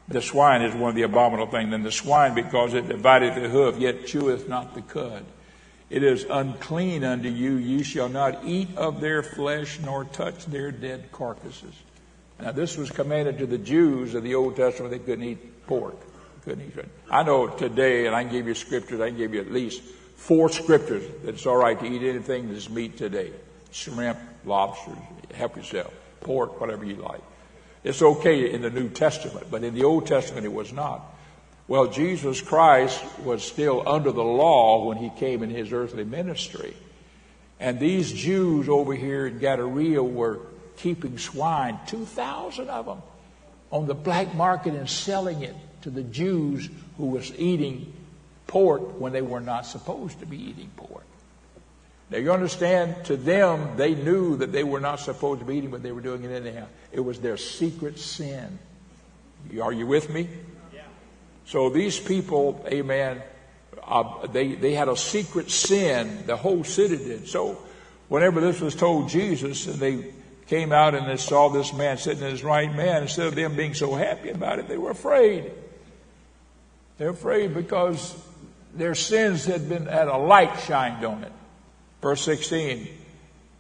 The 0.10 0.22
swine 0.22 0.62
is 0.62 0.74
one 0.76 0.90
of 0.90 0.96
the 0.96 1.04
abominable 1.04 1.52
things. 1.52 1.74
And 1.74 1.86
the 1.86 1.92
swine, 1.92 2.34
because 2.34 2.74
it 2.74 2.88
divideth 2.88 3.36
the 3.36 3.50
hoof, 3.50 3.78
yet 3.78 4.06
cheweth 4.06 4.48
not 4.48 4.76
the 4.76 4.82
cud. 4.82 5.26
It 5.90 6.04
is 6.04 6.26
unclean 6.30 7.04
unto 7.04 7.30
you. 7.30 7.56
Ye 7.56 7.84
shall 7.84 8.10
not 8.10 8.44
eat 8.46 8.68
of 8.76 9.00
their 9.00 9.24
flesh, 9.24 9.80
nor 9.80 10.04
touch 10.04 10.46
their 10.46 10.72
dead 10.72 11.12
carcasses. 11.12 11.74
Now, 12.40 12.52
this 12.52 12.78
was 12.78 12.92
commanded 12.92 13.38
to 13.40 13.46
the 13.46 13.58
Jews 13.58 14.14
of 14.14 14.24
the 14.24 14.36
Old 14.36 14.56
Testament. 14.58 14.92
They 14.92 15.00
couldn't 15.00 15.24
eat 15.24 15.66
pork. 15.66 15.96
Couldn't. 16.48 16.90
I 17.12 17.24
know 17.24 17.48
today, 17.48 18.06
and 18.06 18.16
I 18.16 18.24
can 18.24 18.32
give 18.32 18.48
you 18.48 18.54
scriptures, 18.54 19.02
I 19.02 19.10
can 19.10 19.18
give 19.18 19.34
you 19.34 19.42
at 19.42 19.52
least 19.52 19.82
four 20.16 20.48
scriptures 20.48 21.04
that 21.26 21.36
it's 21.36 21.46
all 21.46 21.58
right 21.58 21.78
to 21.78 21.86
eat 21.86 22.02
anything 22.04 22.54
that's 22.54 22.70
meat 22.70 22.96
today. 22.96 23.34
Shrimp, 23.72 24.18
lobsters, 24.46 24.96
help 25.34 25.58
yourself. 25.58 25.94
Pork, 26.22 26.62
whatever 26.62 26.86
you 26.86 26.96
like. 26.96 27.20
It's 27.84 28.02
okay 28.02 28.50
in 28.50 28.62
the 28.62 28.70
New 28.70 28.88
Testament, 28.88 29.48
but 29.52 29.66
in 29.66 29.74
the 29.74 29.84
Old 29.84 30.08
Testament 30.08 30.46
it 30.46 30.54
was 30.54 30.72
not. 30.72 31.02
Well, 31.68 31.88
Jesus 31.88 32.40
Christ 32.40 33.04
was 33.26 33.44
still 33.44 33.84
under 33.86 34.14
the 34.14 34.24
law 34.24 34.86
when 34.86 34.96
he 34.96 35.10
came 35.20 35.44
in 35.44 35.50
his 35.50 35.74
earthly 35.74 36.06
ministry. 36.06 36.74
And 37.60 37.78
these 37.78 38.14
Jews 38.14 38.70
over 38.70 38.94
here 38.94 39.28
in 39.28 39.40
Gadara 39.40 40.02
were 40.02 40.40
keeping 40.78 41.18
swine, 41.18 41.78
2,000 41.88 42.70
of 42.70 42.86
them, 42.86 43.02
on 43.70 43.86
the 43.86 43.94
black 43.94 44.34
market 44.34 44.76
and 44.76 44.90
selling 44.90 45.44
it 45.44 45.54
to 45.82 45.90
the 45.90 46.04
Jews 46.04 46.70
who 46.98 47.08
was 47.08 47.34
eating 47.38 47.94
pork 48.48 49.00
when 49.00 49.14
they 49.14 49.22
were 49.22 49.42
not 49.42 49.66
supposed 49.66 50.20
to 50.20 50.26
be 50.26 50.38
eating 50.38 50.70
pork. 50.76 51.04
Now 52.10 52.20
you 52.20 52.32
understand, 52.32 53.04
to 53.06 53.18
them, 53.18 53.76
they 53.76 53.94
knew 53.94 54.38
that 54.38 54.52
they 54.54 54.64
were 54.64 54.80
not 54.80 55.02
supposed 55.02 55.42
to 55.42 55.46
be 55.46 55.58
eating, 55.58 55.72
but 55.72 55.84
they 55.84 55.92
were 55.92 56.02
doing 56.02 56.24
it 56.24 56.32
anyhow. 56.32 56.68
It 56.92 57.02
was 57.02 57.20
their 57.20 57.36
secret 57.36 58.00
sin. 58.00 58.60
Are 59.62 59.74
you 59.74 59.86
with 59.86 60.10
me? 60.10 60.30
Yeah. 60.74 60.82
So 61.46 61.70
these 61.70 62.00
people, 62.00 62.66
amen, 62.68 63.22
uh, 63.84 64.28
they, 64.28 64.56
they 64.56 64.74
had 64.74 64.88
a 64.88 64.96
secret 64.96 65.52
sin. 65.52 66.24
The 66.26 66.38
whole 66.38 66.64
city 66.64 66.98
did. 66.98 67.28
So 67.28 67.58
whenever 68.08 68.40
this 68.40 68.62
was 68.62 68.74
told 68.74 69.10
Jesus 69.10 69.68
and 69.68 69.76
they 69.76 70.14
came 70.48 70.72
out 70.72 70.96
and 70.96 71.10
they 71.10 71.18
saw 71.18 71.50
this 71.50 71.74
man 71.74 71.98
sitting 71.98 72.24
in 72.24 72.32
his 72.32 72.44
right 72.44 72.74
man, 72.74 73.04
instead 73.04 73.28
of 73.28 73.36
them 73.36 73.56
being 73.56 73.74
so 73.74 73.96
happy 73.96 74.30
about 74.30 74.60
it, 74.60 74.70
they 74.70 74.78
were 74.78 74.92
afraid. 74.92 75.52
They're 76.98 77.10
afraid 77.10 77.54
because 77.54 78.16
their 78.74 78.96
sins 78.96 79.46
had 79.46 79.70
been 79.70 79.86
had 79.86 80.08
a 80.08 80.18
light 80.18 80.60
shined 80.62 81.06
on 81.06 81.24
it. 81.24 81.32
Verse 82.02 82.22
16. 82.22 82.88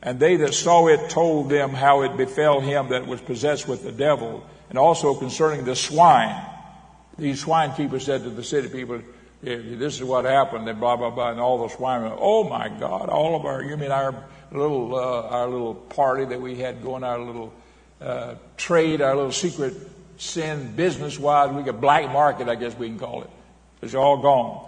And 0.01 0.19
they 0.19 0.37
that 0.37 0.53
saw 0.53 0.87
it 0.87 1.09
told 1.09 1.49
them 1.49 1.71
how 1.71 2.03
it 2.03 2.17
befell 2.17 2.59
him 2.59 2.89
that 2.89 3.07
was 3.07 3.19
possessed 3.19 3.67
with 3.67 3.83
the 3.83 3.91
devil, 3.91 4.45
and 4.69 4.77
also 4.77 5.15
concerning 5.15 5.65
the 5.65 5.75
swine. 5.75 6.35
These 7.17 7.41
swine 7.41 7.73
keepers 7.73 8.05
said 8.05 8.23
to 8.23 8.29
the 8.29 8.43
city 8.43 8.69
people, 8.69 9.01
this 9.41 9.95
is 9.95 10.03
what 10.03 10.25
happened, 10.25 10.67
and 10.69 10.79
blah, 10.79 10.95
blah, 10.95 11.09
blah, 11.09 11.31
and 11.31 11.39
all 11.39 11.67
the 11.67 11.73
swine 11.75 12.03
went, 12.03 12.15
oh 12.17 12.47
my 12.47 12.69
God, 12.69 13.09
all 13.09 13.35
of 13.35 13.45
our, 13.45 13.63
you 13.63 13.75
mean 13.77 13.91
our 13.91 14.13
little, 14.51 14.95
uh, 14.95 15.29
our 15.29 15.47
little 15.47 15.73
party 15.73 16.25
that 16.25 16.39
we 16.39 16.55
had 16.55 16.83
going, 16.83 17.03
our 17.03 17.19
little, 17.19 17.53
uh, 18.01 18.35
trade, 18.55 19.01
our 19.01 19.15
little 19.15 19.31
secret 19.31 19.73
sin 20.17 20.75
business 20.75 21.19
wise, 21.19 21.51
we 21.51 21.63
got 21.63 21.79
black 21.79 22.11
market, 22.11 22.49
I 22.49 22.55
guess 22.55 22.75
we 22.75 22.87
can 22.87 22.99
call 22.99 23.23
it. 23.23 23.29
It's 23.81 23.95
all 23.95 24.17
gone. 24.17 24.67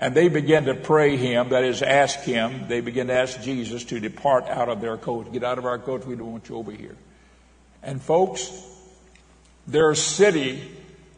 And 0.00 0.14
they 0.14 0.28
begin 0.28 0.66
to 0.66 0.74
pray 0.74 1.16
him, 1.16 1.48
that 1.48 1.64
is, 1.64 1.82
ask 1.82 2.20
him. 2.20 2.68
They 2.68 2.80
begin 2.80 3.08
to 3.08 3.14
ask 3.14 3.40
Jesus 3.42 3.84
to 3.86 3.98
depart 3.98 4.44
out 4.44 4.68
of 4.68 4.80
their 4.80 4.96
coast. 4.96 5.32
Get 5.32 5.42
out 5.42 5.58
of 5.58 5.64
our 5.64 5.78
coast. 5.78 6.06
We 6.06 6.14
don't 6.14 6.30
want 6.30 6.48
you 6.48 6.56
over 6.56 6.70
here. 6.70 6.94
And 7.82 8.00
folks, 8.00 8.50
their 9.66 9.94
city 9.94 10.62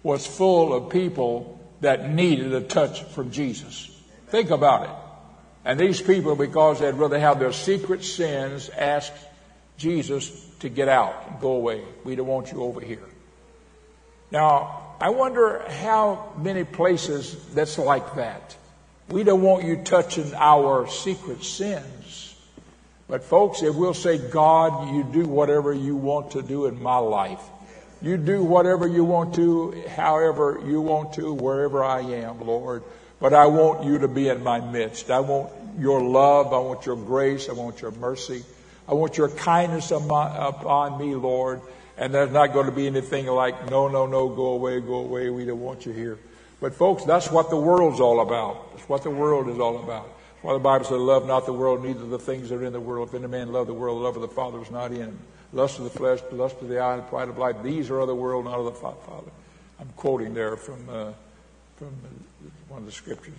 was 0.02 0.26
full 0.26 0.72
of 0.72 0.90
people 0.90 1.60
that 1.82 2.10
needed 2.10 2.54
a 2.54 2.62
touch 2.62 3.02
from 3.04 3.30
Jesus. 3.30 3.90
Think 4.28 4.50
about 4.50 4.84
it. 4.84 4.90
And 5.64 5.78
these 5.78 6.00
people, 6.00 6.36
because 6.36 6.80
they'd 6.80 6.94
rather 6.94 7.18
have 7.18 7.38
their 7.38 7.52
secret 7.52 8.02
sins, 8.02 8.70
asked 8.70 9.12
Jesus 9.76 10.30
to 10.60 10.70
get 10.70 10.88
out 10.88 11.26
and 11.28 11.40
go 11.40 11.52
away. 11.52 11.82
We 12.04 12.16
don't 12.16 12.26
want 12.26 12.50
you 12.50 12.62
over 12.62 12.80
here. 12.80 13.09
Now, 14.30 14.94
I 15.00 15.10
wonder 15.10 15.64
how 15.68 16.32
many 16.36 16.64
places 16.64 17.34
that's 17.54 17.78
like 17.78 18.16
that. 18.16 18.56
We 19.08 19.24
don't 19.24 19.42
want 19.42 19.64
you 19.64 19.76
touching 19.76 20.32
our 20.34 20.86
secret 20.88 21.42
sins. 21.42 22.36
But 23.08 23.24
folks, 23.24 23.62
if 23.62 23.74
we'll 23.74 23.94
say, 23.94 24.18
God, 24.18 24.94
you 24.94 25.02
do 25.02 25.26
whatever 25.26 25.72
you 25.72 25.96
want 25.96 26.32
to 26.32 26.42
do 26.42 26.66
in 26.66 26.80
my 26.80 26.98
life. 26.98 27.42
You 28.00 28.16
do 28.16 28.44
whatever 28.44 28.86
you 28.86 29.04
want 29.04 29.34
to, 29.34 29.82
however 29.88 30.60
you 30.64 30.80
want 30.80 31.14
to, 31.14 31.34
wherever 31.34 31.82
I 31.82 32.00
am, 32.00 32.40
Lord. 32.46 32.84
But 33.18 33.34
I 33.34 33.46
want 33.46 33.84
you 33.84 33.98
to 33.98 34.08
be 34.08 34.28
in 34.28 34.44
my 34.44 34.60
midst. 34.60 35.10
I 35.10 35.20
want 35.20 35.50
your 35.78 36.00
love. 36.00 36.52
I 36.52 36.58
want 36.58 36.86
your 36.86 36.96
grace. 36.96 37.48
I 37.48 37.52
want 37.52 37.82
your 37.82 37.90
mercy. 37.90 38.44
I 38.90 38.94
want 38.94 39.16
your 39.16 39.28
kindness 39.28 39.92
upon 39.92 40.98
me, 40.98 41.14
Lord. 41.14 41.60
And 41.96 42.12
there's 42.12 42.32
not 42.32 42.52
going 42.52 42.66
to 42.66 42.72
be 42.72 42.88
anything 42.88 43.26
like, 43.26 43.70
no, 43.70 43.86
no, 43.86 44.06
no, 44.06 44.28
go 44.28 44.46
away, 44.48 44.80
go 44.80 44.94
away. 44.94 45.30
We 45.30 45.44
don't 45.44 45.60
want 45.60 45.86
you 45.86 45.92
here. 45.92 46.18
But 46.60 46.74
folks, 46.74 47.04
that's 47.04 47.30
what 47.30 47.50
the 47.50 47.56
world's 47.56 48.00
all 48.00 48.20
about. 48.20 48.74
That's 48.74 48.88
what 48.88 49.04
the 49.04 49.10
world 49.10 49.48
is 49.48 49.60
all 49.60 49.78
about. 49.78 50.06
That's 50.06 50.42
why 50.42 50.54
the 50.54 50.58
Bible 50.58 50.84
says, 50.86 50.98
love 50.98 51.26
not 51.26 51.46
the 51.46 51.52
world, 51.52 51.84
neither 51.84 52.04
the 52.04 52.18
things 52.18 52.48
that 52.48 52.56
are 52.56 52.64
in 52.64 52.72
the 52.72 52.80
world. 52.80 53.10
If 53.10 53.14
any 53.14 53.28
man 53.28 53.52
love 53.52 53.68
the 53.68 53.74
world, 53.74 54.00
the 54.00 54.04
love 54.04 54.16
of 54.16 54.22
the 54.22 54.28
Father 54.28 54.60
is 54.60 54.70
not 54.72 54.90
in 54.90 55.02
him. 55.02 55.18
Lust 55.52 55.78
of 55.78 55.84
the 55.84 55.90
flesh, 55.90 56.20
lust 56.32 56.60
of 56.60 56.68
the 56.68 56.80
eye, 56.80 56.94
and 56.94 57.06
pride 57.06 57.28
of 57.28 57.38
life. 57.38 57.56
These 57.62 57.90
are 57.90 58.00
of 58.00 58.08
the 58.08 58.14
world, 58.14 58.46
not 58.46 58.58
of 58.58 58.64
the 58.64 58.72
Father. 58.72 59.30
I'm 59.78 59.88
quoting 59.96 60.34
there 60.34 60.56
from, 60.56 60.88
uh, 60.88 61.12
from 61.76 61.94
one 62.68 62.80
of 62.80 62.86
the 62.86 62.92
scriptures. 62.92 63.34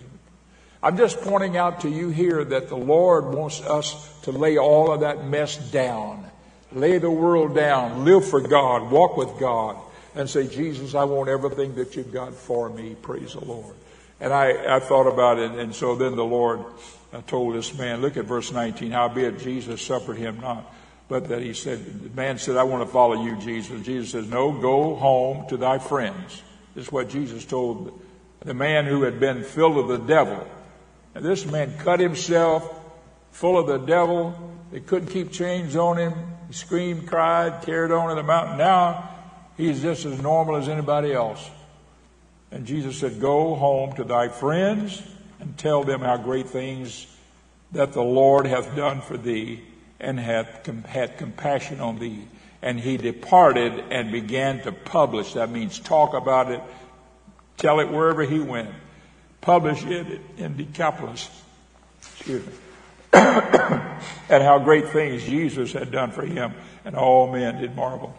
I'm 0.84 0.98
just 0.98 1.22
pointing 1.22 1.58
out 1.58 1.82
to 1.82 1.90
you 1.90 2.10
here 2.10 2.44
that 2.44 2.70
the 2.70 2.78
Lord 2.78 3.26
wants 3.26 3.62
us 3.62 4.20
to 4.24 4.32
lay 4.32 4.58
all 4.58 4.92
of 4.92 5.02
that 5.02 5.26
mess 5.26 5.58
down. 5.72 6.26
Lay 6.72 6.98
the 6.98 7.12
world 7.12 7.54
down. 7.54 8.04
Live 8.04 8.28
for 8.28 8.42
God. 8.42 8.90
Walk 8.90 9.16
with 9.16 9.38
God 9.40 9.78
and 10.16 10.30
say, 10.30 10.48
Jesus, 10.48 10.96
I 10.96 11.04
want 11.04 11.30
everything 11.30 11.76
that 11.76 11.96
you've 11.96 12.12
got 12.12 12.34
for 12.34 12.70
me. 12.70 12.96
Praise 13.02 13.34
the 13.34 13.46
Lord. 13.46 13.76
And 14.20 14.34
I, 14.34 14.76
I 14.76 14.80
thought 14.80 15.08
about 15.08 15.40
it, 15.40 15.52
and 15.52 15.74
so 15.74 15.96
then 15.96 16.16
the 16.16 16.26
Lord 16.26 16.64
uh, 17.12 17.22
told 17.26 17.56
this 17.56 17.76
man, 17.78 18.02
look 18.02 18.18
at 18.18 18.26
verse 18.26 18.52
19, 18.52 18.92
howbeit 18.92 19.40
Jesus 19.40 19.82
suffered 19.82 20.18
him 20.18 20.40
not. 20.40 20.72
But 21.08 21.28
that 21.30 21.42
he 21.42 21.54
said, 21.54 22.04
the 22.04 22.10
man 22.10 22.38
said, 22.38 22.56
I 22.56 22.64
want 22.64 22.88
to 22.88 22.92
follow 22.92 23.24
you, 23.24 23.36
Jesus. 23.38 23.82
Jesus 23.82 24.12
says, 24.12 24.30
no, 24.30 24.52
go 24.52 24.96
home 24.96 25.48
to 25.50 25.58
thy 25.58 25.78
friends. 25.78 26.42
This 26.74 26.86
is 26.86 26.92
what 26.92 27.10
Jesus 27.10 27.46
told 27.46 28.00
the 28.40 28.54
man 28.54 28.86
who 28.86 29.04
had 29.04 29.20
been 29.20 29.44
filled 29.44 29.76
with 29.76 29.88
the 29.88 30.08
devil. 30.08 30.48
And 31.14 31.26
this 31.26 31.46
man 31.46 31.78
cut 31.80 32.00
himself 32.00 32.74
full 33.32 33.58
of 33.58 33.68
the 33.68 33.78
devil. 33.78 34.36
They 34.72 34.80
couldn't 34.80 35.10
keep 35.10 35.32
chains 35.32 35.76
on 35.76 35.98
him. 35.98 36.14
He 36.48 36.54
screamed, 36.54 37.08
cried, 37.08 37.64
carried 37.64 37.92
on 37.92 38.12
in 38.12 38.18
the 38.18 38.24
mountain. 38.24 38.58
Now 38.58 39.10
he's 39.58 39.82
just 39.82 40.06
as 40.06 40.22
normal 40.22 40.56
as 40.56 40.70
anybody 40.70 41.14
else. 41.14 41.50
And 42.52 42.66
Jesus 42.66 42.98
said, 42.98 43.20
Go 43.20 43.56
home 43.56 43.94
to 43.96 44.04
thy 44.04 44.28
friends 44.28 45.02
and 45.40 45.58
tell 45.58 45.84
them 45.84 46.02
how 46.02 46.18
great 46.18 46.50
things 46.50 47.08
that 47.72 47.94
the 47.94 48.04
Lord 48.04 48.46
hath 48.46 48.76
done 48.76 49.02
for 49.02 49.18
thee 49.18 49.62
and 50.00 50.20
hath 50.20 50.66
had 50.86 51.18
compassion 51.18 51.80
on 51.80 52.00
thee. 52.00 52.28
And 52.62 52.80
he 52.80 52.98
departed 52.98 53.86
and 53.90 54.12
began 54.12 54.62
to 54.64 54.72
publish. 54.72 55.34
That 55.34 55.50
means 55.50 55.80
talk 55.80 56.14
about 56.14 56.52
it, 56.52 56.62
tell 57.58 57.80
it 57.80 57.90
wherever 57.90 58.24
he 58.24 58.40
went. 58.40 58.70
Publish 59.42 59.84
it 59.86 60.22
in 60.38 60.56
Decapolis. 60.56 61.30
Excuse 62.02 62.46
me. 62.46 62.54
and 63.14 64.44
how 64.44 64.60
great 64.60 64.90
things 64.90 65.24
Jesus 65.24 65.74
had 65.74 65.92
done 65.92 66.12
for 66.12 66.26
him. 66.26 66.54
And 66.86 66.96
all 66.96 67.32
men 67.32 67.60
did 67.60 67.76
marvel. 67.76 68.16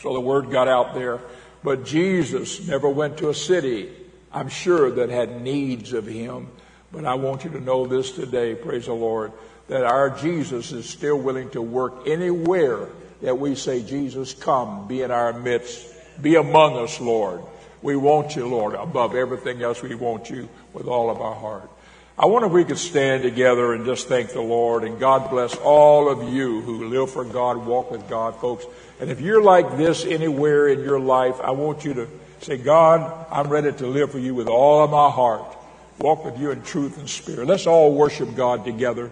So 0.00 0.12
the 0.12 0.20
word 0.20 0.50
got 0.50 0.68
out 0.68 0.94
there. 0.94 1.20
But 1.62 1.84
Jesus 1.84 2.66
never 2.66 2.88
went 2.88 3.18
to 3.18 3.28
a 3.28 3.34
city, 3.34 3.90
I'm 4.32 4.48
sure, 4.48 4.90
that 4.92 5.10
had 5.10 5.42
needs 5.42 5.92
of 5.92 6.06
him. 6.06 6.48
But 6.92 7.04
I 7.04 7.14
want 7.14 7.44
you 7.44 7.50
to 7.50 7.60
know 7.60 7.86
this 7.86 8.12
today, 8.12 8.54
praise 8.54 8.86
the 8.86 8.94
Lord, 8.94 9.32
that 9.68 9.84
our 9.84 10.10
Jesus 10.10 10.72
is 10.72 10.88
still 10.88 11.18
willing 11.18 11.50
to 11.50 11.62
work 11.62 12.06
anywhere 12.06 12.88
that 13.22 13.38
we 13.38 13.54
say, 13.54 13.82
Jesus, 13.82 14.34
come, 14.34 14.88
be 14.88 15.02
in 15.02 15.10
our 15.10 15.32
midst, 15.32 15.86
be 16.20 16.36
among 16.36 16.76
us, 16.76 17.00
Lord. 17.00 17.42
We 17.82 17.96
want 17.96 18.36
you, 18.36 18.46
Lord, 18.46 18.74
above 18.74 19.14
everything 19.14 19.62
else. 19.62 19.82
We 19.82 19.94
want 19.94 20.30
you 20.30 20.48
with 20.72 20.86
all 20.86 21.10
of 21.10 21.20
our 21.20 21.34
heart. 21.34 21.70
I 22.18 22.26
wonder 22.26 22.48
if 22.48 22.52
we 22.52 22.66
could 22.66 22.78
stand 22.78 23.22
together 23.22 23.72
and 23.72 23.86
just 23.86 24.06
thank 24.06 24.32
the 24.32 24.42
Lord 24.42 24.84
and 24.84 25.00
God 25.00 25.30
bless 25.30 25.56
all 25.56 26.10
of 26.10 26.32
you 26.34 26.60
who 26.60 26.88
live 26.88 27.10
for 27.10 27.24
God, 27.24 27.64
walk 27.64 27.90
with 27.90 28.06
God, 28.10 28.36
folks. 28.36 28.66
And 29.00 29.10
if 29.10 29.22
you're 29.22 29.42
like 29.42 29.78
this 29.78 30.04
anywhere 30.04 30.68
in 30.68 30.80
your 30.80 31.00
life, 31.00 31.40
I 31.40 31.52
want 31.52 31.86
you 31.86 31.94
to 31.94 32.08
say, 32.42 32.58
God, 32.58 33.26
I'm 33.30 33.48
ready 33.48 33.72
to 33.72 33.86
live 33.86 34.12
for 34.12 34.18
you 34.18 34.34
with 34.34 34.48
all 34.48 34.84
of 34.84 34.90
my 34.90 35.08
heart. 35.08 35.56
Walk 35.98 36.26
with 36.26 36.38
you 36.38 36.50
in 36.50 36.62
truth 36.62 36.98
and 36.98 37.08
spirit. 37.08 37.46
Let's 37.46 37.66
all 37.66 37.94
worship 37.94 38.34
God 38.34 38.66
together. 38.66 39.10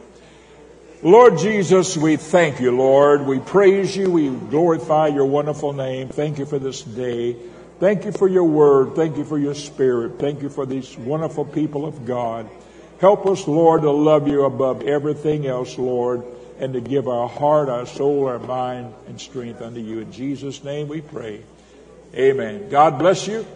Lord 1.03 1.39
Jesus, 1.39 1.97
we 1.97 2.17
thank 2.17 2.61
you, 2.61 2.77
Lord. 2.77 3.25
We 3.25 3.39
praise 3.39 3.97
you. 3.97 4.11
We 4.11 4.29
glorify 4.31 5.07
your 5.07 5.27
wonderful 5.27 5.73
name. 5.73 6.09
Thank 6.09 6.39
you 6.39 6.45
for 6.45 6.59
this 6.59 6.83
day. 6.83 7.37
Thank 7.81 8.05
you 8.05 8.13
for 8.13 8.27
your 8.27 8.45
word. 8.45 8.97
Thank 8.97 9.17
you 9.17 9.25
for 9.25 9.39
your 9.39 9.55
spirit. 9.55 10.19
Thank 10.19 10.43
you 10.43 10.49
for 10.49 10.67
these 10.67 10.97
wonderful 10.99 11.45
people 11.45 11.87
of 11.87 12.05
God. 12.05 12.49
Help 13.01 13.27
us, 13.27 13.47
Lord, 13.47 13.83
to 13.83 13.91
love 13.93 14.27
you 14.27 14.45
above 14.45 14.83
everything 14.83 15.47
else, 15.47 15.79
Lord, 15.79 16.25
and 16.59 16.73
to 16.73 16.81
give 16.81 17.07
our 17.07 17.29
heart, 17.29 17.69
our 17.69 17.87
soul, 17.87 18.27
our 18.27 18.41
mind, 18.41 18.93
and 19.07 19.21
strength 19.21 19.63
unto 19.63 19.79
you. 19.81 20.01
In 20.01 20.11
Jesus' 20.11 20.65
name 20.65 20.89
we 20.89 21.01
pray. 21.01 21.43
Amen. 22.15 22.69
God 22.69 22.99
bless 22.99 23.29
you. 23.29 23.47